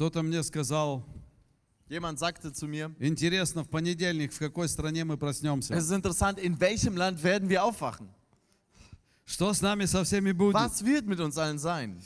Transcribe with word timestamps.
Кто-то 0.00 0.22
мне 0.22 0.42
сказал, 0.42 1.04
Jemand 1.90 2.18
sagte 2.18 2.54
zu 2.54 2.66
mir, 2.66 2.90
интересно, 3.00 3.64
в 3.64 3.68
понедельник 3.68 4.32
в 4.32 4.38
какой 4.38 4.66
стране 4.66 5.04
мы 5.04 5.16
es 5.16 5.18
проснемся? 5.18 5.74
ist 5.74 5.90
interessant, 5.90 6.38
in 6.38 6.58
welchem 6.58 6.96
Land 6.96 7.22
werden 7.22 7.50
wir 7.50 7.62
aufwachen? 7.62 8.08
Что 9.26 9.52
с 9.52 9.60
нами 9.60 9.84
со 9.84 10.02
всеми 10.02 10.32
будет? 10.32 10.54
Was 10.54 10.82
wird 10.86 11.04
mit 11.06 11.20
uns 11.20 11.36
allen 11.36 11.58
sein? 11.58 12.00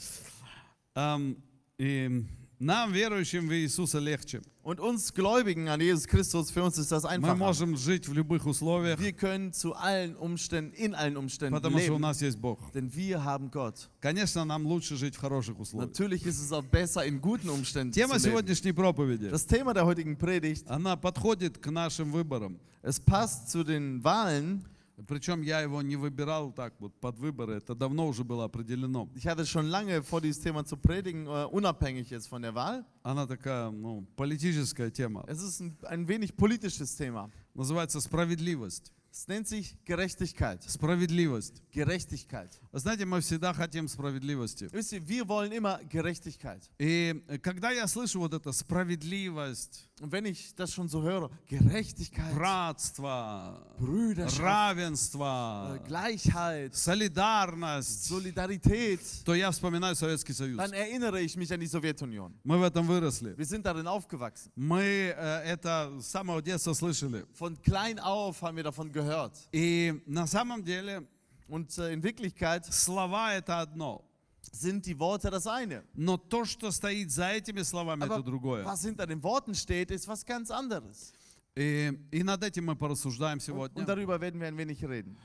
Ам, 0.93 1.37
и 1.77 2.25
нам, 2.58 2.92
верующим 2.92 3.48
в 3.48 3.52
Иисуса, 3.54 3.98
легче. 3.98 4.42
Und 4.62 4.78
uns 4.78 5.14
Gläubigen 5.14 5.68
an 5.68 5.80
Jesus 5.80 6.06
Christus, 6.06 6.50
für 6.50 6.62
uns 6.62 6.76
ist 6.76 6.92
das 6.92 7.04
Мы 7.04 7.08
einfach. 7.10 7.34
можем 7.34 7.74
жить 7.78 8.06
в 8.06 8.12
любых 8.12 8.44
условиях, 8.44 9.00
Wir 9.00 9.12
können 9.14 9.54
zu 9.54 9.72
allen 9.74 10.14
Umständen, 10.16 10.74
in 10.74 10.94
allen 10.94 11.16
Umständen 11.16 11.54
потому 11.54 11.78
что 11.78 11.92
у 11.92 11.96
leben, 11.96 12.00
нас 12.02 12.20
есть 12.20 12.38
Бог. 12.38 12.70
denn 12.74 12.92
wir 12.94 13.24
haben 13.24 13.50
Gott. 13.50 13.88
Конечно, 14.02 14.44
нам 14.44 14.66
лучше 14.66 14.96
жить 14.96 15.16
в 15.16 15.18
хороших 15.20 15.58
условиях. 15.58 15.88
Natürlich 15.88 16.26
ist 16.26 16.38
es 16.42 16.52
auch 16.52 16.62
besser, 16.62 17.02
in 17.06 17.22
guten 17.22 17.48
Umständen 17.48 17.92
Тема 17.94 18.18
zu 18.18 18.28
leben. 18.28 18.32
сегодняшней 18.36 18.72
проповеди, 18.72 19.30
Das 19.30 19.46
Thema 19.46 19.72
der 19.72 19.86
heutigen 19.86 20.18
Predigt, 20.18 20.68
она 20.68 20.96
подходит 20.96 21.56
к 21.56 21.70
нашим 21.70 22.12
выборам. 22.12 22.58
es 22.82 23.00
passt 23.00 23.48
zu 23.50 23.64
den 23.64 24.04
Wahlen. 24.04 24.66
Причем 25.07 25.41
я 25.41 25.61
его 25.61 25.81
не 25.81 25.95
выбирал 25.95 26.51
так 26.51 26.73
вот 26.79 26.93
под 26.99 27.17
выборы, 27.19 27.55
это 27.55 27.75
давно 27.75 28.07
уже 28.07 28.23
было 28.23 28.45
определено. 28.45 29.09
Ich 29.15 29.25
hatte 29.25 29.45
schon 29.45 29.67
lange 29.67 30.01
vor, 30.03 30.21
dieses 30.21 30.41
Thema 30.41 30.65
zu 30.65 30.77
predigen, 30.77 31.27
äh, 31.27 31.45
unabhängig 31.45 32.09
jetzt 32.09 32.27
von 32.27 32.41
der 32.41 32.53
Wahl. 32.55 32.85
Она 33.03 33.27
такая, 33.27 33.69
ну, 33.71 34.07
политическая 34.15 34.89
тема. 34.89 35.23
Es 35.27 35.41
ist 35.41 35.61
ein, 35.61 35.77
ein 35.83 36.07
wenig 36.07 36.35
politisches 36.35 36.95
Thema. 36.95 37.29
Называется 37.53 37.99
справедливость. 38.01 38.91
Es 39.15 39.29
nennt 39.29 39.47
sich 39.47 39.77
Gerechtigkeit. 39.85 40.61
Sправедливость. 40.69 41.63
Gerechtigkeit. 41.71 42.51
Знаете, 42.73 43.05
мы 43.05 43.21
всегда 43.21 43.53
хотим 43.53 43.87
справедливости. 43.87 44.65
Wisst 44.73 44.91
ihr, 44.91 45.07
wir 45.07 45.25
wollen 45.29 45.53
immer 45.53 45.79
Gerechtigkeit. 45.89 46.69
И 46.79 47.23
когда 47.41 47.71
я 47.71 47.87
слышу 47.87 48.19
вот 48.19 48.33
это 48.33 48.51
справедливость, 48.51 49.87
Und 50.00 50.12
wenn 50.12 50.24
ich 50.24 50.54
das 50.54 50.72
schon 50.72 50.88
so 50.88 51.02
höre, 51.02 51.30
Gerechtigkeit, 51.46 52.34
братство, 52.34 53.60
Brüderschaft, 53.78 54.40
равенство, 54.40 55.76
äh, 55.76 55.86
Gleichheit, 55.86 56.74
солидарность, 56.74 58.04
Solidarität, 58.06 59.00
то 59.24 59.34
я 59.34 59.50
вспоминаю 59.50 59.94
Советский 59.94 60.32
Союз. 60.32 60.56
dann 60.56 60.72
erinnere 60.72 61.20
ich 61.20 61.36
mich 61.36 61.52
an 61.52 61.60
die 61.60 61.66
Sowjetunion. 61.66 62.32
Мы 62.44 62.58
в 62.58 62.62
этом 62.62 62.86
выросли. 62.86 63.36
Wir 63.36 63.44
sind 63.44 63.66
darin 63.66 63.86
aufgewachsen. 63.86 64.50
Мы 64.56 65.14
э, 65.14 65.42
это 65.44 65.92
с 66.00 66.06
самого 66.06 66.40
детства 66.40 66.72
слышали. 66.72 67.26
Von 67.34 67.60
klein 67.62 67.98
auf 67.98 68.40
haben 68.40 68.56
wir 68.56 68.64
davon 68.64 68.90
gehört. 68.90 69.36
И 69.52 70.02
на 70.06 70.26
самом 70.26 70.64
деле 70.64 71.06
Und 71.50 71.76
äh, 71.78 71.92
in 71.92 72.02
Wirklichkeit 72.02 72.64
слова 72.72 73.34
это 73.34 73.60
одно. 73.60 74.04
Sind 74.51 74.85
die 74.85 74.97
Worte 74.99 75.29
das 75.29 75.47
eine. 75.47 75.83
Но 75.95 76.17
то, 76.17 76.45
что 76.45 76.71
стоит 76.71 77.11
за 77.11 77.29
этими 77.31 77.61
словами, 77.63 78.03
это 78.03 78.15
Aber 78.15 78.23
другое. 78.23 78.63
was 78.65 78.83
hinter 78.83 79.05
den 79.07 79.21
Worten 79.23 79.53
steht, 79.55 79.91
ist 79.91 80.07
was 80.07 80.25
ganz 80.25 80.51
anderes. 80.51 81.13
И, 81.55 81.91
и 82.11 82.23
над 82.23 82.43
этим 82.43 82.65
мы 82.65 82.75
порассуждаем 82.75 83.39
сегодня. 83.39 83.79
und 83.79 83.87
darüber 83.87 84.19
werden 84.19 84.39
wir 84.41 84.47
ein 84.47 84.57
wenig 84.57 84.83
reden. 84.83 85.15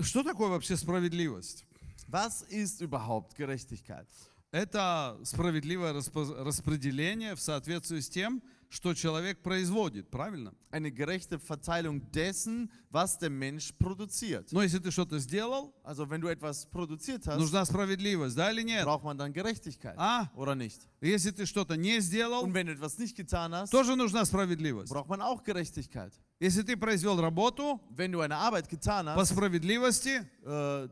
Что 0.00 0.22
такое 0.22 0.48
вообще 0.48 0.76
справедливость? 0.76 1.64
Was 2.08 2.42
ist 2.42 2.80
überhaupt 2.80 3.34
Gerechtigkeit? 3.36 4.06
Это 4.50 5.18
справедливое 5.24 5.92
распределение 5.92 7.34
в 7.34 7.40
соответствии 7.40 8.00
с 8.00 8.08
тем, 8.08 8.42
что 8.70 8.94
человек 8.94 9.42
производит, 9.42 10.10
правильно? 10.10 10.52
Eine 10.70 10.90
gerechte 10.90 11.38
Verteilung 11.38 12.02
dessen, 12.10 12.68
was 12.90 13.18
der 13.18 13.30
Mensch 13.30 13.72
produziert. 13.78 14.50
Но 14.52 14.62
если 14.62 14.78
ты 14.78 14.90
что-то 14.90 15.18
сделал, 15.18 15.72
Also 15.84 16.08
wenn 16.10 16.20
du 16.20 16.28
etwas 16.28 16.66
produziert 16.66 17.26
hast, 17.26 17.38
нужна 17.38 17.64
справедливость, 17.64 18.34
да 18.36 18.50
или 18.50 18.62
нет? 18.62 18.84
braucht 18.84 19.04
man 19.04 19.16
dann 19.16 19.32
Gerechtigkeit. 19.32 19.94
А? 19.96 20.30
Oder 20.36 20.54
nicht? 20.54 20.80
Если 21.00 21.30
ты 21.30 21.46
что-то 21.46 21.76
не 21.76 22.00
сделал, 22.00 22.42
Und 22.42 22.54
wenn 22.54 22.66
du 22.66 22.72
etwas 22.72 22.98
nicht 22.98 23.16
getan 23.16 23.52
hast, 23.54 23.70
тоже 23.70 23.94
нужна 23.96 24.24
справедливость. 24.24 24.90
braucht 24.92 25.08
man 25.08 25.20
auch 25.22 25.44
Gerechtigkeit. 25.44 26.12
Если 26.40 26.62
ты 26.62 26.76
произвел 26.76 27.20
работу 27.20 27.80
Wenn 27.94 28.10
du 28.10 28.20
eine 28.20 28.36
Arbeit 28.36 28.68
getan 28.68 29.06
по 29.06 29.20
hast, 29.20 29.30
справедливости, 29.30 30.20
äh, 30.44 30.88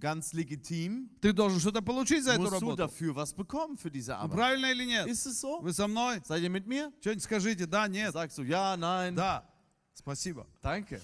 ganz 0.00 0.32
legitim, 0.32 1.08
ты 1.20 1.32
должен 1.32 1.60
что-то 1.60 1.82
получить 1.82 2.24
за 2.24 2.32
эту 2.32 2.48
работу. 2.50 2.76
dafür 2.76 3.14
was 3.14 3.34
bekommen 3.34 3.76
für 3.76 3.90
diese 3.90 4.16
Arbeit. 4.16 4.36
Правильно 4.36 4.66
или 4.72 4.84
нет? 4.86 5.06
Ist 5.06 5.26
es 5.26 5.40
so? 5.40 5.60
Вы 5.60 5.72
со 5.72 5.86
мной? 5.86 6.20
Seid 6.24 6.42
ihr 6.42 6.50
mit 6.50 6.66
mir? 6.66 6.90
Что-нибудь 7.00 7.22
скажите, 7.22 7.66
да, 7.66 7.86
нет, 7.86 8.12
Sagst 8.14 8.38
du 8.38 8.42
ja, 8.42 8.76
nein, 8.76 9.14
да. 9.14 9.44
Спасибо. 9.94 10.46
danke. 10.62 11.00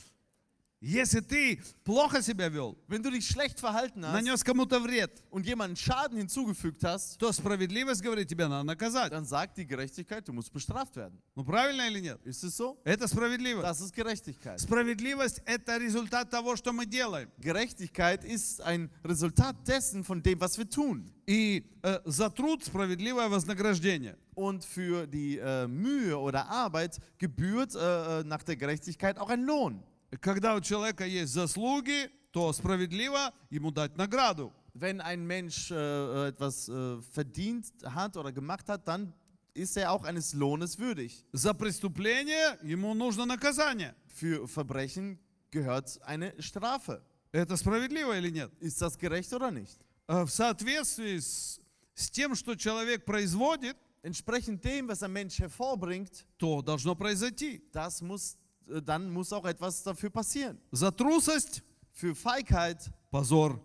Если 0.84 1.19
ты 1.19 1.62
плохо 1.84 2.24
себя 2.24 2.50
вел, 2.50 2.75
Wenn 2.88 3.03
du 3.03 3.12
dich 3.12 3.28
schlecht 3.28 3.59
verhalten 3.59 4.03
hast 4.03 4.14
нанес 4.14 4.44
кому-то 4.44 4.80
вред, 4.80 5.12
und 5.30 5.46
jemanden 5.46 5.75
Schaden 5.75 6.18
hinzugefügt 6.18 6.84
hast, 6.84 7.19
то 7.19 7.31
справедливость 7.31 8.02
говорит, 8.02 8.28
тебя 8.28 8.47
надо 8.47 8.64
наказать. 8.64 9.12
dann 9.12 9.24
sagt 9.24 9.58
die 9.59 9.68
Gerechtigkeit, 9.68 10.28
du 10.28 10.34
musst 10.34 10.52
bestraft 10.52 10.96
werden. 10.96 11.22
Ну 11.36 11.46
правильно 11.46 11.88
или 11.88 12.00
нет? 12.00 12.19
Ist 12.25 12.44
es 12.44 12.58
so? 12.58 12.80
Это 12.84 13.08
справедливость. 13.08 13.64
Das 13.64 13.80
ist 13.80 13.94
Gerechtigkeit. 13.94 14.59
Справедливость – 14.59 15.46
это 15.46 15.78
результат 15.78 16.31
того, 16.31 16.56
что 16.56 16.74
мы 16.74 16.88
делаем. 16.88 17.30
Gerechtigkeit 17.38 18.24
ist 18.24 18.59
ein 18.62 18.90
Resultat 19.03 19.58
dessen, 19.68 20.03
von 20.03 20.24
dem, 20.24 20.40
was 20.42 20.58
wir 20.58 20.68
tun. 20.68 21.06
И 21.28 21.64
э, 21.84 22.00
за 22.06 22.31
труд 22.31 22.64
справедливое 22.66 23.30
вознаграждение. 23.30 24.18
Und 24.34 24.66
für 24.66 25.06
die 25.06 25.38
äh, 25.38 25.68
Mühe 25.68 26.18
oder 26.18 26.47
Arbeit 26.50 26.97
gebührt 27.19 27.75
äh, 27.75 28.24
nach 28.24 28.42
der 28.42 28.56
Gerechtigkeit 28.56 29.19
auch 29.19 29.30
ein 29.30 29.44
Lohn. 29.44 29.84
Когда 30.19 30.56
у 30.56 30.62
человека 30.62 31.06
есть 31.06 31.34
заслуги, 31.34 32.09
то 32.31 32.52
справедливо 32.53 33.34
ему 33.50 33.72
дать 33.72 33.96
награду. 33.97 34.52
Wenn 34.74 35.02
ein 35.02 35.25
Mensch 35.25 35.69
äh, 35.72 36.28
etwas 36.30 36.69
äh, 36.69 37.02
verdient 37.14 37.66
hat 37.84 38.16
oder 38.16 38.31
gemacht 38.31 38.69
hat, 38.69 38.88
dann 38.88 39.14
ist 39.53 39.75
er 39.75 39.92
auch 39.92 40.03
eines 40.06 40.34
Lohnes 40.34 40.80
würdig. 40.80 41.25
За 41.34 41.53
преступление 41.53 42.58
ему 42.64 42.94
нужно 42.94 43.25
наказание. 43.25 43.94
Für 44.08 44.47
Verbrechen 44.47 45.19
gehört 45.52 46.00
eine 46.03 46.34
Strafe. 46.42 47.02
Это 47.34 47.56
справедливо 47.58 48.18
или 48.18 48.30
нет? 48.30 48.52
Ist 48.62 48.81
das 48.81 48.97
gerecht 48.97 49.34
oder 49.34 49.52
nicht? 49.52 49.78
Э, 50.08 50.24
В 50.25 50.30
соответствии 50.30 51.18
с, 51.19 51.59
с 51.96 52.09
тем, 52.09 52.36
что 52.36 52.56
человек 52.56 53.06
производит, 53.06 53.75
Entsprechend 54.03 54.64
dem, 54.66 54.88
was 54.88 55.03
ein 55.03 55.14
Mensch 55.14 55.38
hervorbringt, 55.38 56.25
то 56.40 56.64
должно 56.64 56.96
произойти. 56.96 57.62
das 57.72 58.02
muss, 58.02 58.34
äh, 58.34 58.38
dann 58.84 59.09
muss 59.12 59.31
auch 59.34 59.46
etwas 59.46 59.84
dafür 59.84 60.09
passieren. 60.09 60.59
За 60.72 60.92
трусость 60.92 61.62
Für 61.92 62.16
Feigheit, – 62.16 63.12
позор. 63.12 63.59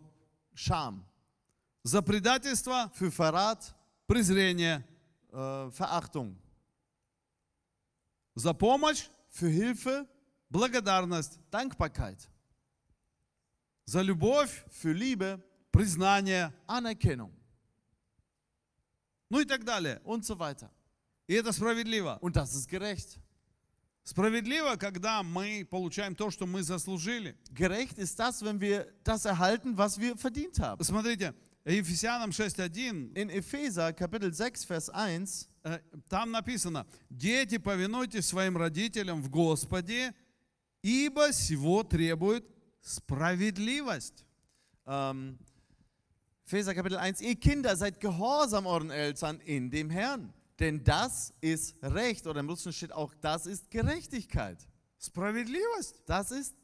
Scham. 0.54 1.04
За 1.84 2.02
предательство 2.02 2.90
Für 2.94 3.10
Verrat, – 3.10 4.06
презрение. 4.06 4.84
äh, 5.32 5.70
Verachtung. 5.70 6.36
За 8.34 8.52
помощь 8.52 9.08
Für 9.30 9.48
Hilfe, – 9.48 10.50
благодарность. 10.50 11.38
Dankbarkeit. 11.50 12.28
За 13.84 14.02
любовь 14.02 14.64
Für 14.70 14.92
Liebe, – 14.92 15.70
признание. 15.70 16.52
Anerkennung 16.66 17.32
Ну 19.28 19.40
и 19.40 19.44
так 19.44 19.64
далее. 19.64 20.00
und 20.04 20.24
so 20.24 20.36
weiter. 20.38 20.70
И 21.28 21.34
это 21.34 21.52
справедливо. 21.52 22.18
Und 22.20 22.34
das 22.36 22.54
ist 22.54 22.68
gerecht. 22.68 23.18
Справедливо, 24.03 24.77
когда 24.77 25.21
мы 25.21 25.65
получаем 25.69 26.15
то, 26.15 26.31
что 26.31 26.47
мы 26.47 26.63
заслужили. 26.63 27.35
Gerecht 27.51 27.97
ist 27.99 28.19
das, 28.19 28.41
wenn 28.41 28.59
wir 28.59 28.87
das 29.03 29.25
erhalten, 29.25 29.77
was 29.77 29.99
wir 29.99 30.17
verdient 30.17 30.59
haben. 30.59 30.83
Смотрите, 30.83 31.35
Ефесянам 31.63 32.31
6.1, 32.31 33.15
In 33.15 33.29
Epheser 33.29 33.93
Kapitel 33.93 34.33
6, 34.33 34.65
Vers 34.65 34.89
1, 34.89 35.47
э, 35.63 35.79
там 36.09 36.31
написано, 36.31 36.87
«Дети, 37.09 37.59
повинуйтесь 37.59 38.25
своим 38.25 38.57
родителям 38.57 39.21
в 39.21 39.29
Господе, 39.29 40.15
ибо 40.81 41.31
сего 41.31 41.83
требует 41.83 42.43
справедливость». 42.81 44.25
ähm, 44.87 45.37
Epheser 46.45 46.73
Kapitel 46.73 46.97
1, 46.97 47.21
ihr 47.21 47.35
Kinder 47.35 47.75
seid 47.77 47.99
gehorsam 47.99 48.65
euren 48.65 48.89
Eltern 48.89 49.39
in 49.41 49.69
dem 49.69 49.91
Herrn. 49.91 50.33
Denn 50.60 50.82
das 50.84 51.34
ist 51.40 51.76
Recht. 51.82 52.26
Oder 52.26 52.40
im 52.40 52.48
Russischen 52.48 52.72
steht 52.72 52.92
auch, 52.92 53.14
das 53.20 53.46
ist 53.46 53.70
Gerechtigkeit. 53.70 54.66
Справедливость? 54.98 56.02
Das 56.06 56.30
ist 56.30 56.56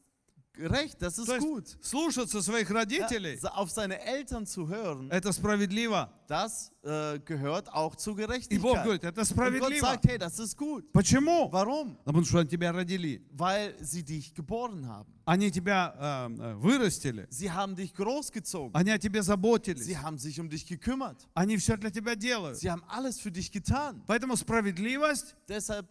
Recht, 0.59 1.01
das 1.01 1.17
ist 1.19 1.27
То 1.29 1.37
есть 1.37 1.47
gut. 1.47 1.79
слушаться 1.81 2.43
своих 2.43 2.71
родителей, 2.71 3.39
Ja, 3.43 3.53
auf 3.55 3.71
seine 3.71 3.99
Eltern 4.03 4.45
zu 4.45 4.69
hören, 4.69 5.11
это 5.11 5.33
справедливо. 5.33 6.11
das 6.29 6.71
äh, 6.83 7.19
gehört 7.21 7.73
auch 7.73 7.97
zur 7.97 8.13
И 8.13 8.17
Бог 8.19 8.27
Gerechtigkeit. 8.29 8.85
говорит, 8.85 9.03
это 9.05 9.09
Und 9.09 9.17
Gott 9.17 9.27
справедливо. 9.29 9.81
sagt, 9.87 10.05
hey, 10.05 10.19
das 10.19 10.39
ist 10.39 10.55
gut. 10.59 10.93
Почему? 10.93 11.49
Warum? 11.51 11.97
Потому 12.05 12.23
что 12.27 12.41
они 12.41 12.51
тебя 12.51 12.71
родили. 12.71 13.23
Weil 13.33 13.75
sie 13.81 14.03
dich 14.03 14.35
geboren 14.35 14.87
haben. 14.87 15.07
Они 15.25 15.51
тебя 15.51 15.95
э, 15.99 16.43
э, 16.43 16.55
вырастили. 16.57 17.27
Sie 17.31 17.51
haben 17.51 17.75
dich 17.75 17.95
großgezogen. 17.95 18.73
Они 18.77 18.91
о 18.91 18.99
тебе 18.99 19.23
заботились. 19.23 19.87
Sie 19.87 19.97
haben 19.97 20.19
sich 20.19 20.39
um 20.39 20.51
dich 20.51 20.67
gekümmert. 20.67 21.27
Они 21.33 21.57
все 21.57 21.79
для 21.79 21.91
тебя 21.91 22.15
делают. 22.15 22.59
Sie 22.59 22.71
haben 22.71 22.85
alles 22.89 23.19
für 23.19 23.33
dich 23.33 23.51
getan. 23.51 24.03
Поэтому 24.07 24.37
справедливость 24.37 25.35
Deshalb 25.49 25.87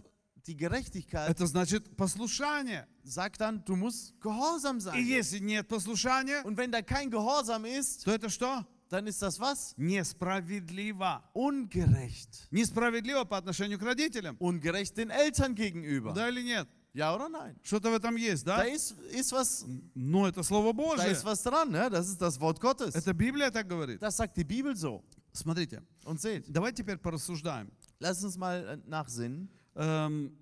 die 0.47 0.55
Gerechtigkeit 0.57 1.29
это 1.29 1.45
значит 1.45 1.95
послушание. 1.95 2.87
sagt 3.03 3.39
dann, 3.41 3.63
du 3.63 3.75
musst 3.75 4.13
gehorsam 4.21 4.77
И 4.77 4.81
sein. 4.81 5.05
если 5.05 5.39
нет 5.39 5.67
послушания, 5.67 6.41
Und 6.43 6.57
wenn 6.57 6.71
da 6.71 6.81
kein 6.81 7.09
Gehorsam 7.11 7.65
ist, 7.65 8.03
то 8.05 8.11
это 8.11 8.29
что? 8.29 8.65
dann 8.89 9.07
ist 9.07 9.21
das 9.21 9.39
was? 9.39 9.73
Несправедливо. 9.77 11.21
Ungerecht. 11.33 12.47
Несправедливо 12.51 13.23
по 13.25 13.37
отношению 13.37 13.79
к 13.79 13.83
родителям. 13.83 14.35
Ungerecht 14.39 14.97
den 14.97 15.09
Eltern 15.09 15.55
gegenüber. 15.55 16.13
Да 16.13 16.29
или 16.29 16.41
нет? 16.43 16.67
Ja 16.93 17.15
oder 17.15 17.29
nein? 17.29 17.55
Что-то 17.63 17.89
в 17.89 17.93
этом 17.93 18.15
есть, 18.17 18.45
Da 18.45 18.57
да? 18.57 18.63
ist, 18.65 18.91
ist, 19.13 19.31
was, 19.31 19.65
Но 19.95 20.27
это 20.27 20.43
Слово 20.43 20.73
da 20.73 20.77
Божие. 20.77 21.11
ist 21.11 21.23
was 21.23 21.41
dran, 21.43 21.71
ne? 21.71 21.89
das 21.89 22.09
ist 22.09 22.21
das 22.21 22.37
Wort 22.39 22.59
Gottes. 22.59 22.93
Это 22.95 23.13
Библия 23.13 23.49
так 23.49 23.67
говорит. 23.67 24.01
Das 24.01 24.17
sagt 24.17 24.35
die 24.35 24.43
Bibel 24.43 24.75
so. 24.75 25.01
Смотрите, 25.33 25.81
Und 26.03 26.19
seht, 26.19 26.45
давайте 26.51 26.83
теперь 26.83 26.97
порассуждаем. 26.97 27.71
lass 27.99 28.21
uns 28.23 28.35
mal 28.35 28.67
äh, 28.67 28.89
nachsinnen, 28.89 29.47
Эм, 29.75 30.35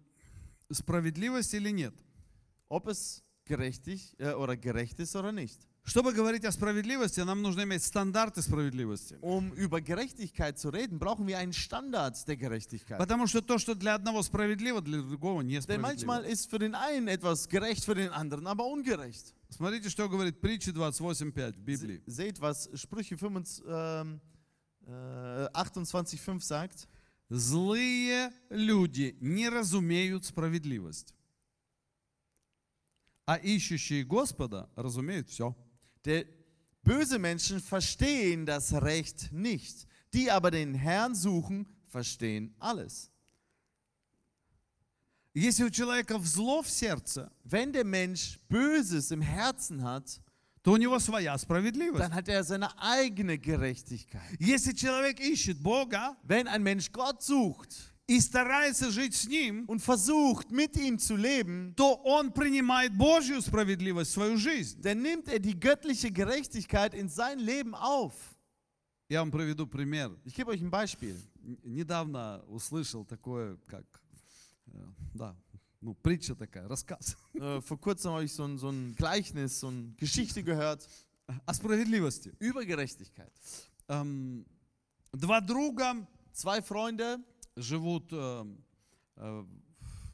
справедливость 0.72 1.54
или 1.54 1.70
нет? 1.72 1.94
ob 2.70 2.88
es 2.88 3.24
gerechtig 3.46 4.16
äh, 4.20 4.34
oder 4.34 4.56
gerecht 4.56 5.00
ist 5.00 5.16
oder 5.16 5.32
nicht. 5.32 5.60
Чтобы 5.86 6.14
говорить 6.14 6.46
о 6.46 6.52
справедливости, 6.52 7.22
нам 7.22 7.42
нужно 7.42 7.64
иметь 7.64 7.84
стандарты 7.84 8.44
справедливости. 8.44 9.18
Um 9.22 9.52
über 9.54 9.82
Gerechtigkeit 9.82 10.60
zu 10.60 10.70
reden, 10.70 11.00
brauchen 11.00 11.26
wir 11.26 11.40
einen 11.40 11.52
Standard 11.54 12.28
der 12.28 12.38
Gerechtigkeit. 12.38 13.00
Потому 13.00 13.26
что 13.26 13.42
то, 13.42 13.58
что 13.58 13.74
для 13.74 13.96
одного 13.96 14.22
справедливо, 14.22 14.82
для 14.82 15.02
другого 15.02 15.42
Denn 15.42 15.48
несправедливо. 15.48 15.82
manchmal 15.82 16.26
ist 16.26 16.48
für 16.48 16.60
den 16.60 16.76
einen 16.76 17.08
etwas 17.08 17.50
gerecht, 17.50 17.86
für 17.86 17.96
den 17.96 18.10
anderen 18.12 18.46
aber 18.46 18.68
ungerecht. 18.68 19.34
Смотрите, 19.50 19.90
что 19.90 20.08
говорит 20.08 20.40
притча 20.40 20.70
28.5 20.70 21.54
в 21.54 21.62
Библии. 21.64 22.04
Seht, 22.06 22.40
was 22.40 22.70
Sprüche 22.76 23.18
25, 23.18 23.64
ähm, 23.68 24.22
äh, 24.86 24.92
28,5 25.54 26.42
sagt. 26.42 26.88
Злые 27.30 28.34
люди 28.50 29.16
не 29.22 29.50
разумеют 29.50 30.26
справедливость, 30.26 31.14
а 33.26 33.36
ищущие 33.36 34.04
Господа 34.04 34.70
разумеют 34.76 35.30
все. 35.30 35.56
Der 36.04 36.26
böse 36.82 37.20
Menschen 37.20 37.60
verstehen 37.60 38.46
das 38.46 38.74
Recht 38.74 39.32
nicht. 39.32 39.88
Die 40.12 40.32
aber 40.32 40.50
den 40.50 40.74
Herrn 40.74 41.14
suchen, 41.14 41.68
verstehen 41.88 42.56
alles. 42.58 43.12
Если 45.36 45.64
у 45.64 45.70
человека 45.70 46.18
зло 46.20 46.64
в 46.64 46.70
сердце, 46.70 47.32
Wenn 47.44 47.72
der 47.72 47.86
Mensch 47.86 48.40
Böses 48.50 49.12
im 49.12 49.22
Herzen 49.22 49.84
hat, 49.84 50.20
то 50.64 50.74
у 50.74 50.78
него 50.78 51.00
своя 51.00 51.38
справедливость. 51.38 52.04
dann 52.04 52.14
hat 52.14 52.28
er 52.28 52.44
seine 52.44 52.70
eigene 52.80 53.38
Gerechtigkeit. 53.38 54.22
Если 54.40 54.74
человек 54.74 55.20
ищет 55.20 55.60
Бога 55.62 56.18
Wenn 56.24 56.48
ein 56.48 56.62
Mensch 56.64 56.92
Gott 56.92 57.22
sucht 57.24 57.70
и 58.08 58.20
старается 58.20 58.90
жить 58.92 59.16
с 59.16 59.28
Ним, 59.28 59.66
und 59.68 59.82
versucht, 59.82 60.52
mit 60.52 60.76
ihm 60.76 60.98
zu 60.98 61.16
leben, 61.16 61.76
то 61.76 61.94
он 62.04 62.32
принимает 62.34 62.92
Божью 62.98 63.40
справедливость 63.42 64.12
в 64.12 64.14
свою 64.16 64.38
жизнь. 64.38 64.82
dann 64.82 65.02
nimmt 65.02 65.28
er 65.28 65.40
die 65.40 65.58
göttliche 65.60 66.12
Gerechtigkeit 66.12 66.94
in 66.94 67.08
sein 67.08 67.40
Leben 67.40 67.74
auf. 67.76 68.14
Я 69.10 69.22
вам 69.22 69.32
приведу 69.32 69.66
пример. 69.66 70.12
Ich 70.26 70.36
gebe 70.36 70.52
euch 70.52 70.62
ein 70.62 70.70
Beispiel. 70.70 71.16
Н- 71.44 71.58
Недавно 71.64 72.44
услышал 72.48 73.06
такое, 73.06 73.58
как, 73.68 73.86
э, 74.68 74.72
да, 75.14 75.36
ну, 75.84 75.94
притча 75.94 76.36
такая, 76.36 76.68
рассказ 76.68 77.18
Äh, 77.34 77.62
vor 77.62 77.80
kurzem 77.80 78.12
habe 78.12 78.26
ich 78.26 78.34
so 78.34 78.44
ein, 78.44 78.58
so 78.58 78.70
ein 78.70 78.96
Gleichnis, 78.96 79.60
so 79.60 79.68
eine 79.68 79.94
Geschichte 79.98 80.44
gehört 80.44 80.88
о 81.46 81.54
справедливости. 81.54 82.34
über 82.40 82.66
Gerechtigkeit. 82.66 83.32
Эм, 83.88 84.46
Два 85.12 85.42
друга 85.42 86.08
Zwei 86.34 86.62
Freunde 86.62 87.18
живут, 87.58 88.14
э, 88.14 88.46
э, 89.18 89.46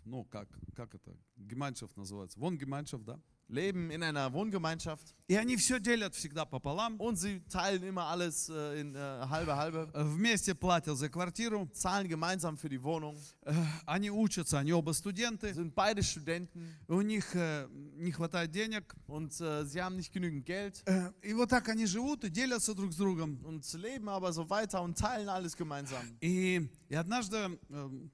ну, 0.05 0.23
как, 0.25 0.49
как 0.75 0.95
это, 0.95 1.15
Gemeinschaft 1.37 1.95
называется, 1.97 2.39
вон 2.39 2.57
Gemeinschaft, 2.57 3.03
да? 3.03 3.19
leben 3.49 3.91
in 3.91 4.01
einer 4.01 4.33
Wohngemeinschaft 4.33 5.13
И 5.27 5.35
они 5.35 5.55
все 5.55 5.79
делят 5.79 6.13
всегда 6.15 6.45
пополам, 6.45 6.99
und 6.99 7.15
sie 7.15 7.41
teilen 7.49 7.81
immer 7.83 8.05
alles 8.05 8.49
äh, 8.49 8.79
in 8.79 8.95
äh, 8.95 8.99
halbe 8.99 9.55
halbe, 9.55 9.89
э, 9.93 10.03
вместе 10.03 10.53
платят 10.53 10.97
за 10.97 11.09
квартиру, 11.09 11.67
zahlen 11.73 12.07
gemeinsam 12.07 12.57
für 12.57 12.69
die 12.69 12.81
Wohnung, 12.83 13.15
э, 13.41 13.53
они 13.87 14.09
учатся, 14.11 14.59
они 14.59 14.71
оба 14.73 14.93
студенты, 14.93 15.53
sind 15.53 15.73
beide 15.75 16.03
Studenten 16.03 16.75
у 16.87 17.01
них 17.01 17.35
э, 17.35 17.67
не 17.97 18.11
хватает 18.11 18.51
денег, 18.51 18.95
und 19.07 19.39
äh, 19.41 19.65
sie 19.65 19.81
haben 19.81 19.95
nicht 19.95 20.11
genügend 20.13 20.45
Geld 20.45 20.81
Э, 20.85 21.11
И 21.23 21.33
вот 21.33 21.49
так 21.49 21.69
они 21.69 21.85
живут 21.87 22.23
и 22.23 22.29
делятся 22.29 22.73
друг 22.75 22.93
с 22.93 22.95
другом. 22.95 23.43
und 23.45 23.63
leben 23.73 24.09
aber 24.09 24.31
so 24.33 24.47
weiter 24.49 24.81
und 24.81 24.95
teilen 24.97 25.29
alles 25.29 25.55
gemeinsam. 25.55 26.03
И, 26.19 26.67
и 26.89 26.95
однажды 26.95 27.59
эм, 27.69 28.11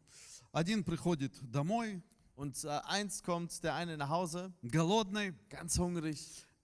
один 0.53 0.83
приходит 0.85 1.33
домой, 1.41 2.01
Und 2.35 2.63
äh, 2.63 2.69
eins 2.85 3.21
kommt 3.21 3.63
der 3.63 3.75
eine 3.75 3.97
nach 3.97 4.09
Hause, 4.09 4.51
голодный, 4.63 5.33
ganz 5.49 5.77
hungrig, 5.77 6.17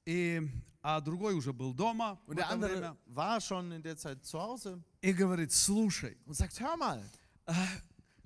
и, 0.05 0.41
а 0.81 1.01
другой 1.01 1.33
уже 1.35 1.51
был 1.53 1.73
дома 1.73 2.17
в 2.25 2.31
und 2.31 2.37
der 2.37 2.45
это 2.45 2.53
andere 2.53 2.71
время, 2.71 2.97
war 3.07 3.41
schon 3.41 3.71
in 3.71 3.83
der 3.83 3.97
Zeit 3.97 4.25
zu 4.25 4.39
Hause 4.39 4.81
и 5.01 5.11
говорит, 5.13 5.51
слушай, 5.51 6.17
und 6.25 6.33
sagt, 6.35 6.59
hör 6.59 6.77
mal, 6.77 7.03
э, 7.45 7.53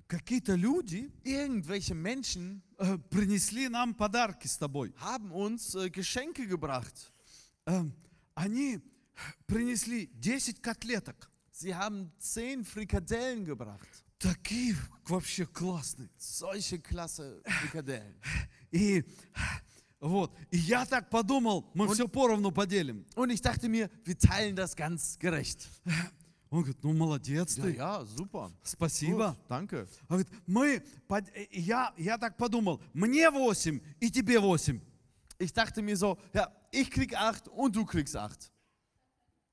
какие-то 0.06 0.54
люди 0.54 1.10
irgendwelche 1.24 1.94
Menschen 1.94 2.62
э, 2.78 2.96
принесли 3.10 3.68
нам 3.68 3.94
подарки 3.94 4.46
с 4.46 4.56
тобой. 4.56 4.94
haben 4.98 5.30
uns 5.32 5.74
äh, 5.74 5.90
Geschenke 5.90 6.46
gebracht. 6.46 7.12
Э, 7.66 7.84
Они 8.34 8.80
принесли 9.46 10.08
10 10.20 10.62
котлеток. 10.62 11.30
Sie 11.50 11.74
haben 11.74 12.10
zehn 12.18 12.64
Frikadellen 12.64 13.44
gebracht. 13.44 14.04
Такие 14.19 14.75
вообще 15.05 15.45
классные. 15.45 16.09
Solche 16.17 16.79
klasse 16.79 17.41
Frikadellen. 17.61 18.15
И 18.71 19.03
вот, 19.99 20.31
и 20.51 20.57
я 20.57 20.85
так 20.85 21.09
подумал, 21.09 21.69
мы 21.75 21.85
Он- 21.87 21.93
все 21.93 22.07
поровну 22.07 22.51
поделим. 22.51 23.05
Und 23.15 23.29
ich 23.31 23.41
dachte 23.41 23.69
mir, 23.69 23.89
wir 24.05 24.17
teilen 24.17 24.55
das 24.55 24.75
ganz 24.75 25.17
gerecht. 25.19 25.67
Он 26.49 26.61
говорит, 26.61 26.81
ну 26.83 26.93
молодец 26.93 27.57
Ja, 27.57 27.63
ты, 27.63 27.75
ja, 27.75 28.05
super. 28.05 28.51
спасибо. 28.63 29.35
Gut, 29.37 29.47
danke. 29.49 29.87
Он 30.07 30.17
говорит, 30.23 30.29
мы, 30.47 30.81
э, 31.35 31.47
я, 31.51 31.93
я 31.97 32.17
так 32.17 32.37
подумал, 32.37 32.81
мне 32.93 33.29
8 33.29 33.81
и 33.99 34.09
тебе 34.09 34.39
8. 34.39 34.79
Ich 35.39 35.53
dachte 35.53 35.81
mir 35.83 35.95
so, 35.97 36.17
ja, 36.33 36.51
ich 36.71 36.89
krieg 36.89 37.13
acht 37.13 37.47
und 37.49 37.75
du 37.75 37.85
kriegst 37.85 38.15
acht. 38.15 38.51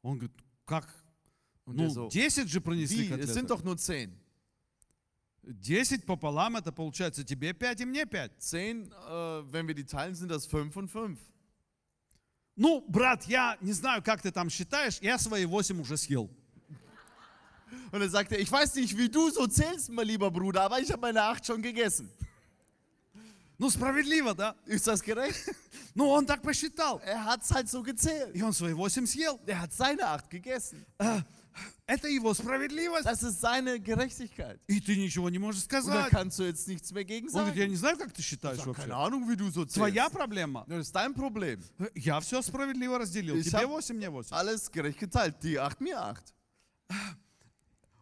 Он 0.02 0.19
говорит, 0.19 0.37
как? 0.64 0.87
Und 1.66 1.76
Ну, 1.76 1.90
so, 1.90 2.08
10 2.08 2.46
же 2.49 2.61
принесли 2.61 3.08
wie, 3.11 3.20
es 3.20 3.32
sind 3.34 3.46
котлеты. 3.46 3.49
doch 3.49 3.62
nur 3.64 3.76
zehn. 3.76 4.12
10 5.46 6.06
пополам, 6.06 6.56
это 6.56 6.73
получается 6.73 7.25
тебе 7.25 7.52
5 7.52 7.81
и 7.81 7.85
мне 7.85 8.06
5. 8.06 8.32
Zehn, 8.38 8.91
äh, 8.93 9.43
wenn 9.52 9.67
wir 9.67 9.75
die 9.75 9.85
teilen, 9.85 10.14
sind 10.14 10.31
das 10.31 10.46
fünf 10.46 10.76
und 10.76 10.88
fünf. 10.88 11.19
Ну, 12.56 12.85
брат, 12.88 13.25
я 13.26 13.56
не 13.61 13.73
знаю, 13.73 14.02
как 14.02 14.23
ты 14.23 14.31
там 14.31 14.49
считаешь, 14.49 14.99
я 15.00 15.19
свои 15.19 15.44
8 15.44 15.81
уже 15.81 15.96
съел. 15.96 16.30
Und 17.90 18.00
er 18.00 18.09
sagte, 18.09 18.37
ich 18.37 18.50
weiß 18.50 18.75
nicht, 18.76 18.97
wie 18.97 19.09
du 19.09 19.30
so 19.30 19.47
zählst, 19.47 19.88
mein 19.90 20.07
lieber 20.07 20.30
Bruder, 20.30 20.62
aber 20.62 20.80
ich 20.80 20.90
habe 20.90 21.00
meine 21.00 21.23
acht 21.23 21.47
schon 21.47 21.62
gegessen. 21.62 22.11
Ну, 23.57 23.71
справедливо, 23.71 24.35
да? 24.35 24.57
Ist 24.66 24.87
das 24.87 25.00
gerecht? 25.02 25.54
Ну, 25.95 26.09
он 26.09 26.26
так 26.26 26.42
посчитал. 26.42 27.00
Er 27.04 27.25
hat 27.25 27.42
es 27.42 27.52
halt 27.52 27.69
so 27.69 27.80
gezählt. 27.80 28.35
И 28.35 28.42
он 28.42 28.52
свои 28.52 28.75
8 28.75 29.07
съел. 29.07 29.38
Er 29.47 29.61
hat 29.61 29.73
seine 29.73 30.09
acht 30.09 30.28
gegessen. 30.28 30.85
А, 30.99 31.23
Это 31.87 32.08
его 32.08 32.32
справедливость. 32.34 33.04
Das 33.04 33.23
ist 33.23 33.40
seine 33.40 33.78
Gerechtigkeit. 33.78 34.58
И 34.66 34.80
ты 34.80 34.96
ничего 34.96 35.28
не 35.30 35.38
можешь 35.38 35.62
Und 35.64 35.73
da 35.73 35.80
сказать. 35.82 36.11
kannst 36.11 36.38
du 36.38 36.44
jetzt 36.44 36.66
nichts 36.66 36.92
mehr 36.92 37.04
gegen 37.04 37.26
Он 37.28 37.32
говорит, 37.32 37.56
я 37.56 37.62
sagen. 37.64 37.70
не 37.70 37.76
знаю, 37.76 37.96
как 37.99 38.12
ты 38.12 38.23
считаешь 38.23 38.56
sag, 38.58 38.66
вообще. 38.66 38.82
keine 38.82 38.96
Ahnung, 38.96 39.28
wie 39.28 39.37
du 39.37 39.50
so 39.50 39.64
Твоя 39.66 40.06
zählst. 40.08 40.12
проблема. 40.16 40.64
Das 40.66 40.87
ist 40.88 40.94
dein 40.94 41.12
Problem. 41.14 41.61
Я 41.94 42.20
все 42.20 42.40
справедливо 42.42 42.99
разделил. 42.99 43.37
Ich 43.37 43.46
Тебе 43.50 43.58
hab- 43.66 43.70
8, 43.70 43.90
мне 43.94 44.08
8. 44.08 44.32
Alles 44.32 44.70
gerecht 44.70 44.99
geteilt. 44.99 45.37
Die 45.42 45.58
acht, 45.58 45.80
mir 45.80 46.00
acht. 46.00 46.32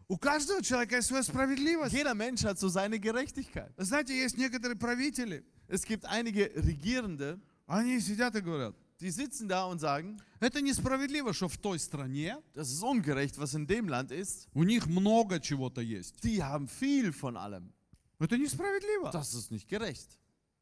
У 0.09 0.19
каждого 0.19 0.63
человека 0.63 0.97
есть 0.97 1.09
своя 1.09 1.23
справедливость. 1.23 1.95
Jeder 1.95 2.15
Mensch 2.15 2.45
hat 2.45 2.59
so 2.59 2.69
seine 2.69 2.99
Gerechtigkeit. 3.01 3.73
Знаете, 3.79 4.15
есть 4.15 4.37
некоторые 4.37 4.77
правители, 4.77 5.45
Es 5.69 5.85
gibt 5.87 6.05
einige 6.05 6.51
Regierende, 6.55 7.41
они 7.67 7.99
сидят 8.01 8.37
и 8.37 8.41
говорят, 8.43 8.75
die 9.02 9.12
sitzen 9.12 9.48
da 9.48 9.66
und 9.66 9.80
sagen, 9.80 10.18
это 10.40 10.62
несправедливо, 10.62 11.34
что 11.34 11.48
в 11.48 11.58
той 11.58 11.78
стране 11.80 12.38
das 12.56 12.72
ist 12.72 12.82
ungerecht, 12.84 13.38
was 13.38 13.54
in 13.54 13.68
dem 13.68 13.88
Land 13.88 14.12
ist. 14.12 14.48
у 14.54 14.64
них 14.64 14.88
много 14.88 15.40
чего-то 15.40 15.82
есть. 15.82 16.16
Die 16.24 16.42
haben 16.44 16.68
viel 16.68 17.12
von 17.14 17.38
allem. 17.38 17.72
Это 18.20 18.38
несправедливо. 18.38 19.12
Das 19.12 19.34
ist 19.34 19.52
nicht 19.52 19.68
gerecht. 19.68 20.18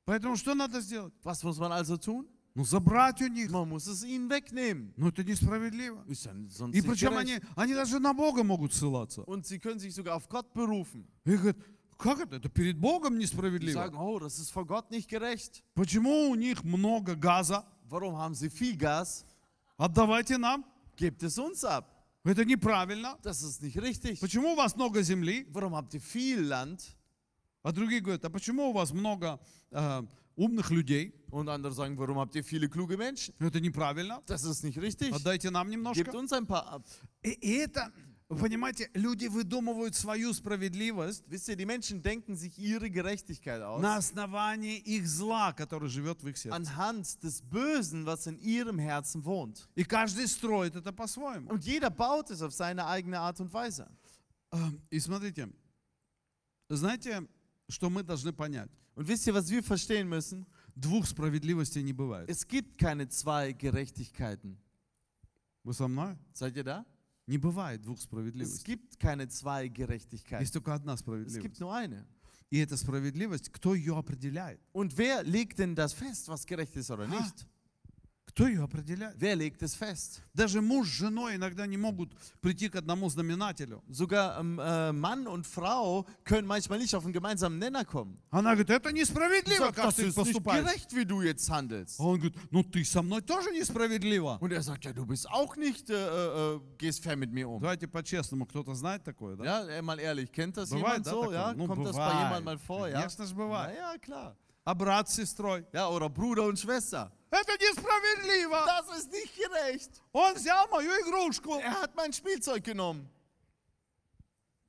Поэтому 0.06 0.36
что 0.36 0.54
надо 0.54 0.82
сделать? 0.82 1.14
Was 1.24 1.44
muss 1.44 1.58
man 1.58 1.72
also 1.72 1.98
tun? 1.98 2.28
Ну, 2.54 2.64
забрать 2.64 3.22
у 3.22 3.28
них. 3.28 3.50
Man 3.52 3.68
muss 3.68 3.86
es 3.88 4.04
ihnen 4.04 4.30
wegnehmen. 4.30 4.94
Ну, 4.98 5.10
это 5.10 5.24
несправедливо. 5.24 6.04
Ist 6.08 6.26
ja 6.26 6.34
sonst 6.50 6.74
И 6.76 6.82
nicht 6.82 6.88
причем 6.88 7.10
gerecht. 7.14 7.20
они, 7.20 7.40
они 7.56 7.74
даже 7.74 8.00
на 8.00 8.14
Бога 8.14 8.44
могут 8.44 8.74
ссылаться. 8.74 9.22
Und 9.24 9.46
sie 9.46 9.60
können 9.60 9.80
sich 9.80 9.94
sogar 9.94 10.16
auf 10.16 10.28
Gott 10.30 10.54
berufen. 10.54 11.06
И 11.26 11.32
говорят, 11.36 11.58
как 11.98 12.20
это? 12.20 12.36
Это 12.38 12.50
перед 12.50 12.78
Богом 12.78 13.16
Die 13.16 13.20
несправедливо. 13.24 13.74
sagen, 13.74 13.98
oh, 13.98 14.20
das 14.20 14.38
ist 14.40 14.52
vor 14.52 14.66
Gott 14.66 14.90
nicht 14.92 15.10
gerecht. 15.10 15.64
Почему 15.74 16.30
у 16.30 16.36
них 16.36 16.64
много 16.64 17.16
газа? 17.16 17.66
Warum 17.90 18.18
haben 18.18 18.34
sie 18.36 18.50
viel 18.50 18.76
Gas? 18.78 19.26
Отдавайте 19.78 20.38
нам. 20.38 20.66
Gebt 20.96 21.24
es 21.24 21.38
uns 21.38 21.64
ab. 21.64 21.92
Это 22.24 22.44
неправильно. 22.44 23.18
Das 23.22 23.44
ist 23.44 23.62
nicht 23.62 23.78
richtig. 23.78 24.20
Почему 24.20 24.54
у 24.54 24.56
вас 24.56 24.76
много 24.76 25.02
земли? 25.04 25.46
Warum 25.52 25.76
habt 25.76 25.94
ihr 25.94 26.02
viel 26.02 26.42
Land? 26.42 26.82
А 27.62 27.72
другие 27.72 28.00
говорят, 28.02 28.24
а 28.26 28.30
почему 28.30 28.70
у 28.70 28.74
вас 28.74 28.92
много 28.92 29.40
э, 29.72 30.04
умных 30.36 30.70
людей. 30.72 31.14
Und 31.32 31.50
andere 31.50 31.74
sagen, 31.74 31.98
warum 31.98 32.20
habt 32.20 32.36
ihr 32.36 32.44
viele 32.44 32.70
kluge 32.70 32.98
Menschen? 32.98 33.34
Это 33.40 33.60
неправильно. 33.60 34.22
Das 34.26 34.44
ist 34.44 34.64
nicht 34.64 34.80
richtig. 34.80 35.14
Отдайте 35.14 35.52
нам 35.52 35.68
Gebt 35.68 35.72
немножко. 35.72 36.18
uns 36.18 36.32
ein 36.34 36.46
paar 36.46 36.68
ab. 36.68 36.84
И, 37.24 37.32
и 37.32 37.58
это, 37.58 37.92
вы 38.30 38.38
понимаете, 38.38 38.90
люди 38.96 39.28
выдумывают 39.28 39.94
свою 39.96 40.34
справедливость 40.34 41.24
Wisst 41.28 41.48
ihr, 41.48 41.56
die 41.56 41.66
Menschen 41.66 42.02
denken 42.02 42.36
sich 42.36 42.58
ihre 42.58 42.90
Gerechtigkeit 42.90 43.62
aus 43.62 43.82
на 43.82 43.98
основании 43.98 44.78
их 44.80 45.08
зла, 45.08 45.54
который 45.54 45.90
живет 45.90 46.24
в 46.24 46.28
их 46.28 46.38
сердце. 46.38 46.56
anhand 46.56 47.22
des 47.24 47.42
Bösen, 47.42 48.06
was 48.06 48.26
in 48.26 48.40
ihrem 48.40 48.80
Herzen 48.80 49.24
wohnt. 49.24 49.68
И 49.76 49.84
каждый 49.84 50.28
строит 50.28 50.76
это 50.76 50.92
по-своему. 50.92 51.50
Und 51.52 51.64
jeder 51.66 51.90
baut 51.92 52.32
es 52.32 52.42
auf 52.42 52.54
seine 52.54 52.88
eigene 52.88 53.20
Art 53.20 53.40
und 53.40 53.54
Weise. 53.54 53.88
А, 54.52 54.72
И 54.90 55.00
смотрите, 55.00 55.50
знаете, 56.70 57.28
что 57.70 57.90
мы 57.90 58.04
должны 58.04 58.34
понять? 58.34 58.72
Und 58.96 59.08
wisst 59.08 59.28
ihr, 59.28 59.34
was 59.34 59.50
wir 59.52 59.62
verstehen 59.62 60.08
müssen? 60.08 60.46
Двух 60.76 61.06
справедливостей 61.06 61.84
не 61.84 61.94
бывает. 61.94 62.30
Es 62.30 62.48
gibt 62.48 62.78
keine 62.78 63.08
zwei 63.08 63.52
Gerechtigkeiten. 63.54 64.58
Вы 65.64 65.74
со 65.74 65.88
мной? 65.88 66.18
Seid 66.34 66.56
ihr 66.58 66.64
da? 66.64 66.86
Не 67.28 67.38
бывает 67.38 67.82
двух 67.82 67.98
Es 67.98 68.04
справедливостей. 68.04 68.64
gibt 68.76 69.00
keine 69.00 69.28
zwei 69.28 69.68
Gerechtigkeiten. 69.68 70.42
Есть 70.42 70.54
только 70.54 70.74
одна 70.74 70.94
Es 70.94 71.00
справедливость. 71.00 71.42
gibt 71.42 71.60
nur 71.60 71.74
eine. 71.74 72.06
И 72.52 72.60
эта 72.60 72.78
справедливость, 72.78 73.50
кто 73.52 73.74
ее 73.74 73.98
определяет? 73.98 74.60
Und 74.72 74.96
wer 74.98 75.24
legt 75.24 75.58
denn 75.58 75.74
das 75.76 75.94
fest, 75.94 76.28
was 76.28 76.46
gerecht 76.46 76.76
ist 76.76 76.92
oder 76.92 77.04
Ah. 77.06 77.08
nicht? 77.08 77.48
Кто 78.40 78.48
ее 78.48 78.64
определяет? 78.64 79.16
Wer 79.18 79.36
legt 79.38 79.62
es 79.64 79.76
fest? 79.76 80.22
Даже 80.34 80.60
муж 80.60 80.90
с 80.90 80.92
женой 80.92 81.36
иногда 81.38 81.66
не 81.66 81.78
могут 81.78 82.12
прийти 82.42 82.68
к 82.68 82.76
одному 82.76 83.08
знаменателю. 83.10 83.82
Sogar 83.88 84.38
ähm, 84.42 84.60
äh, 84.60 84.92
Mann 84.92 85.26
und 85.26 85.48
Frau 85.48 86.06
können 86.26 86.46
manchmal 86.46 86.80
nicht 86.80 86.94
auf 86.96 87.06
einen 87.06 87.14
gemeinsamen 87.14 87.60
Nenner 87.60 87.86
kommen. 87.86 88.18
Она 88.32 88.52
говорит, 88.56 88.70
это 88.72 88.90
Sie 88.90 88.96
несправедливо, 88.96 89.66
sagt, 89.68 89.76
как 89.78 89.86
das 89.86 89.96
ты 89.96 90.02
ist 90.08 90.18
nicht 90.18 90.34
поступаешь. 90.34 90.66
gerecht, 90.66 90.94
wie 90.94 91.06
du 91.06 91.22
jetzt 91.22 91.50
handelst. 91.50 91.98
А 91.98 92.04
он 92.04 92.18
говорит, 92.20 92.36
ну 92.52 92.62
ты 92.64 92.84
со 92.84 93.02
мной 93.02 93.22
тоже 93.22 93.52
несправедливо. 93.52 94.38
Und 94.42 94.52
er 94.52 94.62
sagt, 94.64 94.84
ja, 94.84 94.92
du 94.92 95.06
bist 95.06 95.30
auch 95.30 95.56
nicht, 95.56 95.90
äh, 95.90 95.94
äh, 95.94 96.56
äh, 96.56 96.60
gehst 96.78 97.04
fair 97.04 97.16
mit 97.16 97.32
mir 97.32 97.48
um. 97.48 97.62
Давайте 97.62 97.88
по-честному, 97.88 98.46
кто-то 98.46 98.74
знает 98.76 99.06
такое, 99.06 99.38
да? 99.38 99.46
Ja, 99.46 99.68
äh, 99.78 99.82
mal 99.82 99.98
ehrlich, 99.98 100.30
kennt 100.34 100.58
das 100.58 100.72
Бывает, 100.72 101.06
jemand 101.06 101.06
да, 101.06 101.12
so? 101.12 101.22
такое? 101.22 101.36
Ja? 101.36 101.54
Ну, 101.54 101.68
Kommt 101.68 101.86
das 101.86 101.96
bei 101.96 102.06
бывает. 102.06 102.20
jemandem 102.26 102.44
mal 102.46 102.58
vor? 102.58 102.88
Ja? 102.90 102.96
Конечно 103.00 103.26
же 103.28 103.34
бывает. 103.36 103.78
ja, 103.78 103.98
klar. 104.00 104.36
А 104.66 104.74
брат 104.74 105.08
с 105.08 105.14
сестрой? 105.14 105.64
Ja, 105.72 105.88
oder 105.90 106.10
Bruder 106.10 106.44
und 106.46 106.58
Schwester. 106.60 107.12
Это 107.32 107.54
несправедливо. 107.58 108.64
Das 108.66 108.98
ist 108.98 109.12
nicht 109.12 109.36
gerecht. 109.36 109.90
Он 110.14 110.34
взял 110.36 110.68
мою 110.70 110.92
игрушку. 111.02 111.56
Er 111.60 111.82
hat 111.82 111.96
mein 111.96 112.14
Spielzeug 112.14 112.64
genommen. 112.64 113.10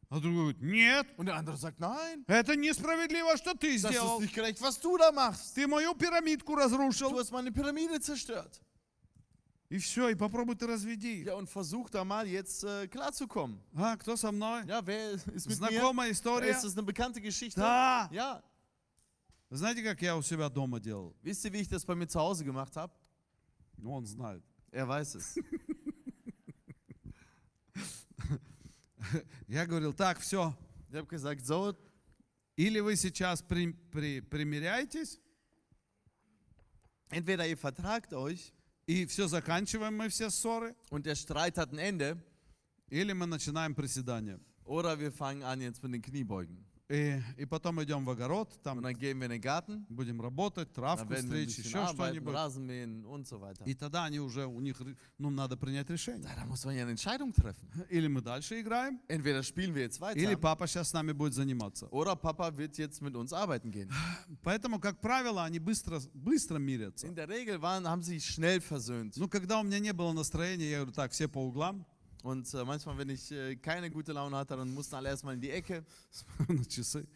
А 0.08 0.20
другой 0.20 0.54
говорит, 0.54 0.62
нет, 0.62 1.06
Und 1.16 1.26
der 1.26 1.34
andere 1.36 1.56
sagt, 1.56 1.80
nein, 1.80 2.24
это 2.28 2.54
несправедливо, 2.54 3.36
что 3.36 3.54
ты 3.54 3.74
das 3.74 3.90
ist 3.90 3.90
сделал. 3.90 4.20
nicht 4.20 4.34
gerecht, 4.34 4.60
was 4.60 4.78
du 4.80 4.96
da 4.96 5.10
machst. 5.10 5.54
Ты 5.56 5.66
мою 5.66 5.94
пирамидку 5.94 6.54
Du 6.54 6.60
разрушил. 6.60 7.18
hast 7.18 7.32
meine 7.32 7.50
Pyramide 7.50 8.00
zerstört. 8.00 8.60
И 9.68 9.78
все, 9.78 10.08
и 10.10 10.14
попробуй 10.14 10.54
ты 10.54 10.64
разведи. 10.68 11.24
Ja, 11.24 11.34
und 11.34 11.50
versuch 11.50 11.90
da 11.90 12.04
mal 12.04 12.24
jetzt 12.24 12.62
äh, 12.62 12.86
klarzukommen. 12.86 13.60
А, 13.74 13.96
кто 13.96 14.14
со 14.16 14.30
мной? 14.30 14.64
Ja, 14.66 14.80
wer 14.86 15.10
ist 15.14 15.26
mit 15.26 15.44
mir? 15.46 15.54
Знакомая 15.56 16.12
история? 16.12 16.50
Ist 16.50 16.62
das 16.62 16.74
eine 16.74 16.84
bekannte 16.84 17.20
Geschichte? 17.20 17.58
Да. 17.58 18.08
Ja. 18.12 18.42
Знаете, 19.53 19.83
как 19.83 20.01
я 20.01 20.15
у 20.15 20.21
себя 20.21 20.47
дома 20.49 20.79
делал? 20.79 21.13
Wisst 21.21 21.43
ihr, 21.45 21.51
wie 21.51 21.59
ich 21.61 21.67
das 21.67 21.83
bei 21.85 21.93
mir 21.93 22.07
zu 22.07 22.19
Hause 22.19 22.45
gemacht 22.45 22.75
habe? 22.77 22.93
Ну, 23.77 23.91
Он 23.93 24.05
знает. 24.05 24.43
Er 24.71 24.87
weiß 24.87 25.15
es. 25.15 25.35
Я 29.47 29.65
говорил, 29.65 29.93
так, 29.93 30.19
все. 30.21 30.55
Ich 30.89 30.95
habe 30.95 31.07
gesagt, 31.07 31.45
so, 31.45 31.75
Или 32.55 32.79
вы 32.79 32.95
сейчас 32.95 33.41
при- 33.41 33.73
при- 33.91 34.21
примиряетесь, 34.21 35.19
entweder 37.09 37.45
ihr 37.47 37.57
vertragt 37.57 38.13
euch 38.13 38.53
и 38.87 39.05
все 39.05 39.27
заканчиваем 39.27 39.95
мы 39.97 40.09
все 40.09 40.29
ссоры, 40.29 40.75
und 40.89 41.05
der 41.05 41.15
Streit 41.15 41.57
hat 41.57 41.71
ein 41.73 41.79
Ende, 41.79 42.17
или 42.89 43.13
мы 43.13 43.25
начинаем 43.25 43.73
приседание. 43.75 44.39
oder 44.65 44.97
wir 44.99 45.11
fangen 45.11 45.43
an 45.43 45.59
jetzt 45.61 45.81
mit 45.83 45.93
den 45.93 46.01
Kniebeugen. 46.01 46.63
И, 46.91 47.21
и 47.37 47.45
потом 47.45 47.81
идем 47.81 48.03
в 48.03 48.09
огород, 48.09 48.59
там 48.63 48.79
Und 48.79 48.83
dann 48.83 48.97
gehen 48.97 49.17
wir 49.19 49.25
in 49.25 49.31
den 49.31 49.41
Garten, 49.41 49.85
будем 49.87 50.19
работать, 50.19 50.73
травку 50.73 51.07
bisschen 51.07 51.47
еще 51.47 51.87
что-нибудь. 51.87 52.33
So 53.21 53.39
weiter. 53.39 53.63
И 53.65 53.73
тогда 53.73 54.05
они 54.05 54.19
уже, 54.19 54.45
у 54.45 54.59
них, 54.59 54.81
ну, 55.17 55.29
надо 55.29 55.55
принять 55.55 55.89
решение. 55.89 56.27
Ja. 56.27 57.85
Или 57.89 58.07
мы 58.07 58.21
дальше 58.21 58.59
играем, 58.59 58.99
jetzt 59.07 60.17
или 60.17 60.33
weiter, 60.33 60.37
папа 60.37 60.67
сейчас 60.67 60.89
с 60.89 60.93
нами 60.93 61.13
будет 61.13 61.33
заниматься. 61.33 61.87
oder 61.91 62.15
Papa 62.15 62.57
wird 62.57 62.77
jetzt 62.77 63.01
mit 63.01 63.15
uns 63.15 63.31
arbeiten 63.31 63.71
gehen. 63.71 63.89
Поэтому, 64.43 64.79
как 64.79 64.99
правило, 64.99 65.45
они 65.45 65.59
быстро, 65.59 66.01
быстро 66.13 66.57
мирятся. 66.57 67.07
In 67.07 67.15
der 67.15 67.29
Regel 67.29 67.61
waren, 67.61 67.87
haben 67.87 68.01
sie 68.01 68.19
sich 68.19 68.25
schnell 68.25 68.59
versöhnt. 68.59 69.13
Ну, 69.15 69.29
когда 69.29 69.59
у 69.59 69.63
меня 69.63 69.79
не 69.79 69.93
было 69.93 70.11
настроения, 70.11 70.69
я 70.69 70.77
говорю, 70.79 70.93
так, 70.93 71.11
все 71.11 71.29
по 71.29 71.39
углам, 71.39 71.85
Und 72.22 72.52
äh, 72.54 72.64
manchmal, 72.64 72.98
wenn 72.98 73.10
ich 73.10 73.30
äh, 73.30 73.56
keine 73.56 73.88
gute 73.90 74.12
Laune 74.12 74.36
hatte, 74.36 74.56
dann 74.56 74.72
mussten 74.74 74.94
alle 74.96 75.08
erstmal 75.10 75.34
in 75.34 75.40
die 75.40 75.50
Ecke, 75.50 75.84
на 76.48 76.64
часы. 76.64 77.06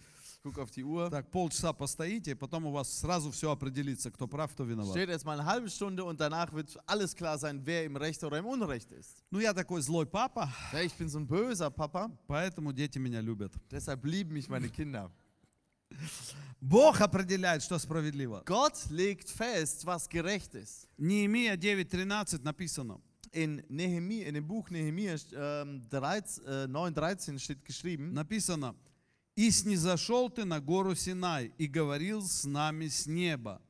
guck 0.43 0.59
auf 0.59 0.71
die 0.71 0.83
Uhr. 0.85 1.11
Так, 1.11 1.31
полчаса 1.31 1.73
постоите, 1.75 2.31
и 2.31 2.35
потом 2.35 2.65
у 2.65 2.71
вас 2.73 3.01
сразу 3.01 3.31
все 3.31 3.51
определится, 3.51 4.11
кто 4.11 4.27
прав, 4.27 4.53
кто 4.53 4.65
виноват. 4.65 4.97
Steht 4.97 5.11
erstmal 5.11 5.39
eine 5.39 5.45
halbe 5.45 5.69
Stunde 5.69 6.03
und 6.05 6.19
danach 6.21 6.51
wird 6.55 6.79
alles 6.87 7.15
klar 7.15 7.37
sein, 7.39 7.61
wer 7.65 7.85
im 7.85 7.95
Recht 7.97 8.23
oder 8.25 8.39
im 8.39 8.47
Unrecht 8.47 8.91
ist. 8.93 9.23
Ну, 9.31 9.41
я 9.41 9.53
такой 9.53 9.83
злой 9.83 10.07
папа, 10.07 10.51
Ja, 10.73 10.81
ich 10.81 10.95
bin 10.95 11.09
so 11.11 11.19
ein 11.19 11.27
böser 11.27 11.71
Papa, 11.71 12.11
поэтому 12.27 12.73
дети 12.73 12.99
меня 12.99 13.21
любят. 13.21 13.53
deshalb 13.71 14.05
lieben 14.07 14.33
mich 14.33 14.49
meine 14.49 14.69
Kinder. 14.71 15.11
Бог 16.61 17.01
определяет, 17.01 17.63
что 17.63 17.79
справедливо. 17.79 18.43
Gott 18.47 18.89
legt 18.91 19.29
fest, 19.29 19.85
was 19.85 20.09
gerecht 20.09 20.55
ist. 20.55 20.87
Неемия 20.99 21.55
9.13 21.57 22.43
написано. 22.43 23.01
In, 23.35 23.63
Nehemie, 23.69 24.23
in 24.23 24.35
dem 24.35 24.47
Buch 24.47 24.71
Nehemia 24.71 25.17
ähm, 25.33 25.83
13, 25.89 26.45
äh, 26.45 26.49
9,13 26.67 27.39
steht 27.39 27.65
geschrieben, 27.65 28.13
Написано, 28.13 28.75
«И 29.37 29.51
снизошел 29.51 30.29
ты 30.29 30.45
на 30.45 30.61
гору 30.61 30.95
Синай, 30.95 31.53
и 31.57 31.67
говорил 31.67 32.23
с 32.23 32.45
нами 32.45 32.89
с 32.89 33.07
неба, 33.07 33.63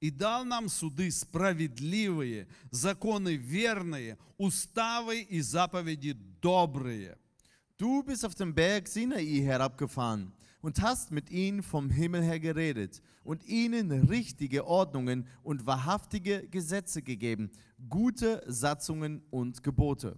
и 0.00 0.10
дал 0.10 0.44
нам 0.44 0.68
суды 0.68 1.10
справедливые, 1.10 2.48
законы 2.70 3.36
верные, 3.36 4.18
уставы 4.36 5.20
и 5.20 5.40
заповеди 5.40 6.16
добрые». 6.42 7.16
Du 7.78 8.02
bist 8.02 8.24
auf 8.24 8.34
dem 8.34 8.54
Berg 8.54 8.86
Sinai 8.86 9.24
herabgefahren 9.42 10.32
und 10.60 10.80
hast 10.80 11.10
mit 11.10 11.30
ihnen 11.30 11.62
vom 11.62 11.90
Himmel 11.90 12.22
her 12.22 12.40
geredet 12.40 13.02
und 13.24 13.44
ihnen 13.44 13.90
richtige 14.08 14.66
Ordnungen 14.66 15.26
und 15.42 15.66
wahrhaftige 15.66 16.48
Gesetze 16.48 17.02
gegeben, 17.02 17.50
gute 17.88 18.42
Satzungen 18.46 19.22
und 19.30 19.62
Gebote. 19.62 20.16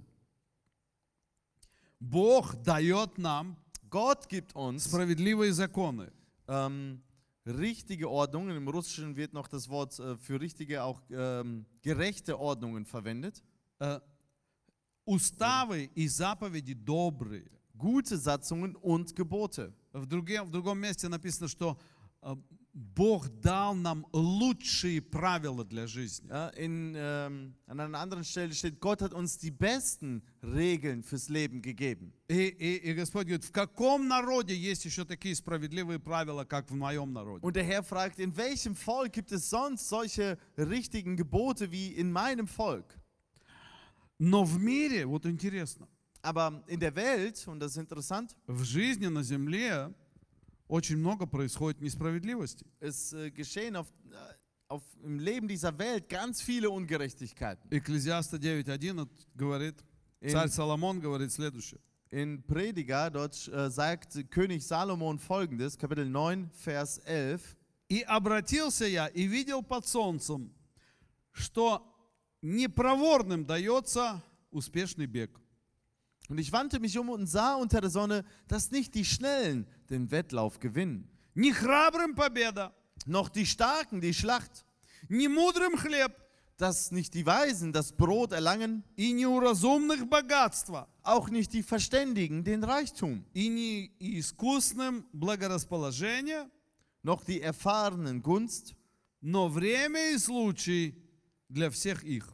Бог 1.99 2.55
дает 2.63 3.19
нам 3.19 3.57
Gott 3.89 4.29
gibt 4.29 4.55
uns 4.55 4.85
справедливые 4.85 5.53
законы. 5.53 6.13
ähm, 6.49 7.01
richtige 7.47 8.11
Ordnungen. 8.11 8.57
Im 8.57 8.69
Russischen 8.69 9.17
wird 9.17 9.33
noch 9.33 9.49
das 9.49 9.69
Wort 9.69 9.99
äh, 9.99 10.17
für 10.17 10.41
richtige 10.41 10.83
auch 10.83 11.01
ähm, 11.11 11.65
gerechte 11.83 12.39
Ordnungen 12.39 12.85
verwendet. 12.85 13.43
Э, 13.79 14.01
Уставы 15.05 15.89
и 15.95 16.09
заповеди 16.09 16.75
добрые. 16.75 17.49
Gute 17.79 18.19
Satzungen 18.19 18.75
und 18.75 19.15
Gebote. 19.15 19.73
В, 19.94 20.06
друге- 20.06 20.44
в 20.44 20.50
другом 20.50 20.80
месте 20.80 21.10
написано, 21.10 21.48
что 21.48 21.78
э, 22.22 22.36
Бог 22.74 23.28
дал 23.42 23.76
нам 23.76 24.08
лучшие 24.14 25.02
правила 25.02 25.66
для 25.66 25.86
жизни. 25.88 26.30
In, 26.58 26.94
ähm, 26.96 27.54
an 27.68 27.80
einer 27.82 28.00
anderen 28.00 28.24
Stelle 28.24 28.54
steht, 28.54 28.80
Gott 28.80 29.02
hat 29.02 29.14
uns 29.14 29.38
die 29.38 29.52
besten 29.52 30.24
Regeln 30.42 31.04
fürs 31.04 31.28
Leben 31.28 31.62
gegeben. 31.62 32.14
И, 32.30 32.48
и- 32.48 32.78
и 32.78 32.94
Господь 32.94 33.26
говорит, 33.26 33.44
в 33.44 33.52
каком 33.52 34.08
народе 34.08 34.56
есть 34.56 34.86
еще 34.86 35.04
такие 35.04 35.36
справедливые 35.36 36.00
правила, 36.00 36.46
как 36.46 36.72
в 36.72 36.76
моем 36.76 37.12
народе? 37.12 37.46
Und 37.46 37.56
der 37.58 37.66
Herr 37.66 37.84
fragt, 37.84 38.20
in 38.20 38.38
welchem 38.38 38.76
Volk 38.76 39.12
gibt 39.12 39.34
es 39.34 39.50
sonst 39.50 39.90
solche 39.90 40.38
richtigen 40.58 41.18
Gebote 41.18 41.70
wie 41.74 41.88
in 41.92 42.10
meinem 42.14 42.48
Volk? 42.48 42.96
Но 44.20 44.44
в 44.46 44.60
мире, 44.60 45.06
вот 45.08 45.26
интересно, 45.26 45.88
Aber 46.23 46.63
in 46.67 46.81
der 46.81 46.95
Welt, 46.97 47.47
und 47.47 47.61
das 47.61 47.73
ist 47.73 47.79
interessant, 47.79 48.37
в 48.47 48.65
жизни 48.65 49.07
на 49.07 49.23
земле 49.23 49.93
очень 50.69 50.97
много 50.97 51.27
происходит 51.27 51.81
несправедливости. 51.81 52.67
es 52.81 53.13
äh, 53.13 53.31
geschehen 53.31 53.77
auf, 53.77 53.87
äh, 54.11 54.17
auf, 54.69 54.83
im 55.05 55.19
Leben 55.21 55.47
dieser 55.47 55.79
Welt 55.79 56.09
ganz 56.09 56.43
viele 56.43 56.71
Ungerechtigkeiten. 56.71 57.71
Экклезиаста 57.71 58.37
9.1 58.39 59.09
говорит, 59.37 59.77
царь 60.29 60.49
Соломон 60.49 61.01
говорит 61.01 61.31
следующее. 61.33 61.81
In 62.11 62.43
Prediger, 62.47 63.11
dort 63.11 63.49
äh, 63.49 63.69
sagt 63.69 64.31
König 64.31 64.65
Salomon 64.65 65.19
folgendes, 65.19 65.77
Kapitel 65.77 66.09
9, 66.09 66.51
Vers 66.65 66.99
11. 67.05 67.57
«И 67.89 68.03
обратился 68.03 68.85
я 68.87 69.07
и 69.09 69.25
видел 69.25 69.63
под 69.63 69.87
солнцем, 69.87 70.53
что 71.33 71.85
непроворным 72.43 73.45
дается 73.45 74.23
успешный 74.51 75.07
бег, 75.07 75.31
Und 76.31 76.39
ich 76.39 76.53
wandte 76.53 76.81
mich 76.81 76.99
um 76.99 77.09
und 77.09 77.27
sah 77.27 77.55
unter 77.55 77.81
der 77.81 77.91
Sonne, 77.91 78.25
dass 78.49 78.71
nicht 78.71 78.95
die 78.95 79.05
Schnellen 79.05 79.67
den 79.91 80.11
Wettlauf 80.11 80.59
gewinnen, 80.59 81.09
не 81.35 81.53
храбрым 81.53 82.15
победа, 82.15 82.75
noch 83.07 83.29
die 83.29 83.47
Starken 83.47 84.01
die 84.01 84.15
Schlacht, 84.15 84.65
не 85.09 85.29
мудрым 85.29 85.77
хлеб 85.77 86.13
dass 86.57 86.91
nicht 86.91 87.13
die 87.15 87.27
Weisen 87.27 87.73
das 87.73 87.93
Brot 87.93 88.33
erlangen, 88.33 88.83
и 88.97 89.13
не 89.13 89.27
у 89.27 89.39
разумных 89.39 90.09
богатства, 90.09 90.89
auch 91.03 91.29
nicht 91.29 91.53
die 91.53 91.63
Verständigen 91.63 92.45
den 92.45 92.65
Reichtum, 92.65 93.25
и 93.35 93.49
не 93.49 93.93
искусным 93.99 95.07
благорасположение, 95.13 96.51
noch 97.03 97.25
die 97.25 97.43
Erfahrenen 97.43 98.23
Gunst, 98.23 98.75
но 99.21 99.49
время 99.49 100.13
и 100.13 100.19
случай 100.19 100.95
для 101.49 101.71
всех 101.71 102.05
их. 102.05 102.33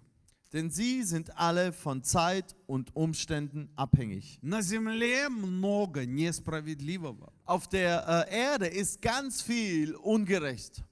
denn 0.53 0.71
sie 0.71 1.03
sind 1.03 1.37
alle 1.39 1.73
von 1.73 2.03
Zeit 2.03 2.55
und 2.67 2.95
Umständen 2.95 3.71
abhängig. 3.75 4.39
На 4.43 4.61
земле 4.61 5.29
много 5.29 6.05
несправедливого. 6.07 7.33
Auf 7.45 7.69
der 7.69 8.27
äh, 8.29 8.37
Erde 8.37 8.67
ist 8.67 9.01
ganz 9.01 9.41
viel 9.43 9.95
ungerecht. 9.97 10.83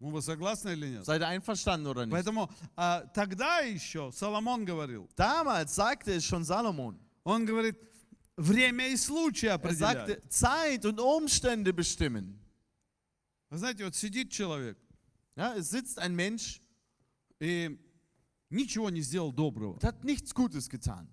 Ну, 0.00 0.10
вы 0.10 0.20
согласны 0.20 0.70
или 0.72 0.88
нет? 0.88 1.04
Seid 1.04 1.22
ihr 1.22 1.28
einverstanden 1.28 1.86
oder 1.86 2.04
nicht? 2.04 2.12
Поэтому 2.12 2.50
а, 2.76 3.02
тогда 3.14 3.60
еще 3.60 4.10
Соломон 4.12 4.64
говорил, 4.64 5.08
Damals 5.16 5.74
sagte 5.74 6.12
es 6.14 6.24
schon 6.24 6.44
Salomon. 6.44 6.98
он 7.22 7.46
говорит, 7.46 7.76
время 8.36 8.88
и 8.88 8.96
случай 8.96 9.46
Er 9.46 9.54
определяют. 9.54 10.08
sagte, 10.08 10.28
Zeit 10.28 10.84
und 10.84 10.98
Umstände 11.00 11.72
bestimmen. 11.72 12.38
Вы 13.48 13.58
знаете, 13.58 13.84
вот 13.84 13.94
сидит 13.94 14.30
человек 14.32 14.76
Ja, 15.36 15.54
es 15.54 15.70
sitzt 15.70 15.98
ein 15.98 16.14
Mensch 16.14 16.60
и 17.40 17.78
ничего 18.50 18.90
не 18.90 19.00
сделал 19.02 19.32
доброго. 19.32 19.74
und 19.74 19.84
hat 19.84 20.04
nichts 20.04 20.34
Gutes 20.34 20.68
getan. 20.68 21.08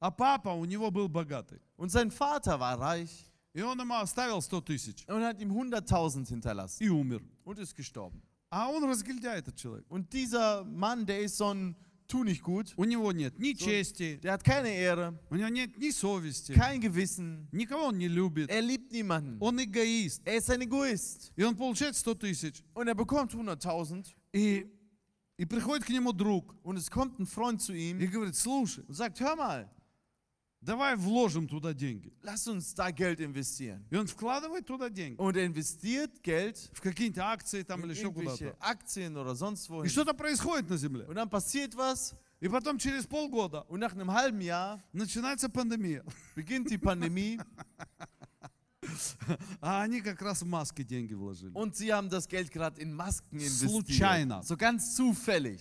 А 0.00 0.10
папа 0.10 0.50
у 0.50 0.64
него 0.64 0.90
был 0.90 1.08
богатый. 1.08 1.60
Und 1.76 1.90
sein 1.90 2.10
Vater 2.10 2.58
war 2.58 2.78
reich 2.80 3.26
И 3.52 3.62
он 3.62 3.78
ему 3.80 3.94
оставил 3.94 4.38
100 4.40 4.64
тысяч 4.64 5.04
und 5.08 5.22
hat 5.24 5.40
ihm 5.40 5.50
100.000 5.52 6.28
hinterlassen 6.28 6.82
и 6.82 6.88
умер. 6.88 7.20
und 7.44 7.58
ist 7.58 7.74
gestorben. 7.74 8.22
А 8.48 8.68
он 8.68 8.84
разгильдяй, 8.84 9.38
этот 9.38 9.56
человек. 9.56 9.84
Und 9.90 10.12
dieser 10.12 10.64
Mann, 10.64 11.04
der 11.06 11.20
ist 11.20 11.36
so 11.36 11.52
ein 11.52 11.76
Tu 12.06 12.24
nicht 12.24 12.42
gut, 12.42 12.72
У 12.76 12.82
него 12.84 13.12
нет 13.12 13.38
ни 13.38 13.52
чести, 13.54 14.18
der 14.20 14.32
hat 14.32 14.42
keine 14.42 14.68
Ehre, 14.74 15.16
у 15.30 15.36
него 15.36 15.48
нет 15.48 15.78
ни 15.78 15.90
совести, 15.90 16.52
kein 16.54 16.80
Gewissen, 16.80 17.46
никого 17.52 17.84
он 17.88 17.98
не 17.98 18.08
любит. 18.08 18.50
er 18.50 18.62
liebt 18.62 18.90
niemanden. 18.90 19.36
Он 19.40 19.56
эгоист. 19.60 20.22
Er 20.24 20.36
ist 20.38 20.50
ein 20.50 20.60
Egoist 20.62 21.30
И 21.36 21.44
он 21.44 21.56
получает 21.56 21.94
100 21.94 22.18
тысяч. 22.18 22.64
und 22.74 22.88
er 22.88 22.94
bekommt 22.96 23.32
100.000 23.32 24.06
И, 24.32 24.66
и 25.37 25.45
приходит 25.45 25.85
к 25.85 25.89
нему 25.89 26.13
друг 26.13 26.55
und 26.63 26.77
es 26.77 26.89
kommt 26.89 27.19
ein 27.19 27.25
Freund 27.25 27.61
zu 27.61 27.73
и 27.73 27.89
ihm 27.91 27.99
говорит, 28.11 28.35
слушай, 28.35 28.83
und 28.87 28.93
sagt, 28.95 29.19
hör 29.19 29.35
mal, 29.35 29.69
давай 30.61 30.95
вложим 30.95 31.47
туда 31.47 31.73
деньги. 31.73 32.11
lass 32.23 32.47
uns 32.47 32.73
da 32.73 32.89
Geld 32.91 33.19
investieren. 33.19 33.85
И 33.91 33.95
он 33.95 34.07
вкладывает 34.07 34.65
туда 34.65 34.89
деньги. 34.89 35.17
Und 35.19 35.35
er 35.37 35.45
investiert 35.45 36.23
Geld 36.23 36.57
В 36.73 36.81
какие-то 36.81 37.23
акции 37.25 37.63
там 37.63 37.83
или 37.85 37.93
еще 37.93 38.11
куда-то. 38.11 38.55
Aktien 38.59 39.15
oder 39.17 39.35
sonst 39.35 39.67
И 39.69 39.71
wohin. 39.71 39.89
что-то 39.89 40.13
происходит 40.13 40.69
на 40.69 40.77
земле. 40.77 41.05
Und 41.05 41.15
dann 41.15 41.29
passiert 41.29 41.75
was 41.75 42.15
И 42.41 42.49
потом 42.49 42.77
через 42.77 43.05
полгода 43.07 43.61
und 43.69 43.79
nach 43.79 43.93
einem 43.93 44.11
halben 44.11 44.41
Jahr 44.41 44.83
начинается 44.91 45.49
пандемия. 45.49 46.03
beginnt 46.35 46.69
die 46.69 46.77
Pandemie 46.77 47.39
А 49.60 49.82
они 49.82 50.00
как 50.00 50.20
раз 50.22 50.42
в 50.42 50.46
маски 50.46 50.82
деньги 50.82 51.14
вложили. 51.14 51.52
und 51.54 51.76
sie 51.76 51.92
haben 51.92 52.08
das 52.08 52.26
Geld 52.28 52.50
gerade 52.50 52.80
in 52.80 52.92
Masken 52.94 53.38
Случайно. 53.40 54.36
investiert. 54.40 54.44
So 54.46 54.56
ganz 54.56 54.96
zufällig. 54.96 55.60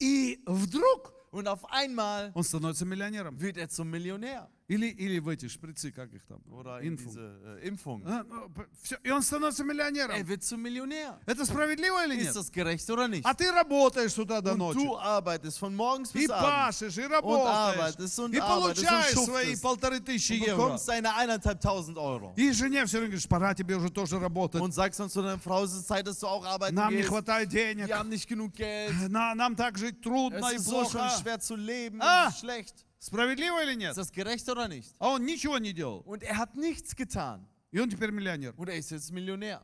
И 0.00 0.42
вдруг 0.46 1.12
Und 1.32 1.46
auf 1.48 1.64
einmal 1.70 2.32
он 2.34 2.42
становится 2.44 2.84
миллионером. 2.84 3.40
wird 3.40 3.56
er 3.56 3.68
zum 3.68 3.88
Millionär. 3.90 4.48
Или, 4.67 4.87
или 4.87 5.19
в 5.19 5.29
эти 5.29 5.47
шприцы, 5.47 5.91
как 5.91 6.11
их 6.11 6.25
там? 6.25 6.39
Oder 6.51 6.79
in 6.81 6.93
Инфу. 6.95 7.03
diese 7.07 7.59
äh, 7.61 7.67
Impfung. 7.67 8.01
А, 8.03 8.23
ну, 8.27 8.49
п- 8.49 8.65
всё, 8.81 8.97
И 9.03 9.11
он 9.11 9.21
становится 9.21 9.63
миллионером. 9.63 10.15
Er 10.15 10.27
wird 10.27 10.41
zum 10.43 10.59
Millionär. 10.63 11.19
Это 11.27 11.45
справедливо 11.45 12.03
или 12.05 12.15
нет? 12.15 12.29
Ist 12.29 12.35
das 12.35 12.51
gerecht 12.51 12.89
oder 12.89 13.07
nicht? 13.07 13.23
А 13.25 13.35
ты 13.35 13.51
работаешь 13.51 14.13
с 14.13 14.17
утра 14.17 14.41
до 14.41 14.53
Und 14.53 14.57
ночи. 14.57 14.79
du 14.79 14.97
arbeitest 14.97 15.59
von 15.59 15.75
morgens 15.75 16.09
И 16.15 16.25
bis 16.25 16.31
abends 16.31 16.79
пашешь, 16.79 16.97
и 16.97 17.03
работаешь. 17.05 17.77
arbeitest, 17.77 18.17
und 18.19 18.33
И 18.33 18.39
arbeitest, 18.39 18.41
und 18.41 18.87
получаешь 18.87 19.13
schuftest. 19.13 19.25
свои 19.25 19.55
полторы 19.57 19.99
тысячи 19.99 20.33
und 20.33 20.47
евро. 20.47 20.55
bekommst 20.57 20.87
deine 20.87 21.15
eineinhalbtausend 21.15 21.97
Euro. 21.99 22.33
И 22.35 22.51
жене 22.51 22.85
все 22.87 22.97
время 22.97 23.11
говоришь, 23.11 23.27
пора 23.29 23.53
тебе 23.53 23.75
уже 23.75 23.91
тоже 23.91 24.17
работать. 24.19 24.59
Und 24.63 24.73
sagst 24.73 24.99
dann 24.99 25.11
zu 25.11 25.21
deiner 25.21 25.37
Frau, 25.37 25.63
es 25.65 25.73
ist 25.73 25.87
Zeit, 25.87 26.07
dass 26.07 26.17
du 26.19 26.25
auch 26.25 26.43
arbeiten 26.43 26.73
Нам 26.73 26.91
не 26.91 27.01
gehst. 27.03 27.09
хватает 27.09 27.49
денег. 27.49 27.87
Wir 27.87 27.99
haben 27.99 28.09
nicht 28.09 28.27
genug 28.27 28.55
Geld. 28.55 28.95
На- 29.11 29.35
Нам 29.35 29.55
так 29.55 29.77
жить 29.77 30.01
трудно 30.01 30.39
Es 30.39 30.53
и 30.53 30.55
ist 30.55 30.65
so 30.65 30.85
schon 30.85 31.01
плохо. 31.01 31.19
schwer 31.21 31.39
zu 31.39 31.55
leben. 31.55 31.99
Ah. 32.01 32.29
Es 32.29 32.33
ist 32.33 32.39
schlecht. 32.39 32.85
Справедливо 33.05 33.61
или 33.63 33.75
нет? 33.75 33.91
Ist 33.91 33.97
das 33.97 34.11
gerecht 34.11 34.49
oder 34.49 34.67
nicht? 34.67 34.95
А 34.97 35.09
он 35.09 35.25
ничего 35.25 35.59
не 35.59 35.73
делал. 35.73 36.01
Und 36.07 36.23
er 36.23 36.37
hat 36.37 36.55
nichts 36.55 36.95
getan. 36.95 37.45
И 37.69 37.79
он 37.79 37.87
теперь 37.87 38.09
миллионер. 38.09 38.55
Und 38.57 38.67
er 38.67 38.77
ist 38.77 38.89
jetzt 38.89 39.11
Millionär. 39.11 39.63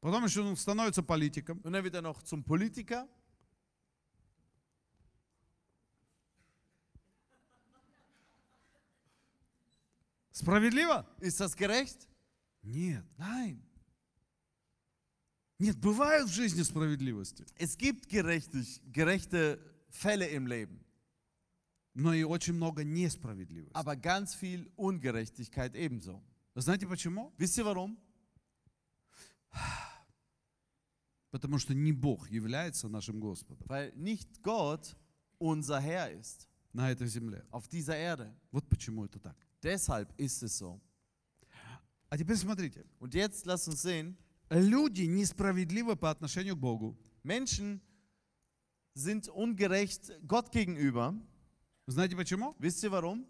Потом 0.00 0.24
еще 0.24 0.40
он 0.42 0.56
становится 0.56 1.02
политиком. 1.02 1.58
Und 1.64 1.72
dann 1.72 1.82
wird 1.82 1.96
er 1.96 2.02
noch 2.02 2.22
zum 2.22 2.44
Politiker. 2.44 3.08
Справедливо? 10.30 11.04
Ist 11.18 11.40
das 11.40 11.56
gerecht? 11.56 12.06
Нет. 12.62 13.04
Nein. 13.18 13.60
Нет, 15.58 15.76
бывают 15.76 16.28
в 16.28 16.32
жизни 16.32 16.62
справедливости, 16.62 17.44
Es 17.56 17.76
gibt 17.76 18.08
gerechte 18.08 19.58
Fälle 19.90 20.28
im 20.28 20.46
Leben, 20.46 20.79
но 21.93 22.13
и 22.13 22.23
очень 22.23 22.53
много 22.53 22.83
несправедливости. 22.83 23.73
aber 23.73 23.95
ganz 23.95 24.33
viel 24.35 24.69
Ungerechtigkeit 24.75 25.75
ebenso. 25.75 26.21
Знаете 26.55 26.87
почему? 26.87 27.33
Wisst 27.37 27.57
ihr 27.57 27.65
warum? 27.65 27.97
Потому 31.31 31.59
что 31.59 31.73
не 31.73 31.91
Бог 31.91 32.29
является 32.29 32.87
нашим 32.87 33.19
Господом 33.19 33.67
Weil 33.67 33.93
nicht 33.95 34.41
Gott 34.41 34.95
unser 35.39 35.79
Herr 35.81 36.09
ist 36.11 36.47
на 36.73 36.91
этой 36.91 37.07
земле. 37.07 37.43
auf 37.51 37.67
dieser 37.67 37.95
Erde. 37.97 38.33
Вот 38.51 38.67
почему 38.69 39.05
это 39.05 39.19
так. 39.19 39.35
Deshalb 39.61 40.13
ist 40.17 40.43
es 40.43 40.57
so. 40.57 40.79
А 42.09 42.17
теперь 42.17 42.37
смотрите. 42.37 42.85
Und 42.99 43.13
jetzt 43.13 43.45
lasst 43.45 43.67
uns 43.67 43.81
sehen, 43.81 44.17
Люди 44.49 45.01
несправедливы 45.07 45.95
по 45.95 46.11
отношению 46.11 46.55
к 46.55 46.59
Богу. 46.59 46.95
Menschen 47.23 47.81
sind 48.93 49.27
ungerecht 49.29 50.11
Gott 50.27 50.51
gegenüber. 50.51 51.15
Знаете 51.89 52.15
почему? 52.15 52.55
Wisst 52.59 52.83
ihr 52.83 52.91
warum? 52.91 53.25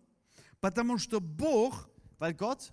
Потому 0.61 0.97
что 0.97 1.19
Бог 1.19 1.89
Weil 2.17 2.33
Gott 2.33 2.71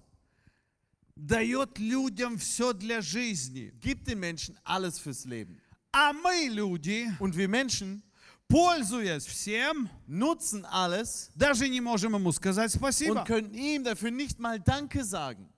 дает 1.16 1.78
людям 1.78 2.38
все 2.38 2.72
для 2.72 3.00
жизни. 3.02 3.72
gibt 3.80 4.06
den 4.06 4.20
Menschen 4.20 4.58
alles 4.64 4.98
fürs 4.98 5.24
Leben. 5.24 5.60
А 5.92 6.12
мы, 6.12 6.48
люди, 6.48 7.06
Und 7.18 7.36
wir 7.36 7.48
Menschen 7.48 8.02
пользуясь 8.48 9.24
всем, 9.26 9.88
nutzen 10.06 10.64
alles 10.66 11.30
даже 11.34 11.68
не 11.68 11.80
можем 11.80 12.14
ему 12.14 12.32
сказать 12.32 12.70
спасибо. 12.72 13.20
und 13.20 13.26
können 13.26 13.54
ihm 13.54 13.82
dafür 13.84 14.10
nicht 14.10 14.38
mal 14.38 14.60
Danke 14.60 15.04
sagen. 15.04 15.48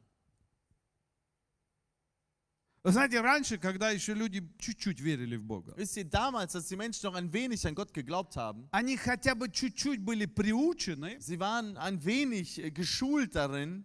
Вы 2.89 2.93
знаете, 2.93 3.21
раньше, 3.23 3.57
когда 3.57 3.91
еще 3.91 4.13
люди 4.13 4.47
чуть-чуть 4.59 5.01
верили 5.01 5.37
в 5.37 5.43
Бога, 5.43 5.73
Wisst 5.75 5.97
ihr, 5.97 6.05
damals, 6.05 6.55
als 6.55 6.69
die 6.69 6.77
Menschen 6.77 7.07
noch 7.07 7.15
ein 7.15 7.33
wenig 7.33 7.67
an 7.67 7.75
Gott 7.75 7.95
geglaubt 7.95 8.37
haben, 8.37 8.69
они 8.73 8.99
хотя 8.99 9.35
бы 9.35 9.51
чуть-чуть 9.51 10.01
были 10.05 10.27
приучены, 10.27 11.17
sie 11.19 11.41
waren 11.41 11.79
ein 11.79 12.05
wenig 12.05 12.59
äh, 12.59 12.71
geschult 12.71 13.35
darin, 13.37 13.85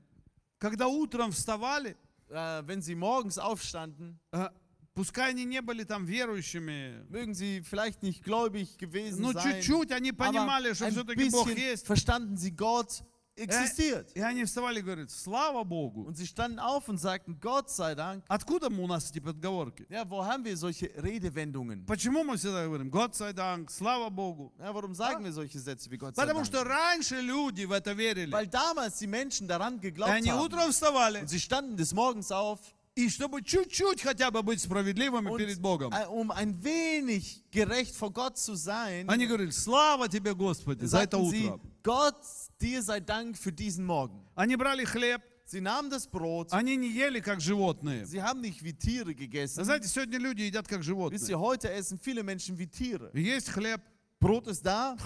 когда 0.60 0.88
утром 0.88 1.32
вставали, 1.32 1.96
äh, 2.30 2.62
wenn 2.68 2.82
sie 2.82 2.96
morgens 2.96 3.38
aufstanden, 3.38 4.20
э, 4.34 4.50
пускай 4.94 5.30
они 5.30 5.46
не 5.46 5.62
были 5.62 5.86
там 5.86 6.06
верующими, 6.06 7.06
mögen 7.10 7.34
sie 7.34 7.62
vielleicht 7.62 8.04
nicht 8.04 8.22
gläubig 8.26 8.78
gewesen 8.78 9.22
но 9.22 9.32
sein, 9.32 9.62
чуть-чуть 9.62 9.94
они 9.94 10.12
понимали, 10.12 10.72
aber 10.72 10.76
что 10.76 10.86
ein 10.88 10.92
все-таки 10.92 11.30
Бог 11.30 11.48
bisschen 11.48 11.58
есть. 11.58 11.86
verstanden 11.88 12.36
sie, 12.36 12.52
Gott 12.52 13.02
existiert. 13.36 14.12
И 14.15 14.20
они 14.22 14.44
вставали 14.44 14.80
и 14.80 14.82
говорят, 14.82 15.12
слава 15.12 15.63
Богу. 15.63 16.04
Und 16.06 16.18
sie 16.18 16.28
standen 16.28 16.60
auf 16.60 16.89
und 16.89 16.98
sagten, 16.98 17.39
Gott 17.39 17.70
sei 17.70 17.96
Dank. 17.96 18.24
Откуда 18.28 18.70
мы 18.70 18.84
у 18.84 18.88
нас 18.88 19.10
эти 19.10 19.20
подговорки? 19.20 19.86
Ja, 19.89 20.04
wo 20.10 20.26
haben 20.26 20.44
wir 20.44 20.58
solche 20.58 20.92
Redewendungen? 20.98 21.86
Почему 21.86 22.24
мы 22.24 22.36
всегда 22.38 22.65
говорим, 22.65 22.89
Год 22.89 23.15
sei 23.15 23.32
Dank, 23.32 23.72
слава 23.72 24.10
Богу? 24.10 24.52
Ja, 24.60 24.74
warum 24.74 24.94
sagen 24.94 25.24
wir 25.24 25.32
solche 25.32 25.58
Sätze 25.60 25.89
wie 25.89 25.98
Gott 25.98 26.15
sei 26.15 26.22
Потому 26.22 26.39
Dank? 26.42 26.48
что 26.48 26.63
раньше 26.65 27.22
люди 27.22 27.63
в 27.65 27.72
это 27.72 27.94
верили. 27.94 28.32
Weil 28.32 28.48
damals 28.48 28.98
die 29.00 29.08
Menschen 29.08 29.48
daran 29.48 29.78
И 29.78 29.80
geglaubt 29.80 30.12
они 30.12 30.30
haben. 30.32 30.42
утром 30.42 30.72
вставали, 30.72 31.22
Und 31.22 31.30
sie 31.30 31.39
standen 31.39 31.78
des 31.78 31.94
Morgens 31.94 32.32
auf, 32.32 32.60
И 32.97 33.09
чтобы 33.09 33.43
чуть-чуть 33.43 34.01
хотя 34.03 34.31
бы 34.31 34.43
быть 34.43 34.61
справедливыми 34.61 35.29
und, 35.31 35.39
перед 35.39 35.61
Богом, 35.61 35.93
äh, 35.93 36.07
um 36.07 36.31
ein 36.31 36.63
wenig 36.63 37.43
gerecht 37.51 37.97
vor 37.97 38.13
Gott 38.13 38.39
zu 38.39 38.55
sein, 38.55 39.09
они 39.09 39.27
говорили, 39.27 39.51
слава 39.51 40.09
тебе, 40.09 40.35
Господи, 40.35 40.85
за 40.85 41.03
это 41.03 41.19
sie, 41.31 41.49
утро. 41.49 41.61
Gott, 41.83 42.17
dir 42.61 42.83
sei 42.83 43.01
Dank 43.01 43.37
für 43.37 43.51
diesen 43.53 43.85
Morgen. 43.85 44.21
Они 44.37 44.55
брали 44.57 44.85
хлеб, 44.85 45.23
Sie 45.47 45.61
nahmen 45.61 45.91
das 45.91 46.07
Brot, 46.07 46.53
они 46.53 46.77
не 46.77 46.89
ели 46.89 47.21
как 47.21 47.41
животные. 47.41 48.07
sie 48.07 48.23
haben 48.23 48.41
nicht 48.41 48.63
wie 48.63 48.73
Tiere 48.73 49.09
Вы 49.09 49.15
gegessen. 49.15 49.65
знаете, 49.65 49.89
сегодня 49.89 50.19
люди 50.19 50.43
едят 50.43 50.67
как 50.69 50.79
Wisst 50.81 50.87
животные. 50.87 51.21
ihr, 51.29 51.39
heute 51.39 51.71
essen 51.71 51.99
viele 51.99 52.23
Menschen 52.23 52.57
wie 52.57 52.67
Tiere. 52.67 53.11
Есть 53.13 53.51
хлеб. 53.51 53.81
Brot 54.21 54.47
ist 54.47 54.65
da, 54.65 54.97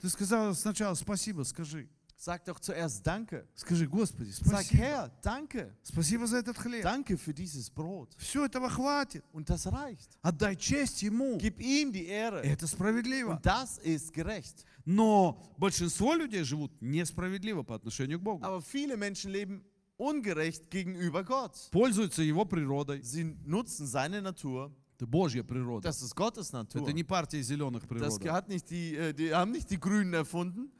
Ты 0.00 0.10
сказал 0.10 0.54
сначала 0.54 0.94
спасибо, 0.94 1.42
скажи. 1.44 1.88
Sag 2.15 2.45
doch 2.45 2.59
zuerst 2.59 3.03
Danke. 3.07 3.47
Скажи, 3.55 3.87
Господи, 3.87 4.29
Sag, 4.29 4.45
спасибо. 4.45 4.83
Herr, 4.83 5.11
danke. 5.23 5.75
Спасибо 5.81 6.27
за 6.27 6.37
этот 6.37 6.55
хлеб. 6.55 6.83
Danke 6.83 7.17
für 7.17 7.33
dieses 7.33 7.67
Brot. 7.71 8.13
Все 8.17 8.45
этого 8.45 8.69
хватит. 8.69 9.23
Und 9.33 9.49
das 9.49 9.65
reicht. 9.65 10.19
Отдай 10.21 10.55
честь 10.55 11.01
Ему. 11.01 11.37
Gib 11.39 11.59
ihm 11.59 11.91
die 11.91 12.05
Ehre. 12.05 12.43
Это 12.43 12.67
справедливо. 12.67 13.31
Und 13.31 13.43
das 13.43 13.79
ist 13.79 14.13
gerecht. 14.13 14.65
Но 14.85 15.41
большинство 15.57 16.13
людей 16.13 16.43
живут 16.43 16.71
несправедливо 16.79 17.63
по 17.63 17.73
отношению 17.73 18.19
к 18.19 18.21
Богу. 18.23 18.45
Aber 18.45 18.61
viele 18.61 18.97
Menschen 18.97 19.31
leben 19.31 19.63
ungerecht 19.97 20.69
gegenüber 20.69 21.23
Gott. 21.23 21.69
Пользуются 21.71 22.21
Его 22.21 22.45
природой. 22.45 23.01
Sie 23.01 23.23
nutzen 23.45 23.87
seine 23.87 24.21
Natur. 24.21 24.71
Это 24.99 25.07
Божья 25.07 25.41
природа. 25.41 25.81
Das 25.89 26.03
ist 26.03 26.15
Gottes 26.15 26.51
Natur. 26.53 26.83
Это 26.83 26.93
не 26.93 27.03
партия 27.03 27.41
зеленых 27.41 27.87
Das 27.87 28.19
природа. 28.19 28.31
hat 28.33 28.47
nicht 28.47 28.69
die, 28.69 28.95
äh, 28.95 29.11
die 29.11 29.33
haben 29.33 29.51
nicht 29.51 29.71
die 29.71 29.79
Grünen 29.79 30.13
erfunden. 30.13 30.71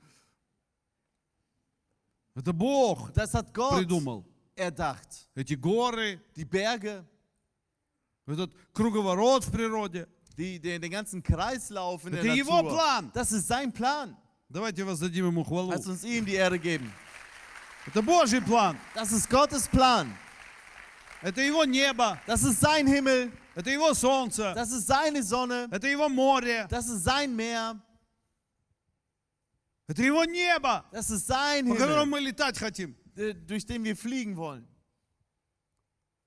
Это 2.36 2.54
Бог 2.54 3.12
Das 3.14 3.34
hat 3.34 3.54
Gott 3.54 3.78
придумал. 3.80 4.24
erdacht. 4.56 5.28
Эти 5.36 5.54
горы, 5.56 6.20
Die 6.36 6.46
Berge, 6.46 7.04
этот 8.28 8.52
круговорот 8.74 9.44
в 9.46 9.52
природе. 9.52 10.08
die, 10.38 10.60
den, 10.60 10.82
den 10.82 10.90
ganzen 10.92 11.22
Kreislauf 11.22 12.06
in 12.06 12.14
der 12.14 12.24
Это 12.24 12.34
Его 12.34 12.62
Natur. 12.62 12.70
план. 12.72 13.12
Das 13.14 13.32
ist 13.32 13.48
sein 13.48 13.72
Plan. 13.72 14.16
Давайте 14.50 14.84
воздадим 14.86 15.28
Ему 15.28 15.44
хвалу. 15.44 15.72
Lass 15.72 15.88
uns 15.88 16.04
ihm 16.04 16.26
die 16.26 16.36
Ehre 16.36 16.58
geben. 16.60 16.92
Это 17.88 18.02
Божий 18.02 18.42
план. 18.42 18.78
Das 18.96 19.12
ist 19.12 19.30
Gottes 19.30 19.68
Plan. 19.68 20.12
Это 21.22 21.42
Его 21.42 21.66
небо. 21.66 22.18
Das 22.28 22.44
ist 22.44 22.60
sein 22.62 22.88
Himmel. 22.88 23.32
Это 23.56 23.70
Его 23.70 23.94
солнце. 23.94 24.54
Das 24.56 24.72
ist 24.72 24.88
seine 24.88 25.22
Sonne. 25.24 25.68
Это 25.72 25.88
Его 25.88 26.08
море. 26.10 26.66
Das 26.70 26.88
ist 26.88 27.04
sein 27.04 27.36
Meer. 27.36 27.76
Это 29.88 30.04
Его 30.04 30.24
небо, 30.26 30.86
Das 30.92 31.10
ist 31.12 31.28
sein 31.28 31.68
по 31.68 31.76
которому 31.76 32.16
Himmel, 32.16 32.22
мы 32.22 32.30
летать 32.32 32.58
хотим. 32.58 32.96
äh, 33.16 33.34
durch 33.34 33.66
den 33.66 33.84
wir 33.84 33.96
fliegen 33.96 34.36
wollen. 34.38 34.66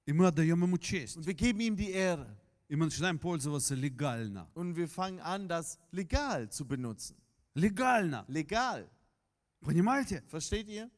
И 0.06 0.12
мы 0.12 0.26
отдаем 0.26 0.62
Ему 0.62 0.76
честь. 0.78 1.16
Und 1.16 1.26
wir 1.26 1.34
geben 1.34 1.60
ihm 1.60 1.76
die 1.76 1.90
Ehre. 1.92 2.36
И 2.68 2.76
мы 2.76 2.86
начинаем 2.86 3.18
пользоваться 3.18 3.74
легально. 3.74 4.48
Und 4.54 4.76
wir 4.76 4.88
fangen 4.88 5.20
an, 5.20 5.48
das 5.48 5.78
legal 5.92 6.50
zu 6.50 6.66
benutzen. 6.66 7.16
Легально. 7.54 8.24
Legal. 8.28 8.88
Понимаете? 9.62 10.22
Versteht 10.28 10.68
ihr? 10.68 10.90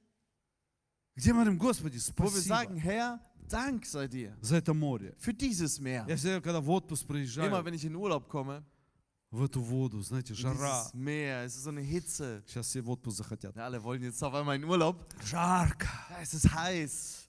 Где 1.15 1.33
мы 1.33 1.45
говорим, 1.45 1.59
Господи, 1.59 1.99
Wo 2.17 2.25
wir 2.25 2.41
sagen, 2.43 2.79
спасибо 2.79 2.81
Herr, 2.81 3.21
Dank 3.49 3.87
sei 3.87 4.09
dir 4.09 4.37
за 4.41 4.57
это 4.57 4.75
море. 4.75 5.15
für 5.19 5.33
dieses 5.33 5.79
Meer. 5.79 6.05
Я 6.09 6.17
всегда, 6.17 6.41
когда 6.41 6.61
в 6.61 6.69
отпуск 6.71 7.05
Immer 7.05 7.09
приезжаю, 7.13 7.65
wenn 7.65 7.75
ich 7.75 7.85
in 7.85 7.95
Urlaub 7.95 8.29
komme, 8.29 8.65
в 9.32 9.44
эту 9.44 9.62
воду, 9.62 10.02
знаете, 10.02 10.34
жара. 10.34 10.84
dieses 10.84 10.94
Meer, 10.94 11.46
es 11.46 11.56
ist 11.56 11.64
so 11.64 11.70
eine 11.70 11.82
Hitze. 11.82 12.44
Сейчас 12.48 12.68
все 12.68 12.82
в 12.82 12.90
отпуск 12.90 13.18
захотят. 13.18 13.56
Ja, 13.56 13.66
alle 13.66 13.82
wollen 13.82 14.04
jetzt 14.04 14.22
auf 14.24 14.34
einmal 14.34 14.58
in 14.58 14.66
Urlaub. 14.66 15.06
Жарко. 15.26 15.88
Ja, 16.10 16.22
es 16.22 16.34
ist 16.34 16.54
heiß. 16.54 17.28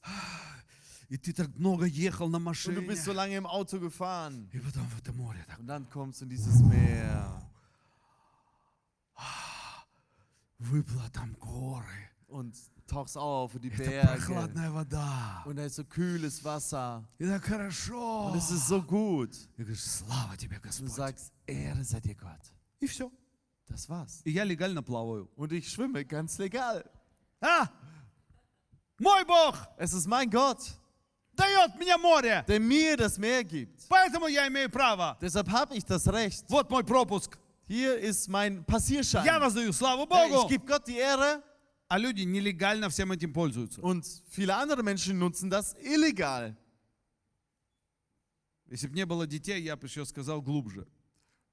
И 1.08 1.16
ты 1.18 1.32
так 1.34 1.48
много 1.58 1.84
ехал 1.86 2.28
на 2.28 2.38
Und 2.38 2.44
машине. 2.44 2.76
du 2.80 2.86
bist 2.86 3.04
so 3.04 3.12
lange 3.12 3.36
im 3.36 3.46
Auto 3.46 3.78
gefahren. 3.78 4.48
И 4.52 4.58
потом 4.58 4.86
в 4.88 4.98
это 4.98 5.12
море 5.12 5.44
так. 5.46 5.58
Und 5.60 5.66
dann 5.68 5.88
kommst 5.90 6.20
du 6.20 6.24
in 6.24 6.30
dieses 6.30 6.60
Meer. 6.62 7.40
Выплыла 10.58 11.08
там 11.10 11.34
горы. 11.40 12.10
Und 12.31 12.55
tauchst 12.87 13.17
auf 13.17 13.55
in 13.55 13.61
die 13.61 13.71
Это 13.71 13.83
Berge. 13.83 14.25
прохладная 14.25 14.69
вода. 14.71 15.43
Und 15.45 15.55
da 15.57 15.63
ist 15.65 15.75
so 15.75 15.83
kühles 15.83 16.43
Wasser. 16.43 17.03
И 17.19 17.25
так 17.25 17.43
хорошо. 17.45 18.27
Und 18.31 18.37
es 18.37 18.51
ist 18.51 18.67
so 18.67 18.81
gut. 18.81 19.33
И 19.57 19.63
говоришь, 19.63 19.81
слава 19.83 20.35
тебе, 20.37 20.57
Du 20.57 20.61
Господь. 20.67 20.91
sagst, 20.91 21.31
Ehre 21.47 21.83
sei 21.83 21.99
dir 22.01 22.15
Gott. 22.15 22.41
И 22.81 22.87
все. 22.87 23.11
Das 23.69 23.87
war's. 23.89 24.21
И 24.25 24.31
я 24.31 24.43
легально 24.43 24.81
плаваю. 24.83 25.29
Und 25.35 25.51
ich 25.53 25.69
schwimme 25.69 26.03
ganz 26.05 26.37
legal. 26.37 26.83
А! 27.41 27.69
Мой 28.99 29.23
Бог 29.25 29.55
Es 29.77 29.93
ist 29.93 30.07
mein 30.07 30.29
Gott, 30.29 30.59
дает 31.35 31.75
мне 31.77 31.95
море. 31.97 32.43
der 32.47 32.59
mir 32.59 32.97
das 32.97 33.17
Meer 33.17 33.43
gibt. 33.43 33.85
Поэтому 33.89 34.27
я 34.27 34.47
имею 34.47 34.69
право. 34.69 35.17
Deshalb 35.21 35.47
habe 35.49 35.75
ich 35.75 35.85
das 35.85 36.07
Recht. 36.07 36.45
Вот 36.49 36.69
мой 36.69 36.83
пропуск. 36.83 37.37
Hier 37.67 37.97
ist 37.99 38.27
mein 38.29 38.63
Passierschein. 38.65 39.23
Я 39.25 39.39
воздаю 39.39 39.71
славу 39.71 40.07
Ja, 40.09 40.25
ich 40.25 40.31
Богу. 40.33 40.47
gebe 40.47 40.65
Gott 40.65 40.87
die 40.87 40.97
Ehre 40.97 41.43
А 41.91 41.97
люди 41.97 42.23
нелегально 42.23 42.89
всем 42.89 43.11
этим 43.11 43.33
пользуются. 43.33 43.81
und 43.81 44.05
viele 44.29 44.55
andere 44.55 44.83
Menschen 44.83 45.17
nutzen 45.19 45.49
das 45.49 45.75
illegal. 45.81 46.55
Если 48.69 48.87
бы 48.87 48.95
не 48.95 49.05
было 49.05 49.25
детей, 49.25 49.61
я 49.61 49.77
бы 49.77 49.87
еще 49.87 50.05
сказал 50.05 50.41
глубже. 50.41 50.85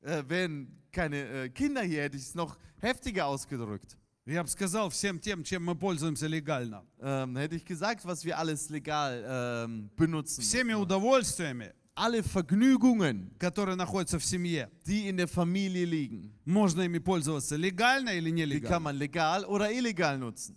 Äh, 0.01 0.23
wären 0.29 0.69
keine 0.91 1.17
äh, 1.17 1.49
Kinder 1.49 1.83
hier, 1.83 2.03
hätte 2.03 2.17
ich 2.17 2.25
es 2.25 2.35
noch 2.35 2.59
heftiger 2.81 3.27
ausgedrückt. 3.27 3.97
Я 4.27 4.43
бы 4.43 4.49
сказал 4.49 4.89
всем 4.89 5.21
тем, 5.21 5.45
чем 5.45 5.65
мы 5.65 5.75
пользуемся 5.75 6.27
легально. 6.27 6.85
Ähm, 6.99 7.37
hätte 7.37 7.57
ich 7.57 7.65
gesagt, 7.65 8.05
was 8.05 8.25
wir 8.25 8.39
alles 8.39 8.71
legal 8.71 9.23
ähm, 9.27 9.91
benutzen. 9.97 10.43
Всеми 10.43 10.75
удовольствиями, 10.75 11.73
Alle 12.02 12.24
Vergnügungen, 12.24 13.36
которые 13.38 13.76
находятся 13.76 14.20
в 14.20 14.24
семье, 14.24 14.72
die 14.86 15.10
in 15.10 15.18
der 15.18 15.28
Familie 15.28 15.84
liegen, 15.84 16.32
можно 16.46 16.84
ими 16.84 16.98
пользоваться 17.00 17.58
легально 17.58 18.12
или 18.12 18.32
die 18.32 18.62
kann 18.62 18.80
нелегально. 18.80 18.80
man 18.80 18.96
legal 18.98 19.44
oder 19.44 19.70
illegal 19.70 20.18
nutzen. 20.18 20.56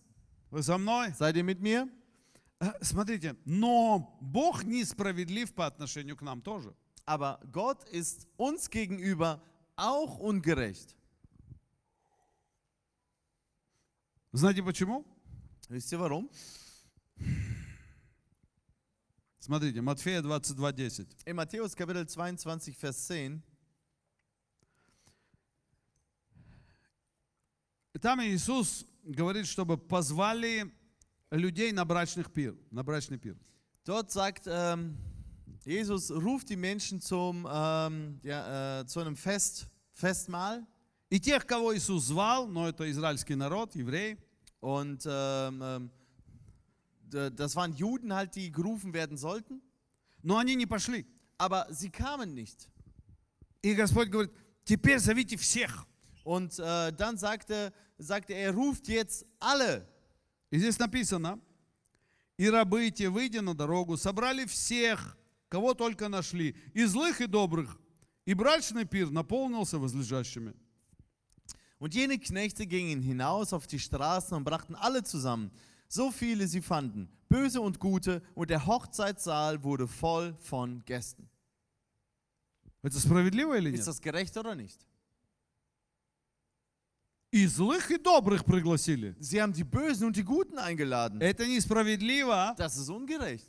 Вы 0.52 0.62
со 0.62 0.78
мной? 0.78 1.12
Seid 1.18 1.36
ihr 1.36 1.42
mit 1.42 1.60
mir? 1.60 1.88
Э, 2.60 2.70
Смотрите, 2.80 3.34
но 3.44 4.16
Бог 4.20 4.62
несправедлив 4.62 5.52
по 5.52 5.66
отношению 5.66 6.16
к 6.16 6.22
нам 6.22 6.42
тоже. 6.42 6.76
Aber 7.06 7.40
Gott 7.50 7.82
ist 7.90 8.28
uns 8.36 8.70
gegenüber 8.70 9.42
auch 9.74 10.18
ungerecht. 10.20 10.94
Знаете 14.32 14.62
почему? 14.62 15.04
Wisst 15.68 15.90
ihr 15.90 15.98
warum? 15.98 16.30
Смотрите, 19.44 19.80
Матфея 19.80 20.22
22.10. 20.22 21.08
In 21.26 21.34
Matthäus 21.34 21.74
Kapitel 21.74 22.06
22, 22.06 22.76
Vers 22.80 23.08
10, 23.08 23.42
Там 28.00 28.20
Иисус 28.22 28.86
говорит, 29.02 29.48
чтобы 29.48 29.76
позвали 29.78 30.72
людей 31.32 31.72
на 31.72 31.84
брачных 31.84 32.32
пир, 32.32 32.56
на 32.70 32.84
брачный 32.84 33.18
пир. 33.18 33.36
dort 33.84 34.12
sagt 34.12 34.44
ähm, 34.46 34.96
Jesus, 35.64 36.12
ruft 36.12 36.48
die 36.48 36.54
Menschen 36.54 37.00
zum, 37.00 37.44
ähm, 37.50 38.20
ja, 38.22 38.82
äh, 38.82 38.86
zu 38.86 39.00
einem 39.00 39.16
Fest, 39.16 39.66
Festmahl. 39.92 40.64
И 41.10 41.18
тех, 41.18 41.44
кого 41.48 41.76
Иисус 41.76 42.04
звал, 42.04 42.46
но 42.46 42.68
это 42.68 42.88
израильский 42.88 43.34
народ, 43.34 43.74
евреи, 43.74 44.16
Und 44.60 45.04
ähm, 45.04 45.60
ähm, 45.60 45.90
das 47.11 47.55
waren 47.55 47.73
Juden 47.73 48.13
halt, 48.13 48.35
die 48.35 48.51
gerufen 48.51 48.93
werden 48.93 49.17
sollten. 49.17 49.61
но 50.23 50.37
они 50.37 50.55
не 50.55 50.65
пошли. 50.65 51.05
Aber 51.37 51.67
sie 51.69 51.89
kamen 51.89 52.33
nicht. 52.33 52.67
И 53.61 53.73
Господь 53.73 54.09
говорит, 54.09 54.31
теперь 54.65 54.99
зовите 54.99 55.37
всех. 55.37 55.85
Und 56.23 56.59
äh, 56.59 56.91
dann 56.91 57.17
sagte, 57.17 57.73
sagte 57.97 58.33
er, 58.33 58.49
er 58.49 58.53
ruft 58.53 58.87
jetzt 58.87 59.25
alle. 59.39 59.87
И 60.49 60.57
здесь 60.57 60.79
написано, 60.79 61.39
и 62.37 62.49
рабы 62.49 62.89
те, 62.91 63.09
выйдя 63.09 63.41
на 63.41 63.53
дорогу, 63.53 63.97
собрали 63.97 64.45
всех, 64.45 65.17
кого 65.49 65.73
только 65.73 66.07
нашли, 66.09 66.55
и 66.73 66.85
злых, 66.85 67.21
и 67.21 67.27
добрых. 67.27 67.79
И 68.25 68.33
брачный 68.33 68.85
пир 68.85 69.09
наполнился 69.09 69.79
возлежащими. 69.79 70.53
Und 71.79 71.93
jene 71.93 72.17
Knechte 72.17 72.65
gingen 72.65 73.01
hinaus 73.01 73.53
auf 73.53 73.67
die 73.67 73.79
Straßen 73.79 74.35
und 74.35 74.43
brachten 74.43 74.75
alle 74.75 75.03
zusammen, 75.03 75.51
so 75.91 76.11
viele 76.11 76.47
sie 76.47 76.61
fanden, 76.61 77.09
böse 77.29 77.61
und 77.61 77.79
gute, 77.79 78.21
und 78.35 78.49
der 78.49 78.65
Hochzeitssaal 78.65 79.63
wurde 79.63 79.87
voll 79.87 80.35
von 80.39 80.83
Gästen. 80.85 81.29
Это 82.83 82.99
справедливо 82.99 83.57
или 83.57 83.69
Ist 83.71 83.79
нет? 83.79 83.87
das 83.87 84.01
gerecht 84.01 84.37
oder 84.37 84.55
nicht? 84.55 84.79
И 87.31 87.45
злых, 87.45 87.91
и 87.91 87.97
добрых 87.97 88.45
пригласили. 88.45 89.13
Sie 89.19 89.41
haben 89.41 89.51
die 89.51 89.65
Bösen 89.65 90.07
und 90.07 90.15
die 90.15 90.23
Guten 90.23 90.57
eingeladen. 90.57 91.19
Это 91.21 91.45
несправедливо. 91.45 92.55
Das 92.57 92.77
ist 92.77 92.89
ungerecht. 92.89 93.47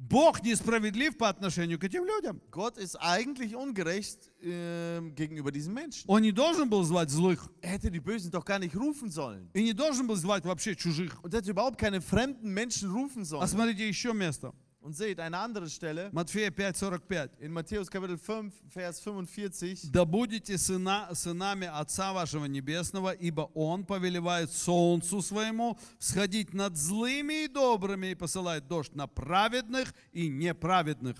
Бог 0.00 0.42
несправедлив 0.42 1.16
по 1.16 1.26
отношению 1.30 1.78
к 1.78 1.84
этим 1.84 2.04
людям. 2.04 2.42
Gott 2.50 2.76
ist 2.76 2.96
eigentlich 2.96 3.56
ungerecht 3.56 4.30
ähm, 4.42 5.14
gegenüber 5.14 5.50
diesen 5.50 5.72
Menschen. 5.72 6.04
Он 6.06 6.20
не 6.20 6.32
должен 6.32 6.68
был 6.68 6.84
звать 6.84 7.08
злых. 7.08 7.48
Er 7.62 7.70
hätte 7.70 7.90
die 7.90 8.00
Bösen 8.00 8.30
doch 8.30 8.44
gar 8.44 8.58
nicht 8.58 8.76
rufen 8.76 9.10
sollen. 9.10 9.48
И 9.54 9.62
не 9.62 9.72
должен 9.72 10.06
был 10.06 10.16
звать 10.16 10.44
вообще 10.44 10.76
чужих. 10.76 11.18
Und 11.24 11.32
er 11.32 11.38
hätte 11.40 11.50
überhaupt 11.50 11.78
keine 11.78 12.02
fremden 12.02 12.52
Menschen 12.52 12.90
rufen 12.90 13.22
А 13.22 13.24
sollen. 13.24 13.48
смотрите 13.48 13.88
еще 13.88 14.12
место. 14.12 14.52
Und 14.80 14.92
seht, 14.96 15.18
eine 15.18 15.36
andere 15.38 15.68
Stelle 15.68 16.10
Матфея 16.12 16.50
5.45. 16.50 17.40
in 17.40 17.52
Matthäus 17.52 17.90
Kapitel 17.90 18.16
5, 18.16 18.54
Vers 18.68 19.00
45. 19.00 19.90
Да 19.90 20.04
будете 20.04 20.56
сына, 20.58 21.08
сынами 21.12 21.66
Отца 21.66 22.12
вашего 22.12 22.44
Небесного, 22.44 23.10
ибо 23.10 23.50
Он 23.54 23.84
повелевает 23.84 24.52
солнцу 24.52 25.22
своему 25.22 25.76
всходить 25.98 26.54
над 26.54 26.76
злыми 26.76 27.46
и 27.46 27.48
добрыми 27.48 28.12
и 28.12 28.14
посылает 28.14 28.68
дождь 28.68 28.94
на 28.94 29.08
праведных 29.08 29.92
и 30.12 30.28
неправедных. 30.28 31.16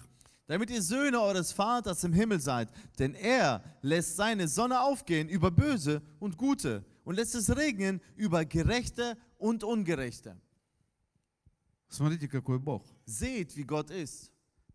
Damit 0.47 0.71
ihr 0.71 0.81
Söhne 0.81 1.21
eures 1.21 1.51
Vaters 1.51 2.05
im 2.05 2.13
Himmel 2.13 2.39
seid, 2.39 2.69
denn 3.01 3.15
er 3.15 3.65
lässt 3.83 4.15
seine 4.15 4.47
Sonne 4.47 4.81
aufgehen 4.81 5.29
über 5.29 5.51
Böse 5.51 6.03
und 6.21 6.37
Gute 6.37 6.85
und 7.03 7.17
lässt 7.17 7.35
es 7.35 7.57
regnen 7.57 8.01
über 8.15 8.45
Gerechte 8.45 9.17
und 9.39 9.65
Ungerechte. 9.65 10.37
Смотрите, 11.91 12.29
какой 12.29 12.59
Бог. 12.59 12.85
Seht, 13.07 13.57
wie 13.57 13.65
Gott 13.65 13.91
ist, 13.91 14.31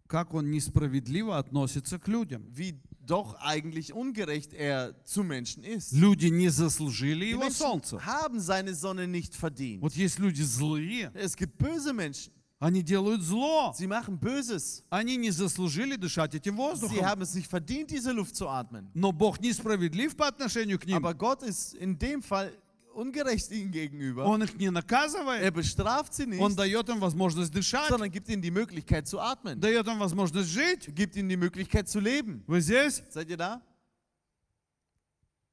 Как 0.07 0.33
Он 0.33 0.51
несправедливо 0.51 1.37
относится 1.37 1.97
к 1.97 2.07
людям. 2.09 2.43
wie 2.49 2.79
doch 2.99 3.35
eigentlich 3.41 3.93
ungerecht 3.93 4.53
er 4.53 4.93
zu 5.05 5.23
Menschen 5.23 5.63
ist. 5.63 5.91
Люди 5.93 6.27
не 6.27 6.49
заслужили 6.49 7.25
Die 7.25 7.31
Его 7.31 7.41
Menschen 7.43 7.55
солнца. 7.57 8.05
haben 8.05 8.39
seine 8.39 8.73
Sonne 8.75 9.07
nicht 9.07 9.35
verdient. 9.35 9.81
Вот 9.81 9.93
есть 9.95 10.19
люди 10.19 10.41
злые, 10.43 11.11
Es 11.15 11.35
gibt 11.35 11.57
böse 11.57 11.93
Menschen, 11.93 12.31
они 12.59 12.83
делают 12.83 13.21
зло. 13.23 13.73
sie 13.75 13.87
machen 13.87 14.19
Böses. 14.19 14.83
Они 14.89 15.17
не 15.17 15.31
заслужили 15.31 15.95
дышать 15.95 16.35
этим 16.35 16.55
Sie 16.55 16.57
воздухом. 16.57 17.03
haben 17.05 17.21
es 17.23 17.33
nicht 17.33 17.47
verdient, 17.49 17.89
diese 17.89 18.11
Luft 18.11 18.35
zu 18.35 18.47
atmen. 18.47 18.89
Но 18.93 19.11
Бог 19.11 19.39
несправедлив 19.41 20.15
по 20.15 20.27
отношению 20.27 20.77
к 20.77 20.85
ним. 20.85 20.97
Aber 20.97 21.13
Gott 21.15 21.41
ist 21.41 21.73
in 21.73 21.97
dem 21.97 22.21
Fall 22.21 22.51
ungerecht 22.95 23.49
ihnen 23.51 23.71
gegenüber. 23.71 24.25
Он 24.25 24.43
их 24.43 24.53
не 24.57 24.65
Er 24.65 24.71
наказывает, 24.71 25.53
bestraft 25.53 26.13
sie 26.13 26.23
Он 26.39 26.51
nicht, 26.51 26.57
дает 26.57 26.89
им 26.89 26.99
возможность 26.99 27.51
дышать, 27.53 27.89
sondern 27.89 28.11
gibt 28.11 28.27
ihnen 28.29 28.41
die 28.41 28.51
Möglichkeit 28.51 29.07
zu 29.07 29.19
atmen. 29.19 29.59
дает 29.59 29.87
им 29.87 29.97
возможность 29.99 30.49
жить. 30.49 30.93
Gibt 30.93 31.15
ihnen 31.15 31.29
die 31.29 31.37
Möglichkeit 31.37 31.87
zu 31.87 31.99
leben. 31.99 32.43
Вы 32.47 32.61
здесь? 32.61 33.01
Seid 33.09 33.29
ihr 33.29 33.37
da? 33.37 33.61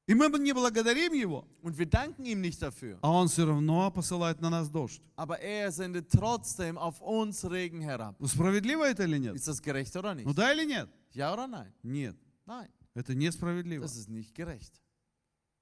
И 0.06 0.14
мы 0.14 0.26
не 0.38 0.52
благодарим 0.54 1.12
Его, 1.12 1.46
Und 1.60 1.76
wir 1.76 1.84
danken 1.84 2.24
ihm 2.24 2.40
nicht 2.40 2.62
dafür. 2.62 2.98
а 3.02 3.10
Он 3.12 3.28
все 3.28 3.44
равно 3.44 3.90
посылает 3.90 4.40
на 4.40 4.48
нас 4.48 4.70
дождь. 4.70 5.02
Aber 5.16 5.38
er 5.38 5.70
sendet 5.70 6.10
trotzdem 6.10 6.78
auf 6.78 7.02
uns 7.02 7.44
Regen 7.44 7.82
herab. 7.82 8.16
Ну, 8.18 8.26
Справедливо 8.26 8.84
это 8.88 9.04
или 9.04 9.18
нет? 9.18 9.34
Ist 9.36 9.46
das 9.48 9.60
gerecht 9.60 9.94
oder 9.96 10.14
nicht? 10.14 10.24
Ну 10.26 10.32
да 10.32 10.50
или 10.54 10.64
нет? 10.64 10.88
Ja 11.12 11.32
oder 11.34 11.46
nein? 11.46 11.70
Нет, 11.82 12.16
Nein, 12.46 12.68
это 12.94 13.14
несправедливо. 13.14 13.82
das 13.82 13.96
ist 13.96 14.08
nicht 14.08 14.34
gerecht. 14.34 14.72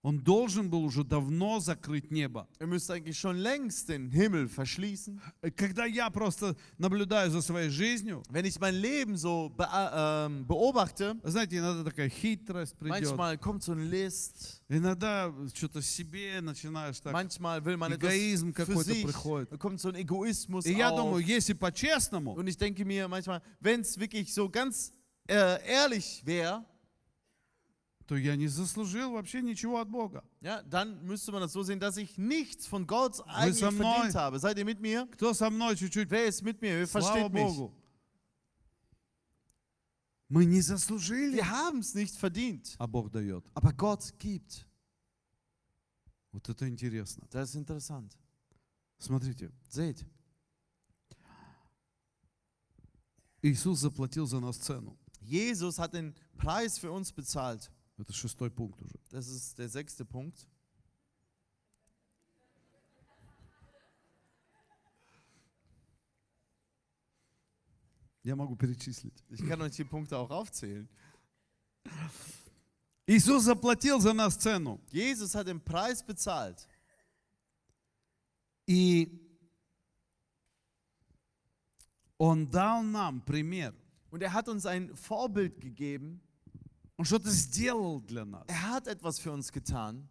Он 0.03 0.17
должен 0.19 0.67
был 0.71 0.83
уже 0.83 1.03
давно 1.03 1.59
закрыть 1.59 2.09
небо. 2.09 2.47
Er 2.57 2.65
müsste 2.65 2.93
eigentlich 2.93 3.19
schon 3.19 3.37
längst 3.37 3.87
den 3.87 4.09
Himmel 4.09 4.47
verschließen. 4.47 5.21
Когда 5.55 5.85
я 5.85 6.09
просто 6.09 6.55
наблюдаю 6.79 7.29
за 7.29 7.39
своей 7.43 7.69
жизнью, 7.69 8.23
Wenn 8.31 8.45
ich 8.45 8.59
mein 8.59 8.73
Leben 8.73 9.15
so 9.15 9.49
be 9.49 9.67
ähm, 9.71 10.43
beobachte, 10.47 11.17
знаете, 11.23 11.57
иногда 11.57 11.83
такая 11.83 12.09
хитрость 12.09 12.75
придет. 12.77 12.89
manchmal 13.09 13.37
kommt 13.37 13.61
so 13.61 13.73
ein 13.73 13.91
List, 13.91 14.61
Иногда 14.69 15.31
что-то 15.53 15.83
себе 15.83 16.41
начинаешь 16.41 16.99
так. 16.99 17.13
manchmal 17.13 17.59
will 17.63 17.77
man 17.77 17.93
Эгоизм 17.93 18.53
какой-то 18.53 18.95
приходит. 19.05 19.49
kommt 19.59 19.79
so 19.79 19.89
ein 19.89 19.95
Egoismus 19.95 20.65
И 20.65 20.73
я 20.73 20.89
auf. 20.89 20.97
думаю, 20.97 21.23
если 21.23 21.53
по-честному, 21.53 22.33
Und 22.33 22.47
ich 22.47 22.57
denke 22.57 22.83
mir 22.85 23.07
manchmal, 23.07 23.43
wenn 23.59 23.81
es 23.81 23.99
wirklich 23.99 24.33
so 24.33 24.49
ganz 24.49 24.91
äh, 25.27 25.59
ehrlich 25.69 26.23
wäre, 26.25 26.65
то 28.06 28.16
я 28.16 28.36
не 28.36 28.46
заслужил 28.46 29.10
вообще 29.12 29.42
ничего 29.42 29.80
от 29.80 29.88
Бога. 29.90 30.22
ja, 30.40 30.62
dann 30.62 31.04
müsste 31.04 31.32
man 31.32 31.40
das 31.42 31.52
so 31.52 31.62
sehen, 31.64 31.80
dass 31.80 31.96
ich 31.96 32.16
nichts 32.16 32.66
von 32.66 32.86
Gott 32.86 33.20
eigentlich 33.26 33.58
со 33.58 33.70
мной? 33.72 33.92
verdient 33.94 34.14
habe. 34.14 34.38
Seid 34.38 34.58
ihr 34.58 34.64
mit 34.64 34.80
mir? 34.80 35.06
Кто 35.12 35.34
со 35.34 35.50
мной 35.50 35.74
чуть-чуть? 35.76 36.08
Wer 36.10 36.26
ist 36.26 36.42
mit 36.42 36.62
mir? 36.62 36.78
Wer 36.78 36.86
Слава 36.86 37.06
versteht 37.06 37.32
mich? 37.32 37.42
Богу. 37.42 37.72
Мы 40.28 40.44
не 40.44 40.60
заслужили, 40.60 41.36
Wir 41.36 41.48
haben 41.50 41.80
es 41.80 41.94
nicht 41.94 42.16
verdient, 42.16 42.74
а 42.78 42.86
Бог 42.86 43.10
дает. 43.10 43.44
aber 43.54 43.72
Gott 43.72 44.12
gibt. 44.18 44.66
Вот 46.32 46.48
это 46.48 46.68
интересно. 46.68 47.26
Das 47.30 47.50
ist 47.50 47.56
interessant. 47.56 48.16
Смотрите, 48.98 49.50
Seht, 49.68 50.04
Иисус 53.42 53.78
заплатил 53.80 54.26
за 54.26 54.40
нас 54.40 54.56
цену. 54.56 54.96
Jesus 55.20 55.78
hat 55.78 55.92
den 55.94 56.14
Preis 56.36 56.78
für 56.78 56.90
uns 56.92 57.12
bezahlt. 57.12 57.70
Это 58.00 58.12
шестой 58.12 58.50
пункт 58.50 58.80
уже. 58.82 58.94
Das 59.10 59.26
ist 59.28 59.58
der 59.58 59.68
sechste 59.68 60.04
Punkt. 60.04 60.46
Я 68.22 68.34
могу 68.34 68.56
перечислить. 68.56 69.24
Ich 69.28 69.46
kann 69.46 69.62
euch 69.62 69.76
die 69.76 69.84
Punkte 69.84 70.18
auch 70.18 70.30
aufzählen. 70.30 70.88
Иисус 73.06 73.44
заплатил 73.44 74.00
за 74.00 74.12
нас 74.12 74.36
цену. 74.36 74.80
Jesus 74.90 75.34
hat 75.34 75.46
den 75.46 75.60
Preis 75.60 76.02
bezahlt. 76.02 76.66
И 78.66 79.22
Он 82.18 82.50
дал 82.50 82.82
нам 82.82 83.20
пример. 83.20 83.72
Und 84.10 84.22
er 84.22 84.32
hat 84.32 84.48
uns 84.48 84.66
ein 84.66 84.94
Vorbild 84.96 85.60
gegeben. 85.60 86.20
Он 87.01 87.05
что-то 87.05 87.31
сделал 87.31 87.99
для 87.99 88.25
нас. 88.25 88.45
Er 88.47 88.61
hat 88.69 88.85
etwas 88.85 89.17
für 89.17 89.31
uns 89.31 89.51
getan. 89.51 90.07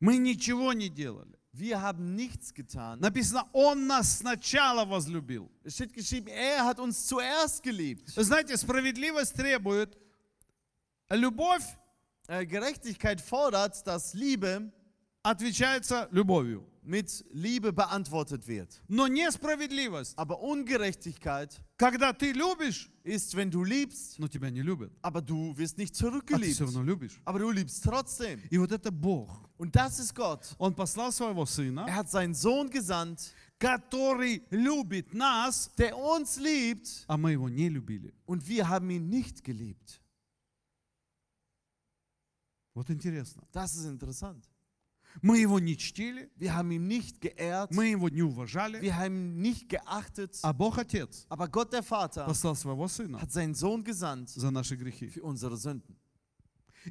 Мы 0.00 0.16
ничего 0.16 0.72
не 0.72 0.88
делали. 0.88 1.38
Wir 1.52 1.82
haben 1.82 2.14
nichts 2.14 2.54
getan. 2.54 3.00
Написано, 3.00 3.46
Он 3.52 3.86
нас 3.86 4.20
сначала 4.20 4.86
возлюбил. 4.86 5.50
Es 5.62 5.74
steht 5.74 5.92
geschrieben, 5.92 6.28
er 6.28 6.64
hat 6.64 6.80
uns 6.80 7.06
zuerst 7.06 7.62
geliebt. 7.62 8.08
Знаете, 8.16 8.56
справедливость 8.56 9.34
требует 9.34 9.98
любовь 11.10 11.66
Äh, 12.28 12.46
Gerechtigkeit 12.46 13.20
fordert, 13.20 13.86
dass 13.86 14.14
Liebe 14.14 14.70
отвечается 15.22 16.08
любовью. 16.10 16.66
mit 16.87 17.25
Liebe 17.31 17.71
beantwortet 17.73 18.47
wird. 18.47 18.81
Но 18.87 19.07
несправедливость, 19.07 20.13
Aber 20.17 20.41
Ungerechtigkeit 20.41 21.61
когда 21.77 22.13
ты 22.13 22.31
любишь, 22.31 22.89
ist, 23.03 23.35
wenn 23.35 23.49
du 23.51 23.63
liebst, 23.63 24.17
но 24.19 24.27
тебя 24.27 24.49
не 24.49 24.61
любят, 24.61 24.91
aber 25.01 25.21
du 25.21 25.55
wirst 25.57 25.77
nicht 25.77 25.93
а 25.95 25.97
ты 25.97 25.99
zurückgeliebt. 26.05 26.55
все 26.55 26.65
равно 26.65 26.83
любишь. 26.83 27.19
Aber 27.25 27.39
du 27.39 27.49
liebst 27.51 27.83
trotzdem. 27.83 28.41
И 28.49 28.57
вот 28.57 28.71
это 28.71 28.91
Бог. 28.91 29.49
Und 29.57 29.75
das 29.75 29.99
ist 29.99 30.13
Gott. 30.15 30.55
Он 30.57 30.73
послал 30.73 31.11
своего 31.11 31.45
Сына, 31.45 31.85
Er 31.87 31.95
hat 31.95 32.09
seinen 32.09 32.33
Sohn 32.33 32.69
gesandt, 32.69 33.33
который 33.59 34.43
любит 34.49 35.13
нас, 35.13 35.71
der 35.77 35.97
uns 35.97 36.37
liebt 36.37 37.05
а 37.07 37.17
мы 37.17 37.31
его 37.31 37.49
не 37.49 37.69
любили. 37.69 38.13
und 38.25 38.47
wir 38.47 38.67
haben 38.67 38.89
ihn 38.89 39.09
nicht 39.09 39.43
geliebt. 39.43 39.99
Вот 42.73 42.89
интересно. 42.89 43.43
Das 43.51 43.75
ist 43.75 43.85
interessant. 43.85 44.49
Мы 45.22 45.38
его 45.38 45.58
не 45.58 45.76
чтили, 45.76 46.30
Wir 46.38 46.54
haben 46.54 46.70
ihn 46.70 46.86
nicht 46.86 47.20
geehrt, 47.20 47.70
мы 47.72 47.88
его 47.88 48.08
не 48.08 48.22
уважали, 48.22 48.80
wir 48.80 48.96
haben 48.96 49.16
ihn 49.16 49.40
nicht 49.42 49.68
geachtet, 49.68 50.38
а 50.42 50.52
Бог 50.52 50.78
Отец 50.78 51.26
aber 51.28 51.48
Gott 51.48 51.72
der 51.72 51.82
Vater 51.82 52.24
послал 52.26 52.54
своего 52.56 52.86
Сына 52.88 53.20
hat 53.20 53.32
seinen 53.32 53.54
Sohn 53.54 53.82
gesandt 53.84 54.30
за 54.30 54.50
наши 54.50 54.76
грехи. 54.76 55.08
für 55.08 55.22
unsere 55.22 55.56
Sünden. 55.56 55.96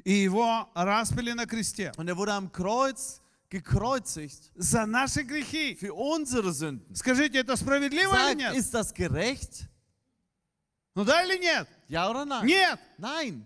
И 0.04 0.12
его 0.12 0.68
распили 0.74 1.32
на 1.32 1.46
кресте 1.46 1.92
Und 1.96 2.08
er 2.08 2.16
wurde 2.16 2.32
am 2.34 2.52
Kreuz 2.52 3.20
gekreuzigt 3.50 4.52
за 4.54 4.84
наши 4.86 5.22
грехи. 5.22 5.74
für 5.76 5.94
unsere 5.94 6.52
Sünden. 6.52 6.94
Скажите, 6.94 7.38
это 7.38 7.56
справедливо 7.56 8.12
или 8.14 8.34
Sagt, 8.34 8.36
нет? 8.36 8.54
ist 8.56 8.74
das 8.74 8.92
gerecht? 8.92 9.66
Ну 10.94 11.04
да 11.04 11.22
или 11.24 11.38
нет? 11.38 11.66
Ja 11.88 12.10
oder 12.10 12.24
nein? 12.26 12.44
Нет! 12.46 12.78
Nein. 12.98 13.44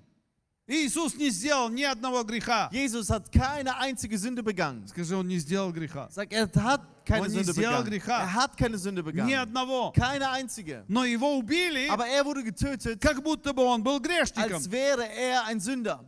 Иисус 0.70 1.16
не 1.16 1.30
сделал 1.30 1.70
ни 1.70 1.84
одного 1.84 2.24
греха. 2.26 2.70
Jesus 2.74 3.10
hat 3.10 3.32
keine 3.32 3.78
einzige 3.78 4.18
Sünde 4.18 4.44
begangen. 4.44 4.86
Скажи, 4.90 5.16
он 5.16 5.26
не 5.28 5.38
сделал 5.40 5.72
греха. 5.72 6.10
Sag, 6.12 6.34
er 6.34 6.50
hat 6.54 6.82
keine 7.06 7.22
Он 7.22 7.28
не 7.32 7.38
Sünde 7.40 7.54
сделал 7.54 7.84
begangen. 7.84 7.90
греха. 7.90 8.20
Er 8.22 8.34
hat 8.34 8.58
keine 8.58 8.78
Sünde 8.78 9.02
Ни 9.02 9.06
begangen. 9.06 9.34
одного. 9.40 9.94
Keine 9.94 10.30
einzige. 10.30 10.84
Но 10.90 11.06
его 11.06 11.38
убили, 11.38 11.88
Aber 11.88 12.06
er 12.08 12.26
wurde 12.26 12.44
getötet, 12.44 13.00
как 13.00 13.24
будто 13.24 13.54
бы 13.54 13.64
он 13.64 13.82
был 13.82 14.02
грешником. 14.02 14.56
als 14.58 14.70
wäre 14.70 15.08
er 15.08 15.46
ein 15.46 15.62
Sünder. 15.62 16.04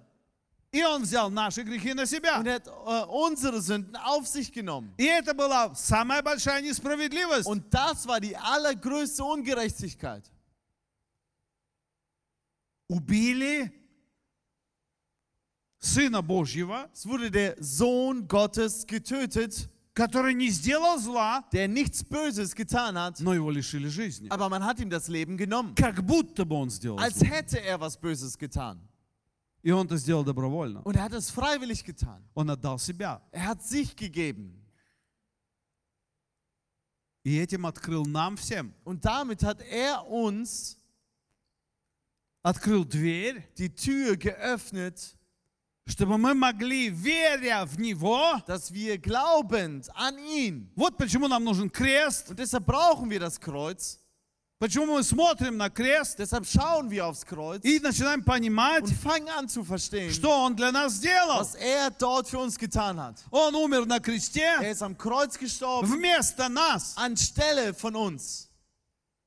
И 0.74 0.84
он 0.84 1.02
взял 1.04 1.32
наши 1.32 1.64
грехи 1.64 1.94
на 1.94 2.06
себя. 2.06 2.38
Und 2.38 2.46
er 2.48 2.56
hat 2.56 2.68
äh, 2.68 3.06
unsere 3.08 3.62
Sünden 3.62 3.96
auf 3.96 4.28
sich 4.28 4.52
genommen. 4.52 4.94
И 4.98 5.06
это 5.06 5.34
была 5.34 5.74
самая 5.74 6.22
большая 6.22 6.62
несправедливость. 6.62 7.48
Und 7.48 7.64
das 7.74 8.06
war 8.06 8.20
die 8.20 8.36
allergrößte 8.36 9.24
Ungerechtigkeit. 9.24 10.30
Убили 12.90 13.72
Сына 15.84 16.22
Божьего, 16.22 16.90
Es 16.94 17.06
wurde 17.06 17.32
der 17.32 17.56
Sohn 17.62 18.28
Gottes 18.28 18.86
getötet, 18.86 19.70
который 19.94 20.34
не 20.34 20.50
сделал 20.50 20.98
зла, 21.00 21.44
der 21.54 21.68
nichts 21.68 22.04
Böses 22.04 22.54
getan 22.54 22.98
hat, 22.98 23.20
но 23.22 23.34
его 23.34 23.50
лишили 23.52 23.88
жизни. 23.88 24.28
aber 24.30 24.50
man 24.50 24.64
hat 24.64 24.80
ihm 24.80 24.90
das 24.90 25.08
Leben 25.08 25.38
genommen. 25.38 25.76
Как 25.76 26.04
будто 26.06 26.44
бы 26.46 26.56
он 26.56 26.70
сделал 26.70 27.00
Als 27.00 27.20
зло. 27.20 27.28
hätte 27.30 27.60
er 27.62 27.80
was 27.80 27.96
Böses 28.00 28.38
getan. 28.38 28.80
И 29.62 29.72
он 29.72 29.88
это 29.88 29.98
сделал 29.98 30.24
добровольно. 30.24 30.82
Und 30.84 30.96
er 30.96 31.04
hat 31.04 31.14
es 31.14 31.30
freiwillig 31.30 31.84
getan. 31.84 32.24
Он 32.34 32.50
отдал 32.50 32.78
себя. 32.80 33.22
Er 33.32 33.48
hat 33.48 33.62
sich 33.64 33.96
gegeben. 33.96 34.56
И 37.24 37.38
этим 37.38 37.66
открыл 37.66 38.06
нам 38.06 38.38
всем. 38.38 38.74
Und 38.86 39.04
damit 39.06 39.44
hat 39.44 39.62
er 39.62 40.06
uns 40.08 40.78
Открыл 42.42 42.86
дверь, 42.86 43.44
die 43.58 43.70
Tür 43.76 44.16
geöffnet, 44.16 45.18
чтобы 45.87 46.17
мы 46.19 46.35
могли, 46.35 46.89
веря 46.89 47.65
в 47.67 47.79
Него, 47.79 48.41
dass 48.47 48.73
wir 48.73 48.97
glaubend 48.99 49.91
an 49.95 50.19
ihn, 50.19 50.71
вот 50.77 50.97
почему 50.97 51.29
нам 51.29 51.45
нужен 51.45 51.69
крест, 51.71 52.31
und 52.31 52.39
deshalb 52.39 52.65
brauchen 52.67 53.11
wir 53.11 53.21
das 53.21 53.39
Kreuz, 53.41 53.99
Почему 54.61 54.87
мы 54.87 55.03
смотрим 55.03 55.57
на 55.59 55.69
крест 55.69 56.17
Deshalb 56.19 56.47
schauen 56.47 56.89
wir 56.89 57.05
aufs 57.07 57.27
Kreuz 57.27 57.63
и 57.65 57.81
начинаем 57.81 58.23
понимать, 58.23 58.85
und 58.85 58.95
fangen 58.95 59.29
an 59.29 59.49
zu 59.49 59.63
verstehen, 59.65 60.11
что 60.11 60.31
Он 60.31 60.55
для 60.57 60.73
нас 60.73 60.93
сделал. 60.95 61.41
was 61.41 61.55
er 61.57 61.91
dort 61.91 62.29
für 62.29 62.39
uns 62.39 62.57
getan 62.57 62.99
hat. 62.99 63.17
Он 63.31 63.55
умер 63.57 63.85
на 63.85 63.99
кресте 64.01 64.57
Er 64.63 64.71
ist 64.71 64.83
am 64.83 64.97
Kreuz 64.97 65.37
gestorben 65.39 65.87
вместо 65.91 66.49
нас. 66.49 66.95
anstelle 66.97 67.75
von 67.75 67.95
uns. 67.97 68.49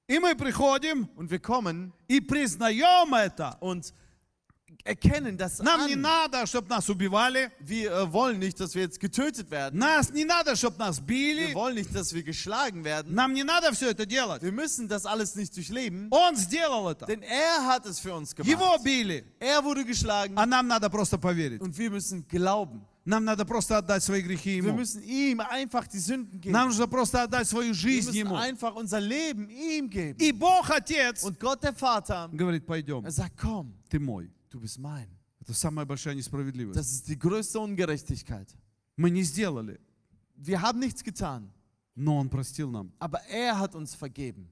И 0.10 0.18
мы 0.18 0.34
приходим 0.36 1.08
Und 1.18 1.30
wir 1.30 1.40
kommen 1.40 1.92
и 2.08 2.20
признаем 2.22 3.14
это. 3.14 3.58
und 3.60 3.94
erkennen 4.87 5.37
das 5.39 5.61
Нам 5.61 5.87
не 5.87 5.95
an. 5.95 6.01
надо, 6.01 6.47
чтобы 6.47 6.69
нас 6.69 6.89
убивали. 6.89 7.51
Wir 7.61 7.93
äh, 7.93 8.13
wollen 8.13 8.39
nicht, 8.39 8.59
dass 8.59 8.75
wir 8.75 8.83
jetzt 8.83 8.99
getötet 8.99 9.51
werden. 9.51 9.79
Нас 9.79 10.11
не 10.13 10.25
надо, 10.25 10.57
чтобы 10.57 10.79
нас 10.79 10.99
Wir 10.99 11.07
били. 11.07 11.55
wollen 11.55 11.75
nicht, 11.77 11.95
dass 11.95 12.13
wir 12.13 12.23
geschlagen 12.25 12.83
werden. 12.85 13.15
Нам 13.15 13.33
не 13.33 13.45
надо 13.45 13.73
все 13.73 13.91
это 13.91 14.07
делать. 14.07 14.43
Wir 14.43 14.51
müssen 14.53 14.89
das 14.89 15.07
alles 15.07 15.37
nicht 15.37 15.57
durchleben, 15.57 16.09
Он 16.11 16.35
сделал 16.37 16.89
это. 16.89 17.07
denn 17.07 17.23
er 17.23 17.65
hat 17.67 17.87
es 17.87 18.01
für 18.01 18.15
uns 18.15 18.33
Его 18.33 18.59
gemacht. 18.73 18.83
били. 18.85 19.25
Er 19.39 19.63
wurde 19.63 19.85
geschlagen 19.85 20.37
А 20.37 20.47
нам 20.47 20.67
надо 20.67 20.91
просто 20.91 21.17
поверить. 21.19 21.61
und 21.61 21.77
wir 21.79 21.91
müssen 21.91 22.27
glauben. 22.29 22.83
Нам 23.05 23.25
надо 23.25 23.45
просто 23.45 23.79
отдать 23.79 24.03
свои 24.05 24.23
грехи 24.23 24.61
Wir 24.63 24.69
Ему. 24.71 24.77
müssen 24.79 25.03
ihm 25.03 25.41
einfach 25.41 25.87
die 25.89 25.99
Sünden 25.99 26.41
geben. 26.41 26.53
Нам 26.53 26.69
нужно 26.69 26.87
просто 26.89 27.23
отдать 27.23 27.49
свою 27.49 27.71
Wir 27.73 27.75
жизнь 27.75 28.11
müssen 28.11 28.27
Ему. 28.27 28.37
einfach 28.37 28.75
unser 28.77 29.01
Leben 29.01 29.49
ihm 29.51 29.89
geben. 29.91 30.19
И 30.21 30.33
Бог 30.33 30.71
Отец 30.71 31.23
Und 31.25 31.39
Gott 31.41 31.63
der 31.63 31.75
Vater, 31.75 32.29
говорит, 32.33 32.65
пойдем, 32.67 33.05
er 33.05 33.11
sagt, 33.13 33.37
komm, 33.37 33.75
ты 33.89 33.99
мой. 34.01 34.31
du 34.51 34.61
bist 34.61 34.79
mein. 34.79 35.09
Это 35.41 35.55
самая 35.55 35.85
большая 35.87 36.15
несправедливость. 36.15 36.77
Das 36.79 36.93
ist 36.93 37.09
die 37.09 37.19
größte 37.19 37.59
Ungerechtigkeit. 37.59 38.49
Мы 38.97 39.11
не 39.11 39.23
сделали, 39.23 39.81
Wir 40.37 40.61
haben 40.61 40.79
nichts 40.81 41.03
getan, 41.03 41.51
но 41.95 42.19
Он 42.19 42.29
простил 42.29 42.71
нам. 42.71 42.93
aber 42.99 43.21
er 43.29 43.59
hat 43.59 43.75
uns 43.75 43.95
vergeben. 43.95 44.49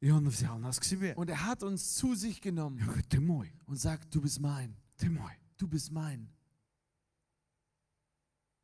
И 0.00 0.10
Он 0.10 0.28
взял 0.28 0.58
нас 0.58 0.78
к 0.78 0.84
себе. 0.84 1.14
Und 1.14 1.30
er 1.30 1.44
hat 1.46 1.62
uns 1.62 1.94
zu 1.94 2.14
sich 2.14 2.38
И 2.38 2.40
genommen 2.50 2.78
Он 2.80 2.86
говорит, 2.86 3.08
ты 3.08 3.20
мой, 3.20 3.52
und 3.66 3.76
sagt, 3.76 4.14
du 4.14 4.20
bist 4.20 4.40
mein, 4.40 4.74
ты 4.96 5.08
мой. 5.08 5.32
du 5.58 5.66
bist 5.68 5.90
mein. 5.90 6.28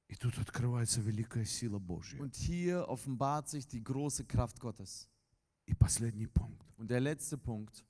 И 0.09 0.15
тут 0.15 0.37
открывается 0.39 1.01
великая 1.01 1.45
сила 1.47 1.79
Божья. 1.79 2.21
Und 2.21 2.35
hier 2.35 2.87
offenbart 2.89 3.49
sich 3.49 3.67
die 3.67 3.83
große 3.83 4.25
Kraft 4.25 4.61
Gottes. 4.61 5.09
И 5.67 5.75
последний 5.75 6.27
пункт. 6.27 6.67
Und 6.77 6.91
der 6.91 7.01
letzte 7.01 7.39
Punkt, 7.39 7.83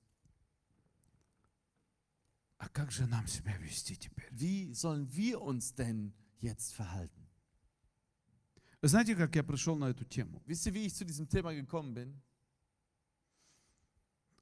wie 4.31 4.75
sollen 4.75 5.15
wir 5.15 5.41
uns 5.41 5.75
denn 5.75 6.13
jetzt 6.41 6.75
verhalten? 6.75 7.29
Вы 8.81 8.89
знаете, 8.89 9.15
как 9.15 9.35
я 9.37 9.45
пришел 9.45 9.77
на 9.77 9.91
эту 9.91 10.05
тему? 10.05 10.43
Wisst 10.45 10.67
ihr, 10.67 10.75
wie 10.75 10.87
ich 10.87 10.95
zu 10.95 11.05
diesem 11.05 11.29
Thema 11.29 11.53
gekommen 11.55 11.95
bin? 11.95 12.21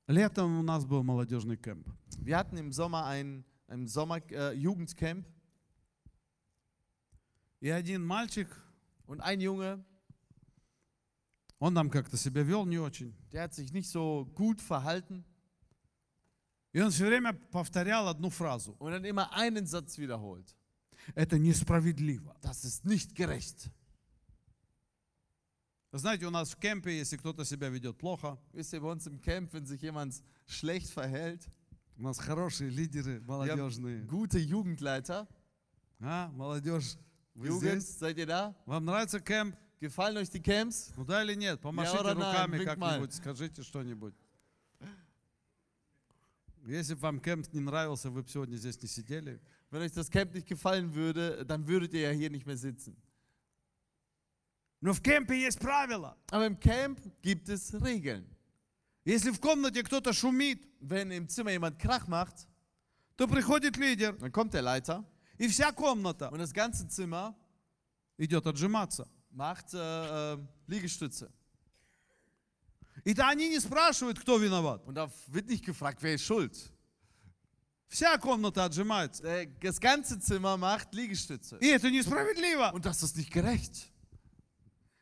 Летом 0.07 0.59
у 0.59 0.63
нас 0.63 0.85
был 0.85 1.03
молодежный 1.03 1.57
кемп. 1.57 1.87
Wir 2.19 2.37
hatten 2.39 2.57
im 2.57 2.73
Sommer 2.73 3.05
ein, 3.05 3.45
ein 3.69 3.87
Sommer, 3.87 4.19
äh, 4.31 4.55
Jugendcamp 4.55 5.27
И 7.61 7.69
один 7.69 8.05
мальчик, 8.05 8.49
und 9.07 9.21
ein 9.21 9.41
Junge, 9.41 9.85
он 11.59 11.75
там 11.75 11.91
как-то 11.91 12.17
себя 12.17 12.43
вел 12.43 12.65
не 12.65 12.79
очень. 12.79 13.15
der 13.33 13.43
hat 13.43 13.55
sich 13.55 13.73
nicht 13.73 13.91
so 13.91 14.25
gut 14.35 14.63
verhalten 14.63 15.25
И 16.76 16.82
он 16.82 16.92
все 16.92 17.06
время 17.06 17.32
повторял 17.52 18.10
одну 18.10 18.30
фразу. 18.30 18.76
und 18.80 18.92
dann 18.92 19.06
immer 19.06 19.32
einen 19.32 19.66
Satz 19.66 19.98
wiederholt. 19.98 20.54
Это 21.16 21.40
несправедливо. 21.40 22.36
Das 22.42 22.66
ist 22.66 22.84
nicht 22.84 23.16
gerecht. 23.16 23.72
Знаете, 25.94 26.26
у 26.26 26.30
нас 26.32 26.52
в 26.52 26.58
кемпе, 26.58 26.98
если 26.98 27.16
кто-то 27.16 27.46
себя 27.46 27.70
ведет 27.70 27.98
плохо, 27.98 28.38
ihr, 28.52 28.82
bei 28.82 28.92
uns 28.92 29.08
im 29.08 29.22
Camp, 29.22 29.54
wenn 29.54 29.66
sich 29.66 29.82
jemand 29.82 30.22
schlecht 30.46 30.90
verhält, 30.90 31.48
у 31.98 32.02
нас 32.02 32.20
хорошие 32.20 32.70
лидеры 32.70 33.22
молодежные. 33.22 34.02
gute 34.06 34.38
Jugendleiter, 34.40 35.26
А, 36.02 36.30
молодежь, 36.34 36.98
вы 37.36 37.48
Jugend, 37.48 37.80
здесь? 37.80 37.98
seid 38.02 38.18
ihr 38.18 38.26
da? 38.26 38.54
Вам 38.66 38.84
нравится 38.84 39.22
кемп? 39.22 39.56
Gefallen 39.80 40.18
euch 40.18 40.30
die 40.30 40.42
Camps? 40.42 40.92
Ну 40.98 41.06
да 41.06 41.24
или 41.24 41.36
нет? 41.36 41.62
Помашите 41.62 42.04
nein? 42.04 42.16
руками 42.16 42.66
как-нибудь, 42.66 43.14
скажите 43.14 43.64
что-нибудь. 43.64 44.14
Если 46.67 46.95
бы 46.95 47.01
вам 47.01 47.21
кемп 47.21 47.53
не 47.53 47.61
нравился, 47.61 48.11
вы 48.11 48.23
бы 48.23 48.29
сегодня 48.29 48.57
здесь 48.57 48.81
не 48.83 48.89
сидели. 48.89 49.41
Wenn 49.71 49.83
euch 49.83 49.93
das 49.93 50.11
Camp 50.11 50.35
nicht 50.35 50.47
gefallen 50.47 50.95
würde, 50.95 51.45
dann 51.47 51.67
würdet 51.67 51.95
ihr 51.95 52.01
ja 52.01 52.11
hier 52.11 52.31
nicht 52.31 52.47
mehr 52.47 52.57
sitzen. 52.57 52.97
Но 54.81 54.95
в 54.95 55.03
кемпе 55.03 55.39
есть 55.39 55.59
правила. 55.61 56.17
Aber 56.31 56.47
im 56.47 56.59
Camp 56.59 57.01
gibt 57.23 57.49
es 57.49 57.75
Regeln. 57.75 58.25
Если 59.05 59.31
в 59.31 59.41
комнате 59.41 59.83
кто-то 59.83 60.13
шумит, 60.13 60.67
Wenn 60.81 61.11
im 61.11 61.29
Zimmer 61.29 61.51
jemand 61.51 61.79
Krach 61.79 62.09
macht, 62.09 62.49
то 63.17 63.29
приходит 63.29 63.77
лидер, 63.77 64.15
dann 64.15 64.33
kommt 64.33 64.55
der 64.55 64.63
Leiter 64.63 65.05
и 65.39 65.47
вся 65.47 65.73
комната 65.73 66.31
und 66.31 66.39
das 66.39 66.55
ganze 66.55 66.89
Zimmer 66.89 67.35
идет 68.17 68.47
отжиматься. 68.47 69.07
macht 69.31 69.75
äh, 69.75 70.35
äh, 70.35 70.39
Liegestütze. 70.67 71.31
И 73.06 73.14
да 73.14 73.30
они 73.30 73.48
не 73.50 73.60
спрашивают, 73.60 74.20
кто 74.20 74.38
виноват. 74.38 74.84
Und 74.86 74.96
da 74.96 75.10
wird 75.28 75.48
nicht 75.48 75.64
gefragt, 75.64 76.02
wer 76.02 76.16
ist 76.16 76.24
schuld. 76.26 76.56
Вся 77.88 78.18
комната 78.18 78.66
отжимается. 78.66 79.24
Das 79.62 79.80
ganze 79.80 80.20
Zimmer 80.20 80.58
macht 80.58 80.94
Liegestütze. 80.94 81.58
И 81.62 81.68
это 81.68 81.90
несправедливо. 81.92 82.72
Und 82.74 82.86
das 82.86 83.04
ist 83.04 83.16
nicht 83.16 83.32
gerecht. 83.32 83.92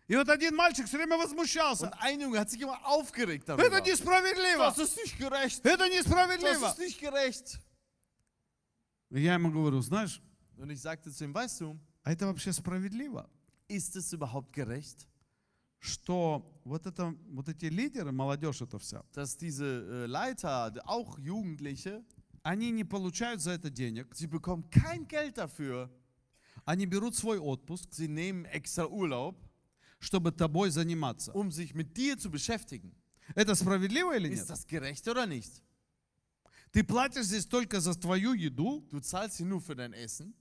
И 0.10 0.16
вот 0.18 0.28
один 0.28 0.54
мальчик 0.56 0.86
все 0.86 0.98
время 0.98 1.16
Und 1.16 1.24
возмущался. 1.24 1.92
ein 2.02 2.20
Junge 2.20 2.38
hat 2.40 2.50
sich 2.52 2.60
immer 2.62 2.78
aufgeregt 2.86 3.48
Это 3.48 3.56
darüber. 3.58 3.80
несправедливо. 3.82 4.66
Das 4.66 4.78
ist 4.80 4.98
nicht 4.98 5.18
gerecht. 5.18 5.66
Это 5.66 5.78
Das 5.88 5.90
несправедливо. 5.90 6.68
ist 6.72 6.80
nicht 6.80 7.00
gerecht. 7.00 7.58
И 9.12 9.22
я 9.22 9.36
ему 9.36 9.50
говорю, 9.52 9.80
знаешь, 9.82 10.22
Und 10.58 10.70
ich 10.70 10.82
sagte 10.82 11.10
zu 11.12 11.24
ihm, 11.24 11.34
weißt 11.34 11.62
du, 11.62 11.80
а 12.04 12.12
это 12.12 12.28
вообще 12.28 12.52
справедливо, 12.52 13.30
ist 13.70 13.96
es 13.96 14.12
überhaupt 14.12 14.52
gerecht, 14.52 15.08
что 15.84 16.50
вот, 16.64 16.86
это, 16.88 17.14
вот 17.32 17.50
эти 17.50 17.66
лидеры, 17.66 18.14
молодежь 18.14 18.62
это 18.62 18.80
вся, 18.80 19.04
dass 19.14 19.36
diese 19.36 19.66
äh, 19.66 20.06
Leiter, 20.08 20.72
auch 20.86 21.20
Jugendliche, 21.20 22.02
они 22.42 22.72
не 22.72 22.84
получают 22.86 23.42
за 23.42 23.52
это 23.52 23.70
денег, 23.70 24.16
sie 24.16 24.28
bekommen 24.28 24.70
kein 24.70 25.06
Geld 25.08 25.38
dafür. 25.38 25.90
они 26.66 26.86
берут 26.86 27.16
свой 27.16 27.38
отпуск, 27.38 27.90
Sie 27.92 28.08
nehmen 28.08 28.46
extra 28.46 28.86
Urlaub, 28.88 29.36
чтобы 30.00 30.32
тобой 30.32 30.70
заниматься. 30.72 31.34
um 31.34 31.52
sich 31.52 31.74
mit 31.74 31.98
dir 31.98 32.18
zu 32.18 32.30
beschäftigen. 32.32 32.94
Это 33.36 33.54
справедливо 33.54 34.16
или 34.16 34.30
Ist 34.30 34.42
нет? 34.44 34.50
das 34.50 34.66
gerecht 34.66 35.06
oder 35.10 35.26
nicht? 35.26 35.62
Ты 36.72 36.84
платишь 36.86 37.26
здесь 37.26 37.46
только 37.46 37.82
за 37.82 37.94
твою 37.96 38.34
еду, 38.34 38.88
Du 38.90 39.02
zahlst 39.02 39.36
sie 39.38 39.44
nur 39.44 39.60
für 39.62 39.76
dein 39.76 39.92
Essen 39.94 40.34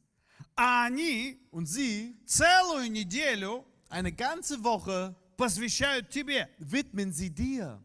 а 0.57 0.85
они 0.87 1.41
und 1.51 1.67
sie 1.67 2.17
целую 2.27 2.91
неделю 2.91 3.65
eine 3.89 4.13
ganze 4.13 4.63
Woche 4.63 5.15
посвящают 5.42 6.10
тебе. 6.10 6.50
widmen 6.60 7.12
sie 7.12 7.30
dir. 7.30 7.82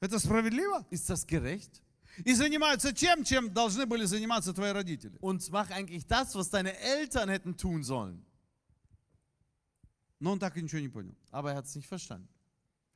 Это 0.00 0.18
справедливо? 0.18 0.86
Ist 0.90 1.08
das 1.10 1.26
gerecht? 1.26 1.82
И 2.24 2.34
занимаются 2.34 2.92
тем, 2.92 3.22
чем 3.22 3.52
должны 3.52 3.86
были 3.86 4.04
заниматься 4.04 4.52
твои 4.52 4.72
родители. 4.72 5.16
Und 5.20 5.48
mach 5.50 5.70
eigentlich 5.70 6.06
das, 6.06 6.34
was 6.34 6.50
deine 6.50 6.76
Eltern 6.78 7.28
hätten 7.28 7.56
tun 7.56 7.82
sollen. 7.84 8.24
Но 10.20 10.32
он 10.32 10.38
так 10.40 10.56
и 10.56 10.62
ничего 10.62 10.80
не 10.80 10.88
понял. 10.88 11.14
Aber 11.30 11.52
er 11.52 11.56
hat 11.58 11.66
es 11.66 11.76
nicht 11.76 11.86
verstanden. 11.86 12.28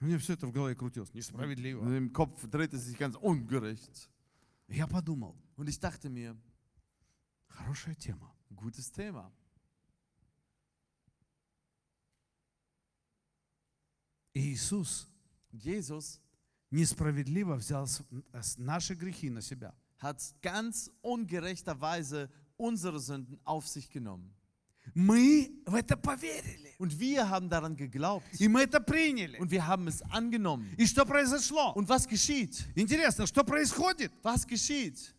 У 0.01 0.05
меня 0.07 0.19
все 0.19 0.33
это 0.33 0.47
в 0.49 0.53
голове 0.53 0.75
крутилось. 0.75 1.15
Несправедливо. 1.15 1.85
Im 1.97 2.13
Kopf 2.13 2.45
dreht 2.49 2.73
es 2.75 2.87
sich 2.87 2.99
ganz 2.99 3.15
ungerecht. 3.17 4.09
Я 4.69 4.87
подумал, 4.89 5.37
Und 5.57 5.69
ich 5.69 5.79
dachte 5.79 6.09
mir, 6.09 6.37
хорошая 7.47 7.95
тема. 7.95 8.33
gutes 8.57 8.91
Thema. 8.91 9.31
Иисус 14.37 15.07
Jesus 15.53 16.19
несправедливо 16.71 17.57
взял 17.57 17.87
с- 17.87 18.03
с- 18.41 18.57
наши 18.59 18.95
грехи 18.95 19.31
на 19.31 19.43
себя. 19.43 19.75
hat 20.01 20.21
ganz 20.43 20.91
ungerechterweise 21.03 22.29
unsere 22.57 22.99
Sünden 23.01 23.39
auf 23.45 23.69
sich 23.69 23.89
genommen. 23.91 24.35
Мы 24.95 25.49
в 25.65 25.77
это 25.77 25.97
поверили. 25.97 26.75
Und 26.79 26.99
wir 26.99 27.29
haben 27.29 27.49
daran 27.49 27.77
geglaubt. 27.77 28.27
И 28.41 28.49
мы 28.49 28.63
это 28.65 28.81
приняли. 28.81 29.39
Und 29.39 29.51
wir 29.53 29.65
haben 29.65 29.87
es 29.87 30.03
angenommen. 30.11 30.75
И 30.77 30.87
что 30.87 31.05
произошло? 31.07 31.73
Und 31.77 31.89
was 31.89 32.09
geschieht? 32.09 32.67
Интересно, 32.75 33.27
что 33.29 33.45
происходит? 33.45 34.13
Was 34.25 34.45
geschieht? 34.47 35.15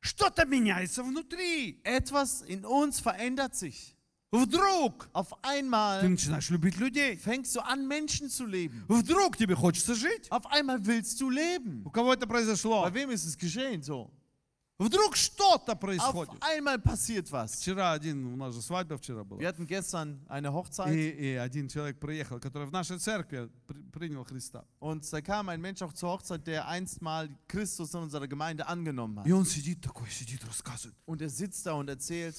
Что-то 0.00 0.44
меняется 0.46 1.02
внутри. 1.02 1.80
Etwas 1.82 2.42
in 2.42 2.64
uns 2.64 3.00
verändert 3.00 3.56
sich. 3.56 3.91
Вдруг 4.32 5.08
Auf 5.14 5.28
ты 5.30 5.36
einmal 5.42 6.02
начинаешь 6.06 6.50
любить 6.50 6.76
людей. 6.76 7.16
fängst 7.16 7.54
du 7.56 7.60
an, 7.60 7.86
Menschen 7.88 8.28
zu 8.28 8.44
leben. 8.44 8.84
Вдруг 8.86 9.38
тебе 9.38 9.54
хочется 9.54 9.94
жить. 9.94 10.28
Auf 10.30 10.44
einmal 10.52 10.84
willst 10.84 11.18
du 11.20 11.30
leben. 11.30 11.82
У 11.86 11.90
кого 11.90 12.12
это 12.12 12.26
произошло? 12.26 12.82
Bei 12.82 12.92
wem 12.92 13.10
ist 13.10 13.24
es 13.24 13.38
geschehen 13.38 13.82
so? 13.82 14.10
Вдруг 14.78 15.16
что-то 15.16 15.72
Auf 15.72 15.80
происходит. 15.80 16.34
einmal 16.42 16.78
passiert 16.78 17.32
was. 17.32 17.56
Вчера 17.56 17.92
один, 17.92 18.26
у 18.26 18.36
нас 18.36 18.54
же 18.54 18.60
свадьба 18.60 18.98
вчера 18.98 19.24
была. 19.24 19.40
Wir 19.40 19.48
hatten 19.48 19.66
gestern 19.66 20.20
eine 20.28 20.52
Hochzeit 20.52 20.94
И, 20.94 21.08
и 21.08 21.34
один 21.36 21.66
человек 21.68 21.98
приехал, 21.98 22.38
который 22.38 22.66
в 22.68 22.70
нашей 22.70 22.98
церкви 22.98 23.48
при- 23.66 23.80
принял 23.90 24.24
Христа. 24.24 24.66
und 24.78 25.10
da 25.10 25.22
kam 25.22 25.48
ein 25.48 25.60
Mensch 25.62 25.80
auch 25.80 25.94
zur 25.94 26.10
Hochzeit, 26.10 26.46
der 26.46 26.68
einst 26.68 27.00
mal 27.00 27.30
Christus 27.48 27.94
in 27.94 28.00
unserer 28.02 28.28
Gemeinde 28.28 28.68
angenommen 28.68 29.18
hat. 29.20 29.26
И 29.26 29.32
он 29.32 29.46
сидит 29.46 29.80
такой, 29.82 30.08
сидит, 30.10 30.44
рассказывает. 30.44 30.94
Und 31.06 31.22
er 31.22 31.30
sitzt 31.30 31.64
da 31.66 31.72
und 31.72 31.88
erzählt, 31.88 32.36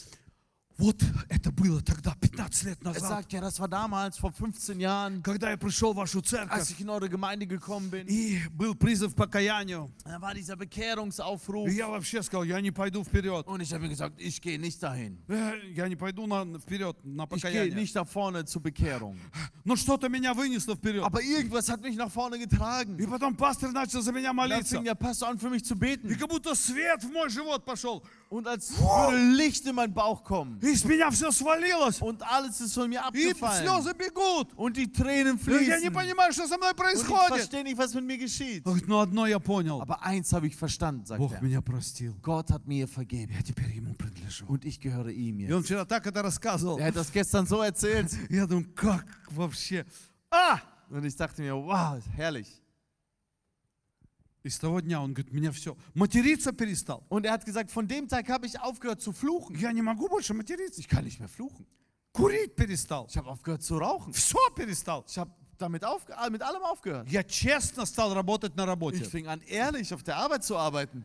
Вот 0.78 0.96
это 1.28 1.52
было 1.52 1.82
тогда, 1.82 2.16
15 2.22 2.64
лет 2.64 2.78
er 2.80 2.84
назад, 2.86 3.02
sagt, 3.10 3.34
ja, 3.34 3.42
das 3.42 3.60
war 3.60 3.68
damals 3.68 4.18
vor 4.18 4.32
15 4.32 4.80
Jahren, 4.80 5.22
когда 5.22 5.50
я 5.52 5.58
пришел 5.58 5.92
в 5.92 5.98
вашу 5.98 6.20
als 6.20 6.30
церковь, 6.30 6.72
ich 6.72 6.80
in 6.80 6.90
eure 6.90 7.10
Gemeinde 7.10 7.46
gekommen 7.48 7.92
bin. 7.92 8.08
и 8.08 8.40
был 8.52 8.76
призыв 8.76 9.14
к 9.14 9.18
покаянию. 9.18 9.92
Da 10.06 10.22
war 10.22 10.34
dieser 10.34 10.56
Bekehrungsaufruf. 10.56 11.68
И 11.70 11.74
я 11.74 11.90
вообще 11.90 12.24
сказал, 12.24 12.46
я 12.46 12.62
не 12.62 12.72
пойду 12.72 13.04
вперед. 13.04 13.46
Und 13.46 13.60
ich 13.62 13.74
habe 13.74 13.84
mir 13.84 13.90
gesagt, 13.90 14.22
ich 14.22 14.42
gehe 14.42 14.58
nicht 14.58 14.82
dahin. 14.82 15.18
Э, 15.28 15.60
Я 15.76 15.90
не 15.90 15.98
пойду 15.98 16.26
на, 16.28 16.46
вперед 16.60 16.96
на 17.04 17.24
Ich 17.24 17.30
gehe 17.30 17.40
покаяние. 17.42 17.76
nicht 17.76 17.94
nach 17.96 18.08
vorne 18.08 18.46
zur 18.46 18.62
Bekehrung. 18.62 19.18
Но 19.66 19.76
что-то 19.76 20.08
меня 20.08 20.34
вынесло 20.34 20.76
вперед. 20.76 21.04
Aber 21.04 21.22
irgendwas 21.22 21.68
hat 21.70 21.82
mich 21.82 21.98
nach 21.98 22.10
vorne 22.10 22.40
getragen. 22.40 22.98
И 22.98 23.06
потом 23.06 23.36
пастор 23.36 23.74
начал 23.74 24.02
за 24.02 24.14
меня 24.14 24.30
Dann 24.32 24.36
молиться. 24.38 24.78
fing 24.78 24.86
der 24.86 24.96
Pastor 24.96 25.28
an, 25.28 25.38
für 25.38 25.50
mich 25.50 25.66
zu 25.66 25.74
И 25.76 25.78
beten. 25.78 26.16
как 26.18 26.30
будто 26.30 26.56
свет 26.56 27.04
в 27.04 27.12
мой 27.12 27.30
живот 27.30 27.66
пошел. 27.66 28.02
Und 28.30 28.48
als 28.48 28.72
würde 28.80 29.18
Licht 29.36 29.66
in 29.66 29.76
meinen 29.76 29.94
Bauch 29.94 30.24
kommen. 30.24 30.60
И 30.64 30.76
с 30.76 30.84
меня 30.86 31.10
все 31.12 31.32
свалилось. 31.32 32.02
Und 32.02 32.22
alles 32.24 32.60
ist 32.62 32.74
von 32.74 32.90
mir 32.90 33.02
И 33.14 33.30
abgefallen. 33.32 33.64
слезы 33.66 33.94
бегут. 33.94 34.54
Und 34.56 34.78
die 34.78 34.92
Tränen 34.92 35.38
И 35.38 35.66
Я 35.66 35.80
не 35.80 35.90
fließen. 35.90 35.94
понимаю, 35.94 36.32
что 36.34 36.48
со 36.48 36.58
мной 36.58 36.72
Und 36.72 36.76
ich 36.76 36.84
происходит. 36.84 37.28
verstehe 37.30 37.64
nicht, 37.64 37.78
was 37.78 37.94
mit 37.94 38.04
mir 38.06 38.18
geschieht. 38.18 38.66
Он 38.66 38.74
говорит, 38.74 38.88
ну 38.88 39.00
одно 39.00 39.28
я 39.28 39.40
понял. 39.40 39.82
Aber 39.82 40.04
eins 40.04 40.32
habe 40.34 40.48
ich 40.48 40.56
verstanden, 40.56 41.06
sagt 41.06 41.20
Бог 41.20 41.34
er. 41.34 41.42
меня 41.42 41.62
простил. 41.62 42.16
Gott 42.22 42.50
hat 42.52 42.66
mir 42.68 42.88
vergeben. 42.88 43.34
Я 43.34 43.42
теперь 43.44 43.70
ему 43.76 43.94
принадлежу. 43.96 44.46
Und 44.48 44.66
ich 44.66 44.80
gehöre 44.80 45.10
ihm 45.10 45.40
И 45.40 45.52
он 45.52 45.60
jetzt. 45.62 45.66
вчера 45.66 45.86
так 45.86 46.06
это 46.08 46.22
рассказывал. 46.22 46.78
Er 46.80 46.88
hat 46.88 46.96
das 46.96 47.12
gestern 47.12 47.46
so 47.46 47.62
erzählt. 47.62 48.12
Я 48.30 48.46
думаю, 48.48 48.68
как 48.76 49.06
вообще? 49.32 49.86
А! 50.32 50.60
Und 50.90 51.06
ich 51.06 51.16
dachte 51.16 51.42
mir, 51.42 51.54
wow, 51.56 52.00
herrlich. 52.16 52.48
И 54.44 54.50
с 54.50 54.58
того 54.58 54.80
дня 54.80 55.02
он 55.02 55.14
говорит, 55.14 55.34
меня 55.34 55.52
все. 55.52 55.78
Материться 55.94 56.54
перестал. 56.54 57.04
Und 57.10 57.26
er 57.26 57.34
hat 57.34 57.46
gesagt, 57.46 57.72
von 57.72 57.88
dem 57.88 58.08
Tag 58.08 58.30
habe 58.30 58.48
ich 58.48 58.60
aufgehört 58.60 59.02
zu 59.02 59.12
fluchen. 59.12 59.56
Я 59.58 59.72
не 59.74 59.82
могу 59.82 60.08
больше 60.08 60.34
материться. 60.34 60.80
Ich 60.80 60.88
kann 60.88 61.04
nicht 61.04 61.20
mehr 61.20 61.28
fluchen. 61.28 61.66
Курить 62.14 62.56
перестал. 62.56 63.08
Ich 63.10 63.18
habe 63.18 63.30
aufgehört 63.30 63.64
zu 63.64 63.78
rauchen. 63.78 64.14
Все 64.14 64.40
перестал. 64.56 65.04
Ich 65.08 65.18
habe 65.18 65.32
damit 65.58 65.84
aufge 65.84 66.14
äh, 66.14 66.30
mit 66.30 66.42
allem 66.42 66.64
aufgehört. 66.64 67.10
Я 67.10 67.24
честно 67.24 67.86
стал 67.86 68.14
работать 68.14 68.56
на 68.56 68.64
Ich 68.64 68.68
работе. 68.70 69.04
fing 69.04 69.28
an, 69.28 69.42
ehrlich 69.42 69.94
auf 69.94 70.04
der 70.04 70.16
Arbeit 70.16 70.46
zu 70.46 70.58
arbeiten. 70.58 71.04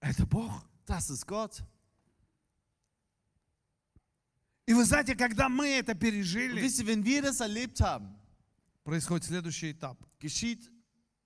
Это 0.00 0.26
Бог. 0.26 0.64
Das 0.86 1.10
ist 1.10 1.26
Gott. 1.26 1.62
И 4.66 4.74
вы 4.74 4.84
знаете, 4.84 5.14
когда 5.14 5.48
мы 5.48 5.66
это 5.68 5.92
Und 5.92 5.98
пережили, 6.00 6.60
wisst 6.62 6.80
ihr, 6.80 6.86
wenn 6.86 7.04
wir 7.04 7.22
das 7.22 7.40
erlebt 7.40 7.80
haben, 7.80 8.14
происходит 8.84 9.24
следующий 9.24 9.72
этап. 9.72 9.98
geschieht 10.18 10.70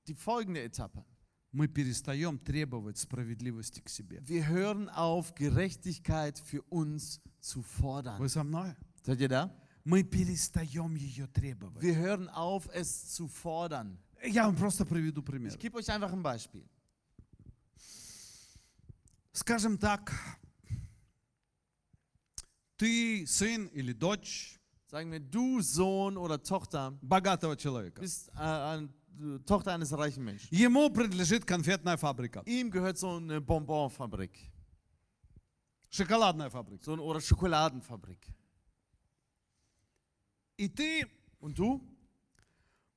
die 0.07 0.15
folgende 0.15 0.65
Etappe. 0.65 1.05
Мы 1.53 1.69
перестаем 1.69 2.39
требовать 2.39 2.97
справедливости 2.97 3.81
к 3.81 3.89
себе. 3.91 4.21
Wir 4.27 4.47
hören 4.49 4.89
auf, 4.89 5.35
Gerechtigkeit 5.35 6.39
für 6.39 6.63
uns 6.71 7.21
zu 7.41 7.63
fordern. 7.63 8.19
Вы 8.19 8.29
со 8.29 8.43
мной? 8.43 8.75
Seid 9.05 9.21
ihr 9.21 9.29
da? 9.29 9.55
Мы 9.85 10.03
перестаем 10.03 10.95
ее 10.95 11.27
требовать. 11.27 11.83
Wir 11.83 11.97
hören 11.97 12.29
auf, 12.31 12.69
es 12.73 13.15
zu 13.15 13.29
fordern. 13.29 13.99
Я 14.25 14.47
вам 14.47 14.57
просто 14.57 14.87
приведу 14.87 15.23
пример. 15.23 15.53
Ich 15.53 15.59
gebe 15.59 15.77
euch 15.77 15.91
einfach 15.91 16.13
ein 16.13 16.23
Beispiel. 16.23 16.65
Скажем 19.33 19.79
так, 19.79 20.13
ты 22.77 23.27
сын 23.27 23.67
или 23.69 23.93
дочь 23.93 24.56
Sagen 24.87 25.11
wir, 25.11 25.21
du 25.21 25.61
Sohn 25.63 26.17
oder 26.17 26.43
Tochter 26.43 26.93
богатого 27.01 27.57
человека. 27.57 28.01
bist 28.01 28.29
äh, 28.37 28.41
ein, 28.41 28.93
äh, 29.21 29.39
Tochter 29.47 29.73
eines 29.73 29.97
reichen 29.97 30.25
Menschen. 30.25 30.55
Ему 30.55 30.91
принадлежит 30.91 31.47
конфетная 31.47 31.97
фабрика, 31.97 32.43
Ihm 32.47 32.71
gehört 32.71 32.99
so 32.99 33.17
eine 33.17 33.41
Bonbonfabrik 33.41 34.51
шоколадная 35.91 36.51
фабрика. 36.51 36.85
so 36.85 36.93
eine, 36.93 37.03
oder 37.03 37.21
Schokoladenfabrik. 37.21 38.19
И 40.59 40.69
ты 40.69 41.09
Und 41.43 41.59
du 41.59 41.81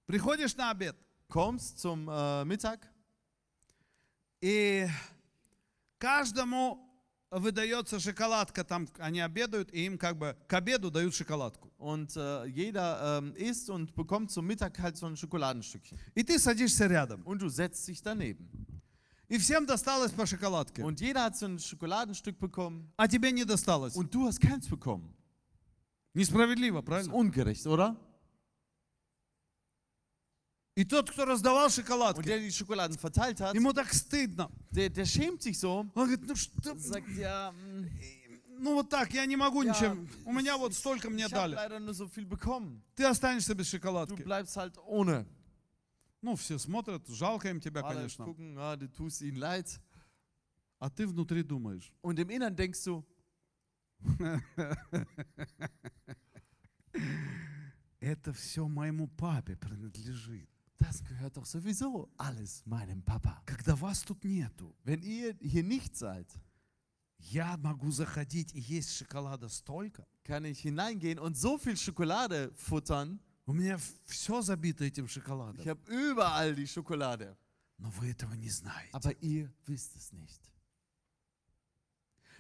приходишь 0.06 0.56
на 0.56 0.70
обед, 0.70 0.96
kommst 1.28 1.80
zum 1.80 2.08
äh, 2.08 2.46
Mittag 2.46 2.88
и 4.40 4.88
каждому 5.98 6.80
выдается 7.31 8.01
шоколадка, 8.01 8.65
там 8.65 8.89
они 8.99 9.21
обедают, 9.21 9.73
и 9.73 9.85
им 9.87 9.99
как 9.99 10.19
бы 10.19 10.37
к 10.49 10.53
обеду 10.55 10.91
дают 10.91 11.15
шоколадку. 11.15 11.71
und 11.79 12.17
äh, 12.17 12.47
jeder 12.47 13.19
ähm, 13.23 13.33
isst 13.37 13.71
und 13.71 13.95
bekommt 13.95 14.31
zum 14.31 14.47
Mittag 14.47 14.79
halt 14.81 14.97
so 14.97 15.07
ein 15.07 15.17
Schokoladenstückchen. 15.17 15.99
И 16.15 16.23
ты 16.25 16.39
садишься 16.39 16.87
рядом, 16.87 17.23
Und 17.25 17.41
du 17.43 17.49
setzt 17.49 17.87
dich 17.87 18.03
daneben. 18.03 18.49
и 19.29 19.39
всем 19.39 19.65
досталось 19.65 20.11
по 20.11 20.27
шоколадке, 20.27 20.83
Und 20.83 21.01
jeder 21.01 21.23
hat 21.25 21.37
so 21.37 21.47
ein 21.47 21.59
Schokoladenstück 21.61 22.39
bekommen 22.41 22.91
а 22.97 23.07
тебе 23.07 23.31
не 23.31 23.45
досталось. 23.45 23.95
und 23.95 24.13
du 24.13 24.27
hast 24.27 24.41
keins 24.41 24.67
bekommen. 24.69 25.15
Несправедливо, 26.15 26.83
Das 26.83 27.03
ist 27.03 27.09
правильно? 27.09 27.15
ungerecht, 27.15 27.67
oder? 27.69 27.97
И 30.81 30.85
тот, 30.85 31.11
кто 31.11 31.27
раздавал 31.27 31.67
Und 31.67 31.75
шоколадки, 31.75 32.23
der 32.27 32.39
die 32.39 32.51
Schokoladen 32.51 32.97
verteilt 32.97 33.39
hat, 33.41 33.55
ему 33.55 33.75
так 33.75 33.93
стыдно. 33.93 34.51
der, 34.71 34.89
der 34.89 35.05
schämt 35.05 35.43
sich 35.43 35.59
so. 35.59 35.81
Он 35.95 36.07
говорит, 36.07 36.23
ну 36.27 36.35
что, 36.35 36.75
Sagt 36.79 37.07
ja, 37.19 37.51
mm, 37.53 37.87
ну 38.61 38.75
вот 38.77 38.89
так, 38.89 39.13
я 39.13 39.27
не 39.27 39.37
могу 39.37 39.63
Ja, 39.63 39.75
ничем. 39.75 40.09
У 40.25 40.33
меня 40.33 40.57
вот 40.57 40.73
столько 40.73 41.11
мне 41.11 41.25
ich 41.27 41.31
дали. 41.31 41.55
leider 41.55 41.81
nur 41.81 41.93
so 41.93 42.09
viel 42.09 42.25
bekommen. 42.25 42.83
Ты 42.97 43.05
останешься 43.05 43.55
без 43.55 43.67
Du 43.67 43.77
шоколадки. 43.77 44.23
bleibst 44.23 44.57
halt 44.57 44.79
ohne. 44.87 45.27
Ну, 46.23 46.35
все 46.37 46.57
смотрят, 46.59 47.07
жалко 47.09 47.51
им 47.51 47.61
тебя, 47.61 47.83
Alle 47.83 47.95
конечно. 47.97 48.25
gucken, 48.25 48.57
ah, 48.59 48.75
du 48.77 48.89
tust 48.89 49.21
ihnen 49.21 49.37
leid. 49.37 49.79
А 50.79 50.89
ты 50.89 51.07
внутри 51.07 51.43
думаешь, 51.43 51.93
Und 52.03 52.19
im 52.19 52.31
Innern 52.31 52.57
denkst 52.57 52.83
du, 52.85 53.05
это 58.01 58.33
все 58.33 58.67
моему 58.67 59.09
папе 59.09 59.57
принадлежит. 59.57 60.50
das 60.80 61.04
gehört 61.04 61.38
doch 61.38 61.46
sowieso 61.46 62.10
alles 62.18 62.64
meinem 62.66 63.02
Papa. 63.02 63.42
Когда 63.46 63.76
вас 63.76 64.02
тут 64.02 64.24
нету, 64.24 64.76
Wenn 64.84 65.02
ihr 65.04 65.36
hier 65.42 65.64
nicht 65.64 65.96
seid, 65.96 66.28
я 67.20 67.58
могу 67.58 67.92
заходить 67.92 68.54
и 68.54 68.60
есть 68.60 68.92
шоколада 68.96 69.48
столько. 69.50 70.06
kann 70.24 70.46
ich 70.46 70.60
hineingehen 70.62 71.20
und 71.20 71.36
so 71.38 71.58
viel 71.58 71.78
Schokolade 71.78 72.52
futtern. 72.56 73.20
У 73.48 73.54
меня 73.54 73.80
все 74.06 74.42
забито 74.42 74.84
этим 74.86 75.08
шоколадом. 75.08 75.62
Ich 75.62 75.68
habe 75.68 75.80
überall 75.88 76.56
die 76.56 76.68
Schokolade. 76.68 77.38
Но 77.78 77.90
вы 77.92 78.10
этого 78.10 78.34
не 78.34 78.50
знаете. 78.50 78.92
Aber 78.94 79.14
ihr 79.22 79.52
wisst 79.66 79.96
es 79.96 80.12
nicht. 80.14 80.42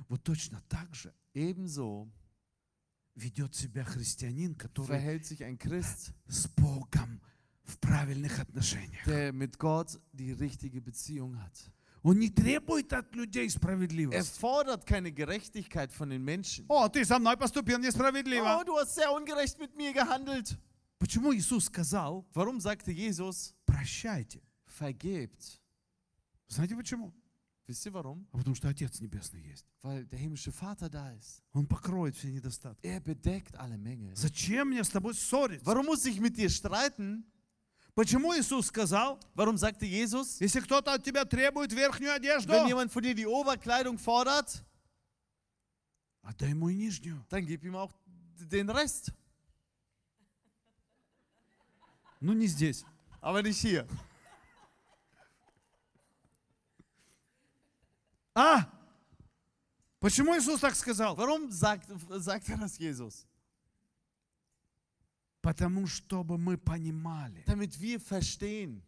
Вот 0.10 0.24
точно 0.24 0.62
так 0.68 0.93
же 0.93 1.14
Ebenso 1.34 2.10
ведет 3.16 3.56
себя 3.56 3.84
христианин, 3.86 4.56
который 4.56 4.88
verhält 4.88 5.26
sich 5.26 5.43
ein 5.43 5.58
Christ, 5.58 6.14
с 6.28 6.48
Богом 6.48 7.22
в 7.39 7.39
правильных 7.39 7.39
отношениях. 7.39 7.39
der 9.06 9.34
mit 9.34 9.58
Gott 9.58 10.00
die 10.14 10.32
richtige 10.32 10.82
Beziehung 10.82 11.38
hat. 11.41 11.72
Он 12.04 12.20
не 12.20 12.30
требует 12.30 12.93
от 12.93 13.16
людей 13.16 13.48
Er 13.48 13.50
справедливости. 13.50 14.39
fordert 14.39 14.86
keine 14.86 15.12
Gerechtigkeit 15.12 15.91
von 15.91 16.10
den 16.12 16.24
Menschen. 16.24 16.66
О, 16.68 16.88
ты 16.88 17.04
со 17.04 17.18
мной 17.18 17.36
поступил 17.36 17.78
Oh, 17.78 17.82
несправедливо. 17.82 18.64
du 18.64 18.78
hast 18.78 18.93
sehr 18.93 19.12
ungerecht 19.12 19.58
mit 19.60 19.76
mir 19.76 19.91
gehandelt. 19.91 20.56
Почему 21.00 21.34
Иисус 21.34 21.66
сказал, 21.66 22.24
Warum 22.36 22.60
sagte 22.60 22.91
Jesus, 22.91 23.56
прощайте? 23.66 24.39
vergebt? 24.68 25.60
Знаете 26.48 26.76
почему? 26.76 27.12
Wisst 27.68 27.88
ihr 27.88 27.93
warum? 27.93 28.28
А 28.32 28.38
потому 28.38 28.54
что 28.56 28.70
Отец 28.70 29.00
Небесный 29.02 29.41
есть. 29.41 29.66
Weil 29.82 30.06
der 30.06 30.20
himmlische 30.20 30.52
Vater 30.52 30.88
da 30.89 31.12
ist. 31.14 31.41
Он 31.54 31.66
покроет 31.66 32.16
все 32.16 32.30
недостатки. 32.32 32.86
Er 32.86 33.00
bedeckt 33.00 33.56
alle 33.58 33.80
Mängel. 33.80 34.16
Зачем 34.16 34.70
мне 34.70 34.84
с 34.84 34.89
тобой 34.89 35.16
ссориться? 35.16 35.66
Warum 35.66 35.88
muss 35.88 36.06
ich 36.06 36.20
mit 36.20 36.38
dir 36.38 36.52
streiten? 36.52 37.26
Почему 37.95 38.32
Иисус 38.34 38.66
сказал, 38.66 39.18
Warum 39.34 39.57
sagte 39.57 39.84
Jesus, 39.84 40.41
если 40.41 40.61
кто-то 40.61 40.93
от 40.93 41.05
тебя 41.05 41.24
требует 41.24 41.72
верхнюю 41.72 42.14
одежду, 42.14 42.53
wenn 42.53 42.68
jemand 42.68 42.93
von 42.93 43.03
dir 43.03 43.14
die 43.14 43.26
Oberkleidung 43.26 43.99
fordert, 43.99 44.64
отдай 46.22 46.51
ему 46.51 46.68
и 46.68 46.74
нижнюю. 46.76 47.24
dann 47.28 47.45
gib 47.47 47.64
ihm 47.64 47.74
auch 47.74 47.93
den 48.38 48.70
Rest. 48.70 49.12
Ну 52.20 52.32
не 52.32 52.47
здесь. 52.47 52.84
Aber 53.20 53.43
nicht 53.43 53.61
hier. 53.61 53.86
А? 58.34 58.70
Почему 59.99 60.36
Иисус 60.36 60.61
так 60.61 60.74
сказал? 60.74 61.16
Warum 61.16 61.51
sagt, 61.51 61.88
sagt 62.22 62.49
er 62.49 62.57
das 62.57 62.78
Jesus? 62.78 63.26
Потому 65.41 65.86
чтобы 65.88 66.38
мы 66.38 66.58
понимали, 66.58 67.43
Damit 67.46 67.80
wir 67.80 68.00
verstehen, 68.00 68.82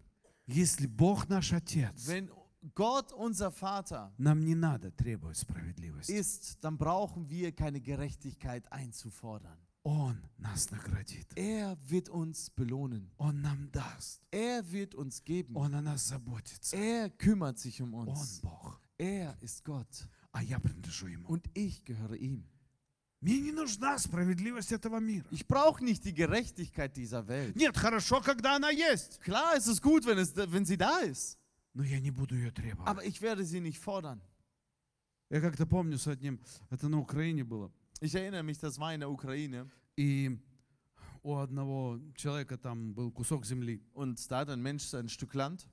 Если 0.48 0.88
Бог 0.88 1.28
наш 1.30 1.54
Отец, 1.54 2.08
Wenn 2.08 2.30
Gott 2.74 3.14
unser 3.14 3.52
Vater 3.52 4.12
нам 4.18 4.44
не 4.44 4.56
надо 4.56 4.92
требовать 4.92 5.38
справедливости. 5.38 6.12
ist, 6.12 6.58
dann 6.64 6.78
brauchen 6.78 7.30
wir 7.30 7.52
keine 7.52 7.80
Gerechtigkeit 7.80 8.70
einzufordern. 8.72 9.58
Он 9.84 10.18
нас 10.38 10.70
наградит. 10.72 11.28
Er 11.38 11.78
wird 11.88 12.10
uns 12.10 12.50
belohnen. 12.50 13.10
Он 13.18 13.42
нам 13.42 13.70
даст. 13.72 14.22
Er 14.32 14.70
wird 14.70 14.96
uns 14.96 15.24
geben. 15.24 15.56
Он 15.56 15.76
о 15.76 15.82
нас 15.82 16.08
заботится. 16.10 16.76
Er 16.76 17.10
kümmert 17.10 17.58
sich 17.58 17.82
um 17.82 17.94
Он 17.94 18.10
uns. 18.10 18.42
Бог. 18.42 18.82
Er 18.98 19.38
ist 19.42 19.64
Gott. 19.64 20.08
А 20.34 20.42
я 20.44 20.60
принадлежу 20.60 21.08
Ему. 21.08 21.28
Und 21.30 21.48
ich 21.54 21.86
gehöre 21.86 22.16
ihm. 22.16 22.44
Мне 23.22 23.40
не 23.40 23.52
нужна 23.52 23.98
справедливость 23.98 24.72
этого 24.72 25.00
мира. 25.00 25.26
Ich 25.32 25.48
brauche 25.48 25.84
nicht 25.84 26.06
die 26.06 26.14
Gerechtigkeit 26.14 26.96
dieser 26.96 27.28
Welt. 27.28 27.56
Нет, 27.56 27.76
хорошо, 27.76 28.22
когда 28.22 28.56
она 28.56 28.70
есть. 28.70 29.20
Klar 29.22 29.56
ist 29.58 29.68
es 29.68 29.82
gut, 29.82 30.06
wenn, 30.06 30.20
es, 30.20 30.36
wenn 30.36 30.66
sie 30.66 30.78
da 30.78 31.00
ist. 31.00 31.38
Но 31.74 31.84
я 31.84 32.00
не 32.00 32.12
буду 32.12 32.36
ее 32.36 32.52
требовать. 32.52 32.88
Aber 32.88 33.04
ich 33.04 33.22
werde 33.22 33.44
sie 33.44 33.60
nicht 33.60 33.80
fordern. 33.80 34.22
Я 35.30 35.42
как-то 35.42 35.66
помню 35.66 35.98
с 35.98 36.08
одним, 36.08 36.40
это 36.70 36.88
на 36.88 37.00
Украине 37.00 37.44
было. 37.44 37.72
Ich 38.00 38.14
erinnere 38.14 38.44
mich, 38.44 38.60
das 38.60 38.78
war 38.78 38.94
in 38.94 39.00
der 39.00 39.10
Ukraine. 39.10 39.68
И 39.96 40.40
у 41.24 41.36
одного 41.36 42.00
человека 42.16 42.58
там 42.58 42.94
был 42.94 43.12
кусок 43.12 43.46
земли. 43.46 43.82
Und 43.94 44.20
da 44.30 44.40
hat 44.40 44.50
ein 44.50 44.62
Mensch 44.62 44.94
ein 44.94 45.10
Stück 45.10 45.34
Land. 45.34 45.68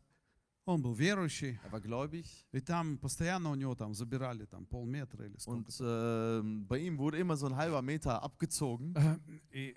Он 0.68 0.80
был 0.80 0.94
верующий. 0.94 1.58
Er 1.64 1.72
war 1.72 1.80
gläubig. 1.80 2.24
И 2.52 2.60
там 2.60 2.96
постоянно 2.98 3.50
у 3.50 3.54
него 3.54 3.74
там 3.74 3.92
забирали 3.94 4.46
там 4.46 4.64
полметра 4.64 5.24
или 5.26 5.36
сколько. 5.36 5.66
Und 5.68 5.80
ähm, 5.80 6.66
bei 6.66 6.78
ihm 6.78 6.96
wurde 6.98 7.18
immer 7.18 7.36
so 7.36 7.46
ein 7.46 7.54
halber 7.56 7.82
Meter 7.82 8.22
abgezogen. 8.22 8.94
Э, 8.96 9.18
И 9.52 9.76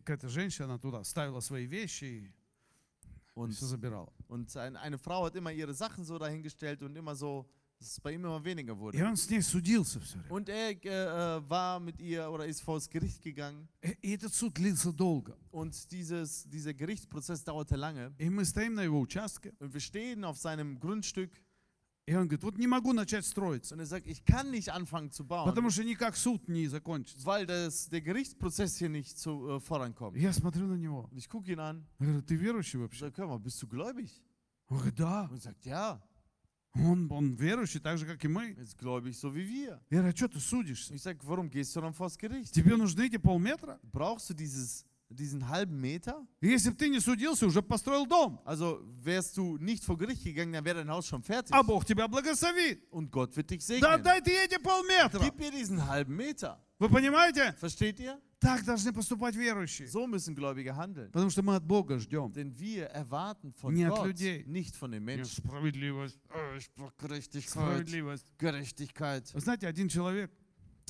какая-то 0.00 0.28
женщина 0.28 0.76
туда 0.78 1.04
ставила 1.04 1.38
свои 1.40 1.66
вещи 1.66 2.04
и 2.04 2.32
Und, 3.36 3.52
все 3.52 3.66
забирала. 3.66 4.12
und 4.26 4.56
ein, 4.56 4.76
eine 4.76 4.98
Frau 4.98 5.24
hat 5.24 5.36
immer 5.36 5.52
ihre 5.52 5.72
Sachen 5.72 6.04
so 6.04 6.18
dahingestellt 6.18 6.82
und 6.82 6.96
immer 6.96 7.14
so, 7.14 7.48
dass 7.82 7.92
es 7.92 8.00
bei 8.00 8.12
ihm 8.12 8.24
immer 8.24 8.42
weniger 8.44 8.72
И 8.74 8.76
wurde. 8.78 9.04
он 9.06 9.16
с 9.16 9.30
ней 9.30 9.40
судился 9.40 10.00
все 10.00 10.18
время. 10.18 10.30
Und 10.32 10.48
er 10.48 10.70
äh, 10.70 10.88
äh, 11.38 11.48
war 11.48 11.78
mit 11.78 12.00
ihr 12.00 12.28
oder 12.30 12.44
ist 12.46 12.60
vor 12.62 12.74
das 12.76 12.88
Gericht 12.90 13.22
gegangen. 13.22 13.68
И 13.82 13.96
и 14.02 14.14
этот 14.14 14.34
суд 14.34 14.54
длился 14.54 14.92
долго. 14.92 15.36
Und 15.52 15.90
dieses, 15.92 16.42
dieser 16.50 16.74
Gerichtsprozess 16.74 17.44
dauerte 17.44 17.76
lange. 17.76 18.12
И 18.18 18.28
мы 18.30 18.44
стоим 18.44 18.74
на 18.74 18.82
его 18.82 18.98
участке. 19.00 19.54
Und 19.60 19.72
wir 19.72 19.80
stehen 19.80 20.24
auf 20.24 20.36
seinem 20.38 20.78
Grundstück 20.80 21.30
И 22.10 22.14
он 22.16 22.22
говорит, 22.26 22.42
вот 22.42 22.56
не 22.56 22.66
могу 22.66 22.94
начать 22.94 23.26
строиться. 23.26 23.74
und 23.74 23.80
er 23.80 23.86
sagt, 23.86 24.06
ich 24.06 24.24
kann 24.24 24.50
nicht 24.50 24.70
anfangen 24.72 25.10
zu 25.12 25.24
bauen, 25.26 25.44
Потому 25.46 25.68
что 25.70 25.84
никак 25.84 26.16
суд 26.16 26.48
не 26.48 26.66
закончится. 26.66 27.24
weil 27.26 27.44
das, 27.46 27.90
der 27.90 28.00
Gerichtsprozess 28.00 28.76
hier 28.78 28.88
nicht 28.88 29.18
zu, 29.18 29.46
äh, 29.46 29.60
vorankommt. 29.60 30.16
И 30.16 30.20
Я 30.22 30.32
смотрю 30.32 30.66
на 30.66 30.74
него. 30.76 31.02
Und 31.12 31.18
ich 31.18 31.28
gucke 31.28 31.52
ihn 31.52 31.60
an 31.60 31.86
Я 32.00 32.06
говорю, 32.06 32.22
ты 32.22 32.34
верующий 32.36 32.78
und 32.78 32.84
вообще? 32.86 33.00
sage, 33.04 33.18
hör 33.18 33.28
mal, 33.28 33.38
bist 33.38 33.62
du 33.62 33.68
gläubig? 33.68 34.10
Он 34.68 34.78
говорит, 34.78 34.98
да. 34.98 35.24
Und 35.30 35.34
er 35.36 35.40
sagt, 35.42 35.64
ja, 35.66 36.00
Он, 36.75 37.07
он 37.11 37.35
верующий, 37.35 37.79
так 37.79 37.97
же, 37.99 38.05
как 38.05 38.23
и 38.25 38.27
мы. 38.27 38.55
er 38.57 38.63
ist 38.63 38.77
gläubig 38.77 39.15
so 39.15 39.33
wie 39.33 39.47
wir. 39.47 39.79
Я 39.91 39.99
говорю, 39.99 40.13
а 40.13 40.15
что 40.17 40.27
ты 40.27 40.39
судишься? 40.39 40.93
Ich 40.95 41.03
sage, 41.03 41.19
warum 41.23 41.49
gehst 41.49 41.75
du 41.75 41.81
dann 41.81 41.93
vors 41.93 42.17
Gericht? 42.17 42.51
Тебе 42.53 42.75
нужны 42.75 43.05
эти 43.05 43.17
полметра? 43.17 43.79
Brauchst 43.83 44.29
du 44.31 44.33
dieses, 44.33 44.83
diesen 45.07 45.47
halben 45.49 45.79
Meter? 45.79 46.25
Если 46.41 46.71
бы 46.71 46.75
ты 46.75 46.89
не 46.89 46.99
судился, 46.99 47.45
уже 47.45 47.61
построил 47.61 48.07
дом. 48.07 48.39
Also 48.43 48.81
wärst 49.03 49.37
du 49.37 49.57
nicht 49.59 49.83
vor 49.83 49.97
Gericht 49.99 50.23
gegangen, 50.23 50.51
dann 50.53 50.65
wäre 50.65 50.79
dein 50.79 50.89
Haus 50.89 51.05
schon 51.05 51.21
fertig. 51.21 51.53
А 51.53 51.61
Бог 51.61 51.85
тебя 51.85 52.07
благословит. 52.07 52.83
Und 52.89 53.11
Gott 53.11 53.35
wird 53.37 53.51
dich 53.51 53.59
Да 53.79 53.97
segnen. 53.99 54.03
дай 54.03 54.21
ты 54.21 54.31
эти 54.31 54.57
полметра. 54.57 55.19
Gib 55.19 55.37
mir 55.37 55.51
diesen 55.51 55.85
halben 55.87 56.15
Meter. 56.15 56.57
Вы 56.79 56.89
понимаете? 56.89 57.53
Versteht 57.59 57.99
ihr? 57.99 58.19
Так 58.43 58.65
должны 58.65 58.91
поступать 58.93 59.35
верующие. 59.35 59.87
So 59.87 60.05
müssen 60.05 60.35
Gläubige 60.35 60.75
handeln. 60.75 61.11
Потому 61.11 61.29
что 61.29 61.41
мы 61.41 61.55
от 61.55 61.63
Бога 61.63 61.97
ждем. 61.97 62.31
Denn 62.33 62.53
wir 62.59 62.87
erwarten 62.87 63.53
von 63.53 63.73
Не 63.73 63.85
от 63.85 63.95
Gott, 63.95 64.07
людей. 64.07 64.43
nicht 64.45 64.75
von 64.75 64.91
den 64.91 65.03
Menschen. 65.03 65.43
Справедливость. 65.43 66.19
Oh, 66.29 66.55
ich 66.57 66.69
brauche 66.73 66.93
Gerechtigkeit. 66.97 67.49
Справедливость. 67.49 68.27
Gerechtigkeit. 68.37 69.33
Вы 69.33 69.39
знаете, 69.39 69.67
один 69.67 69.87
человек, 69.89 70.31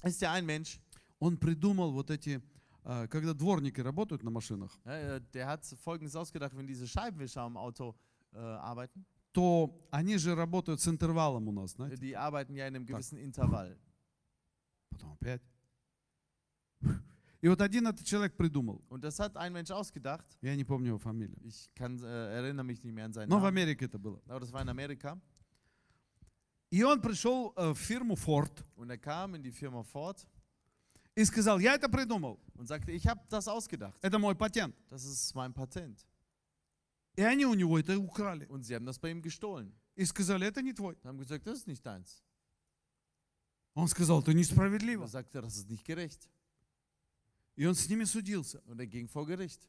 Ist 0.04 0.20
ja 0.22 0.34
ein 0.34 0.45
Mensch, 0.45 0.80
он 1.20 1.38
придумал 1.38 1.91
вот 1.93 2.10
эти, 2.12 2.41
а, 2.84 3.08
когда 3.08 3.34
дворники 3.34 3.80
работают 3.80 4.24
на 4.24 4.32
машинах, 4.32 4.72
ja, 4.84 5.18
äh, 5.18 5.22
der 5.34 5.47
hat 5.47 5.64
Folgendes 5.84 6.16
ausgedacht, 6.16 6.54
wenn 6.58 6.68
diese 6.68 6.88
Scheibenwischer 6.88 7.41
am 7.41 7.56
Auto 7.56 7.95
äh, 8.34 8.38
arbeiten. 8.39 9.06
то 9.32 9.88
они 9.91 10.18
же 10.18 10.36
работают 10.36 10.82
с 10.82 10.88
интервалом 10.88 11.47
у 11.47 11.51
нас, 11.51 11.72
знаете. 11.72 11.95
Die 11.95 12.16
arbeiten 12.18 12.56
ja 12.56 12.68
in 12.68 12.76
einem 12.76 12.86
gewissen 12.86 13.18
Intervall. 13.18 13.78
Потом 14.89 15.12
опять. 15.14 15.41
И 17.42 17.46
вот 17.49 17.61
один 17.61 17.86
этот 17.86 18.05
человек 18.05 18.36
придумал. 18.36 18.82
Und 18.88 19.03
das 19.05 19.18
hat 19.20 19.36
ein 19.36 19.53
Mensch 19.53 19.70
ausgedacht. 19.70 20.26
Я 20.40 20.57
не 20.57 20.64
помню 20.64 20.88
его 20.88 20.99
фамилию. 20.99 21.38
Ich 21.44 21.70
kann, 21.74 21.99
äh, 22.03 22.07
erinnere 22.36 22.64
mich 22.64 22.82
nicht 22.82 22.92
mehr 22.94 23.05
an 23.05 23.12
seinen 23.12 23.28
Но 23.28 23.36
в 23.38 23.42
Namen. 23.42 23.49
Америке 23.59 23.84
это 23.86 23.99
было. 23.99 24.20
Aber 24.28 24.40
das 24.40 24.53
war 24.53 24.61
in 24.62 24.68
Amerika. 24.68 25.20
И 26.70 26.82
он 26.82 27.01
пришел 27.01 27.53
э, 27.57 27.72
в 27.72 27.78
фирму 27.78 28.16
Ford 28.16 28.64
Und 28.76 28.90
er 28.90 28.99
kam 28.99 29.34
in 29.36 29.42
die 29.42 29.53
Firma 29.53 29.82
Ford 29.84 30.26
и 31.14 31.24
сказал, 31.24 31.59
я 31.61 31.74
это 31.74 31.88
придумал. 31.88 32.38
und 32.55 32.66
sagte, 32.66 32.90
ich 32.92 33.07
habe 33.07 33.20
das 33.28 33.46
ausgedacht. 33.49 33.96
Это 34.03 34.18
мой 34.18 34.34
патент. 34.34 34.74
Das 34.90 35.05
ist 35.05 35.34
mein 35.34 35.53
Patent. 35.55 36.05
И 37.16 37.22
они 37.22 37.46
у 37.46 37.55
него 37.55 37.78
это 37.78 37.96
украли. 37.99 38.46
Und 38.46 38.64
sie 38.64 38.74
haben 38.74 38.84
das 38.86 38.99
bei 38.99 39.11
ihm 39.11 39.22
gestohlen. 39.22 39.72
И 39.96 40.05
сказали, 40.05 40.46
это 40.46 40.61
не 40.61 40.72
твой. 40.72 40.94
Und 40.94 41.05
haben 41.07 41.18
gesagt, 41.18 41.46
das 41.46 41.59
ist 41.61 41.66
nicht 41.68 41.84
deins. 41.86 42.22
Он 43.74 43.86
сказал, 43.88 44.20
это 44.20 44.30
Und 44.32 44.36
несправедливо. 44.36 45.05
er 45.05 45.09
sagte, 45.09 45.40
das 45.40 45.57
ist 45.57 45.70
nicht 45.70 45.84
gerecht. 45.84 46.28
И 47.56 47.66
он 47.66 47.76
с 47.76 47.88
ними 47.88 48.04
судился. 48.06 48.62
Und 48.66 48.80
er 48.80 48.88
ging 48.88 49.08
vor 49.08 49.26
Gericht. 49.28 49.62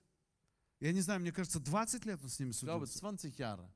Я 0.80 0.92
не 0.92 1.00
знаю, 1.00 1.20
мне 1.20 1.32
кажется, 1.32 1.60
20 1.60 2.04
лет 2.06 2.20
он 2.22 2.28
с 2.28 2.38
ними 2.38 2.50
Ich 2.50 2.60
glaube, 2.60 2.86
судился. 2.86 2.98
20 3.00 3.38
Jahre. 3.38 3.68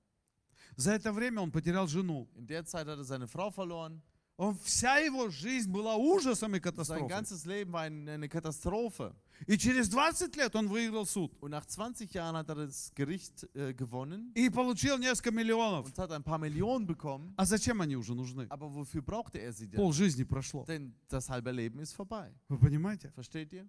За 0.76 0.92
это 0.92 1.12
время 1.12 1.40
он 1.40 1.50
потерял 1.50 1.86
жену. 1.88 2.28
In 2.36 2.46
der 2.46 2.64
Zeit 2.64 2.86
hat 2.86 2.98
er 2.98 3.04
seine 3.04 3.26
Frau 3.26 3.50
verloren. 3.50 4.00
Он, 4.36 4.56
вся 4.62 4.98
его 4.98 5.30
жизнь 5.30 5.68
была 5.72 5.96
ужасом 5.96 6.54
и 6.54 6.58
Sein 6.58 6.60
катастрофой. 6.60 7.08
ganzes 7.08 7.44
Leben 7.44 7.72
war 7.72 7.82
ein- 7.82 8.08
eine 8.08 8.28
Katastrophe. 8.28 9.12
И 9.48 9.56
через 9.58 9.88
20 9.90 10.36
лет 10.36 10.54
он 10.54 10.68
выиграл 10.68 11.06
суд. 11.06 11.32
Und 11.40 11.50
nach 11.50 11.66
20 11.66 12.12
Jahren 12.14 12.36
hat 12.36 12.48
er 12.48 12.54
das 12.66 12.92
Gericht 12.94 13.48
äh, 13.54 13.72
gewonnen 13.74 14.30
И 14.36 14.48
получил 14.48 14.96
несколько 14.98 15.32
миллионов. 15.32 15.86
und 15.86 15.98
hat 15.98 16.12
ein 16.12 16.22
paar 16.22 16.38
Millionen 16.38 16.86
bekommen. 16.86 17.34
А 17.36 17.44
zачем 17.46 17.80
они 17.80 17.96
уже 17.96 18.14
нужны? 18.14 18.46
Aber 18.48 18.72
wofür 18.72 19.02
brauchte 19.02 19.38
er 19.40 19.52
sie 19.52 19.66
denn? 19.66 19.76
Пол 19.80 19.92
жизни 19.92 20.22
прошло. 20.24 20.64
Denn 20.66 20.94
das 21.08 21.28
halbe 21.28 21.50
Leben 21.50 21.80
ist 21.80 21.94
vorbei. 21.94 22.32
Вы 22.48 22.58
понимаете? 22.58 23.10
Versteht 23.16 23.52
ihr? 23.52 23.68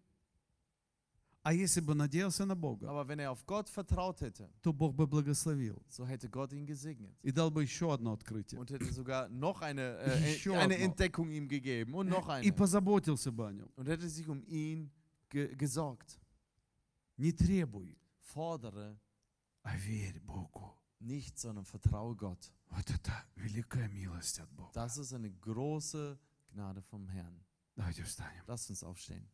А 1.47 1.53
если 1.53 1.80
бы 1.82 1.95
надеялся 1.95 2.47
на 2.47 2.57
Бога, 2.57 2.89
Aber 2.89 3.07
wenn 3.07 3.18
er 3.18 3.30
auf 3.30 3.45
Gott 3.45 3.68
vertraut 3.68 4.22
hätte, 4.22 4.49
то 4.62 4.72
Бог 4.72 4.95
бы 4.95 5.07
благословил 5.07 5.82
so 5.91 6.07
hätte 6.07 6.28
Gott 6.30 6.53
ihn 6.55 6.64
gesegnet. 6.66 7.14
и 7.22 7.30
дал 7.32 7.51
бы 7.51 7.62
еще 7.62 7.93
одно 7.93 8.14
открытие. 8.14 8.59
Und 8.59 8.70
hätte 8.70 8.91
sogar 8.93 9.28
noch 9.28 9.61
eine, 9.61 9.99
äh, 9.99 10.32
Еще 10.35 10.55
eine 10.57 10.74
одно. 10.74 10.85
Entdeckung 10.87 11.30
ihm 11.30 11.47
gegeben. 11.47 11.93
Und 11.95 12.09
noch 12.09 12.28
И 12.28 12.49
eine. 12.49 12.53
позаботился 12.53 13.30
бы 13.30 13.47
о 13.47 13.53
нем. 13.53 13.68
Und 13.76 13.89
hätte 13.89 14.09
sich 14.09 14.26
um 14.26 14.43
ihn 14.47 14.91
ge 15.28 15.55
gesorgt. 15.55 16.18
Не 17.18 17.30
требуй, 17.32 17.99
Fordere 18.22 18.97
а 19.62 19.76
верь 19.76 20.20
Богу. 20.20 20.74
nicht, 21.01 21.39
sondern 21.39 21.66
vertraue 21.66 22.16
Gott. 22.16 22.51
Вот 22.70 22.89
это 22.91 23.12
великая 23.37 23.89
милость 23.91 24.41
от 24.41 24.51
Бога. 24.51 24.72
Das 24.72 24.97
ist 24.97 25.12
eine 25.12 25.30
große 25.30 26.18
Gnade 26.55 26.80
vom 26.80 27.07
Herrn. 27.09 27.39
Давайте 27.76 28.03
встанем. 28.03 28.43
Lasst 28.47 28.70
uns 28.70 28.82
aufstehen. 28.82 29.28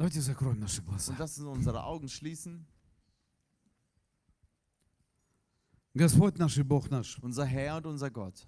Давайте 0.00 0.20
закроем 0.20 0.60
наши 0.60 0.82
глаза. 0.82 1.12
Und 1.12 1.18
lasst 1.18 1.38
uns 1.38 1.46
unsere 1.58 1.84
Augen 1.84 2.08
schließen. 2.08 2.66
Господь 5.94 6.36
наш 6.38 6.58
и 6.58 6.62
Бог 6.62 6.90
наш, 6.90 7.18
Unser 7.20 7.46
Herr 7.46 7.76
und 7.78 7.86
unser 7.86 8.10
Gott. 8.10 8.46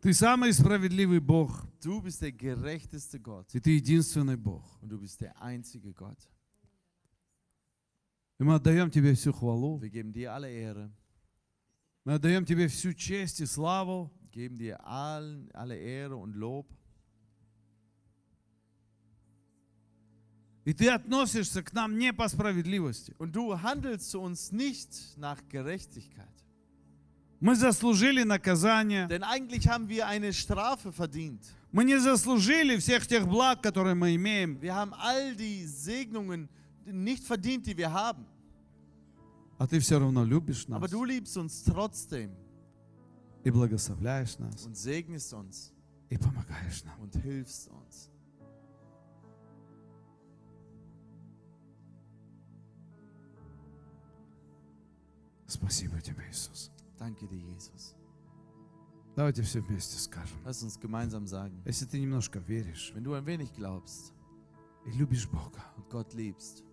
Ты 0.00 0.12
самый 0.12 0.52
справедливый 0.52 1.20
Бог, 1.20 1.64
Du 1.82 2.00
bist 2.00 2.20
der 2.20 2.32
gerechteste 2.32 3.18
Gott. 3.20 3.54
и 3.54 3.60
Ты 3.60 3.70
единственный 3.76 4.36
Бог. 4.36 4.64
Und 4.82 4.88
du 4.90 4.98
bist 4.98 5.20
der 5.20 5.40
einzige 5.40 5.92
Gott. 5.92 6.18
И 8.38 8.42
мы 8.44 8.54
отдаем 8.56 8.90
Тебе 8.90 9.14
всю 9.14 9.32
хвалу, 9.32 9.78
Wir 9.80 9.90
geben 9.90 10.12
dir 10.12 10.32
alle 10.34 10.50
Ehre. 10.50 10.90
мы 12.04 12.14
отдаем 12.14 12.44
Тебе 12.44 12.68
всю 12.68 12.92
честь 12.92 13.40
и 13.40 13.46
славу, 13.46 14.10
Geben 14.32 14.58
dir 14.58 14.84
allen, 14.84 15.48
alle 15.54 15.76
Ehre 15.78 16.16
und 16.16 16.34
Lob. 16.34 16.66
и 20.64 20.72
Ты 20.72 20.88
относишься 20.88 21.62
к 21.62 21.72
нам 21.72 21.96
не 21.98 22.12
по 22.12 22.28
справедливости. 22.28 23.14
Und 23.18 23.32
du 23.32 23.54
handelst 23.62 24.10
zu 24.10 24.20
uns 24.20 24.50
nicht 24.52 25.16
nach 25.16 25.38
Gerechtigkeit. 25.48 26.26
Мы 27.40 27.54
заслужили 27.54 28.22
наказание, 28.24 29.06
Denn 29.08 29.22
eigentlich 29.22 29.68
haben 29.68 29.88
wir 29.88 30.06
eine 30.06 30.32
Strafe 30.32 30.90
verdient. 30.92 31.40
мы 31.70 31.84
не 31.84 31.98
заслужили 32.00 32.76
всех 32.78 33.06
тех 33.06 33.26
благ, 33.28 33.62
которые 33.62 33.94
мы 33.94 34.14
имеем, 34.16 34.58
Wir 34.60 34.74
haben 34.74 34.92
all 34.94 35.36
die 35.36 35.64
Segnungen 35.66 36.48
nicht 36.86 37.22
verdient, 37.24 37.66
die 37.66 37.76
wir 37.76 37.92
haben. 37.92 38.24
а 39.58 39.66
Ты 39.66 39.78
все 39.80 39.98
равно 39.98 40.24
любишь 40.24 40.66
нас. 40.68 40.76
Aber 40.78 40.88
du 40.88 41.04
liebst 41.04 41.36
uns 41.36 41.62
trotzdem. 41.62 42.30
и 43.44 43.50
благословляешь 43.50 44.38
нас, 44.38 44.64
und 44.66 44.74
segnest 44.76 45.32
uns 45.34 45.72
и 46.10 46.16
помогаешь 46.16 46.82
нам. 46.84 46.98
und 47.00 47.14
hilfst 47.22 47.68
uns. 47.68 48.09
Спасибо 55.51 55.99
тебе, 55.99 56.23
Иисус. 56.29 56.71
Danke 56.97 57.27
dir, 57.27 57.41
Jesus. 57.41 57.93
Давайте 59.17 59.41
все 59.41 59.59
вместе 59.59 59.99
скажем. 59.99 60.37
Lass 60.45 60.63
uns 60.63 60.79
gemeinsam 60.79 61.27
sagen, 61.27 61.61
Если 61.65 61.85
ты 61.85 61.99
немножко 61.99 62.39
веришь 62.39 62.93
wenn 62.95 63.03
du 63.03 63.13
ein 63.13 63.25
wenig 63.25 63.53
glaubst 63.53 64.13
и 64.85 64.91
любишь 64.91 65.27
Бога, 65.27 65.61
und 65.75 65.89
Gott 65.89 66.13
liebst 66.13 66.63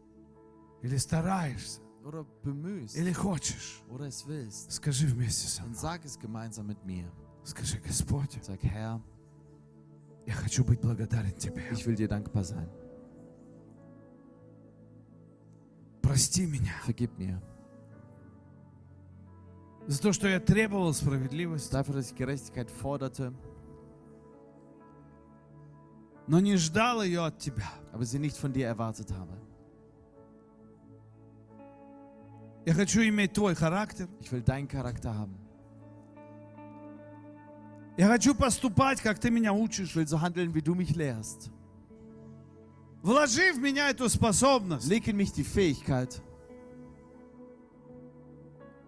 или 0.83 0.97
стараешься, 0.97 1.81
oder 2.05 2.24
bemühst 2.45 2.97
или 2.97 3.12
хочешь, 3.12 3.83
oder 3.91 4.07
es 4.07 4.24
willst, 4.29 4.70
скажи 4.70 5.09
вместе 5.09 5.49
со 5.49 5.62
dann 5.62 5.70
мной. 5.70 5.81
sag 5.81 6.05
es 6.05 6.16
gemeinsam 6.16 6.68
mit 6.68 6.85
mir. 6.85 7.11
Скажи, 7.43 7.79
Господь, 7.81 8.39
Sag, 8.45 8.62
Herr, 8.62 9.01
я 10.24 10.35
хочу 10.35 10.62
быть 10.64 10.81
благодарен 10.81 11.37
Тебе. 11.37 11.64
ich 11.72 11.85
will 11.85 11.97
dir 11.97 12.07
dankbar 12.07 12.45
sein. 12.45 12.68
Прости 16.01 16.47
меня 16.47 16.74
Vergib 16.87 17.18
mir 17.18 17.43
за 19.89 20.01
то, 20.03 20.12
что 20.12 20.28
я 20.28 20.39
требовал 20.39 20.93
справедливости, 20.93 21.72
dafür, 21.72 21.95
dass 21.95 22.11
ich 22.11 22.14
Gerechtigkeit 22.14 22.70
forderte, 22.70 23.32
но 26.26 26.41
не 26.41 26.57
ждал 26.57 27.03
ее 27.03 27.24
от 27.24 27.39
Тебя. 27.39 27.72
aber 27.93 28.05
sie 28.05 28.18
nicht 28.18 28.36
von 28.36 28.53
dir 28.53 28.66
erwartet 28.66 29.11
habe. 29.12 29.32
Я 32.66 32.74
хочу 32.74 33.01
иметь 33.01 33.32
Твой 33.32 33.55
характер. 33.55 34.09
Ich 34.20 34.30
will 34.30 34.43
deinen 34.43 34.68
Charakter 34.68 35.14
haben. 35.14 35.34
Я 37.97 38.07
хочу 38.09 38.34
поступать, 38.34 39.01
как 39.01 39.18
Ты 39.18 39.30
меня 39.30 39.53
Ich 39.53 39.59
учишь. 39.59 39.97
will 39.97 40.07
so 40.07 40.20
handeln, 40.20 40.55
wie 40.55 40.61
du 40.61 40.74
mich 40.74 40.95
lehrst. 40.95 41.51
Вложи 43.03 43.53
в 43.55 43.59
меня 43.59 43.89
эту 43.89 44.09
способность. 44.11 44.86
Leg 44.86 45.09
in 45.09 45.16
mich 45.16 45.32
die 45.32 45.45
Fähigkeit, 45.45 46.20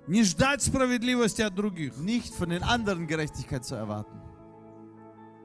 Не 0.09 0.23
ждать 0.23 0.61
справедливости 0.61 1.41
от 1.41 1.55
других, 1.55 1.97
nicht 1.97 2.33
von 2.35 2.49
den 2.49 2.61
anderen 2.63 3.07
Gerechtigkeit 3.07 3.65
zu 3.65 3.75
erwarten, 3.75 4.19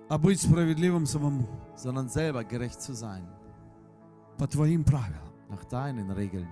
а 0.09 0.19
быть 0.19 0.41
справедливым 0.41 1.07
самому. 1.07 1.49
sondern 1.77 2.09
selber 2.09 2.45
gerecht 2.45 2.81
zu 2.83 2.95
sein. 2.95 3.27
По 4.37 4.47
Твоим 4.47 4.85
правилам. 4.85 5.33
Nach 5.49 5.65
deinen 5.65 6.11
Regeln. 6.11 6.49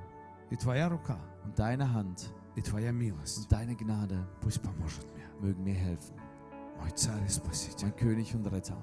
И 0.51 0.57
Твоя 0.57 0.89
рука, 0.89 1.19
Und 1.45 1.59
deine 1.59 1.93
Hand 1.93 2.33
и 2.57 2.63
Твоя 2.63 2.93
милость 2.93 3.39
und 3.39 3.53
deine 3.53 3.75
Gnade 3.77 4.25
пусть 4.41 4.63
поможет 4.63 5.05
мне. 5.15 5.25
mögen 5.41 5.63
mir 5.65 5.75
helfen. 5.75 6.15
Мой 6.81 6.91
царь 6.93 7.25
и 7.27 7.29
спаситель. 7.29 7.89
Mein 7.89 7.97
König 7.97 8.35
und 8.35 8.47
Retter. 8.47 8.77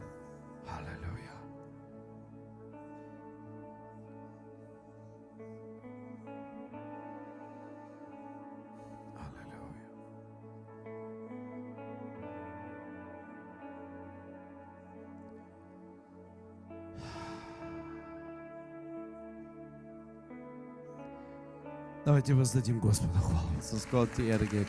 Давайте 22.06 22.34
воздадим 22.34 22.80
Господу 22.80 23.14
хвалу. 23.20 23.50
Lass 23.60 23.74
uns 23.74 23.88
Gott 23.91 24.10
die 24.18 24.28
Ehre 24.30 24.46
geben. 24.46 24.68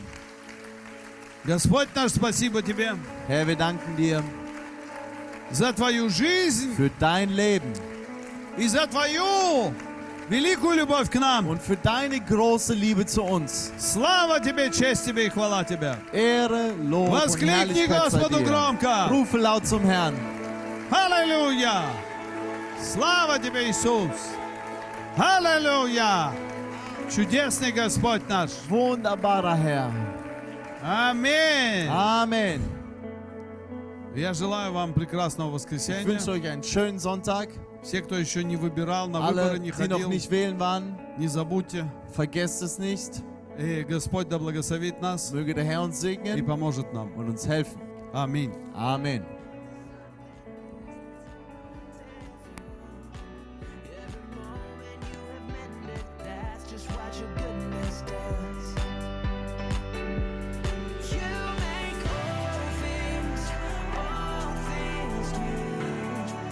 Господь 1.44 1.88
наш, 1.94 2.12
спасибо 2.12 2.62
Тебе 2.62 2.96
Herr, 3.28 3.46
wir 3.46 3.56
danken 3.56 3.94
dir 3.96 4.22
за 5.52 5.72
Твою 5.72 6.08
жизнь 6.08 6.74
für 6.76 6.90
dein 6.98 7.30
Leben 7.30 7.72
и 8.56 8.66
за 8.66 8.86
Твою 8.88 9.72
великую 10.28 10.76
любовь 10.78 11.08
к 11.10 11.14
нам. 11.20 11.46
und 11.46 11.62
für 11.62 11.76
deine 11.76 12.18
große 12.20 12.74
Liebe 12.74 13.06
zu 13.06 13.22
uns. 13.22 13.70
Слава 13.78 14.40
Тебе, 14.40 14.70
честь 14.72 15.04
Тебе 15.04 15.26
и 15.26 15.28
хвала 15.28 15.62
Тебе. 15.62 15.96
Ehre, 16.12 16.72
Lob 16.82 17.10
und 17.10 17.12
Воскликни 17.12 17.50
Herrlichkeit 17.84 18.10
sei 18.10 18.18
Господу 18.18 18.38
dir. 18.38 18.44
громко. 18.46 19.06
Rufe 19.10 19.36
laut 19.36 19.66
zum 19.66 19.84
Herrn. 19.84 20.14
Аллилуйя! 20.90 21.82
Слава 22.80 23.38
Тебе, 23.38 23.68
Иисус! 23.70 24.10
Аллилуйя! 25.16 26.32
Чудесный 27.13 27.71
Господь 27.71 28.21
наш! 28.29 28.51
Wunderbarer 28.69 29.55
Herr. 29.55 29.91
Аминь! 30.81 31.87
Amen. 31.89 32.61
Я 34.15 34.33
желаю 34.33 34.71
вам 34.73 34.93
прекрасного 34.93 35.49
Ich 35.49 35.53
воскресенья. 35.53 36.05
wünsche 36.05 36.31
euch 36.31 36.47
einen 36.47 36.63
schönen 36.63 36.99
Sonntag. 36.99 37.49
Все, 37.83 38.01
кто 38.01 38.15
еще 38.15 38.43
не 38.43 38.55
выбирал, 38.55 39.07
на 39.07 39.19
выборы 39.21 39.55
Alle, 39.55 39.59
не 39.59 39.71
die 39.71 39.87
noch 39.87 39.97
ходил, 39.97 40.09
nicht 40.09 40.29
wählen 40.31 40.59
waren, 40.59 40.97
не 41.17 41.27
забудьте. 41.27 41.85
vergesst 42.15 42.61
es 42.61 42.77
nicht. 42.79 43.21
И 43.57 43.83
Господь 43.83 44.29
да 44.29 44.39
благословит 44.39 45.01
нас 45.01 45.31
Möge 45.33 45.53
der 45.53 45.65
Herr 45.65 45.81
uns 45.83 46.01
и 46.03 46.15
segnen 46.15 46.45
поможет 46.45 46.93
нам. 46.93 47.11
und 47.17 47.27
uns 47.29 47.45
helfen. 47.45 47.79
Аминь. 48.13 48.53
Amen. 48.73 49.25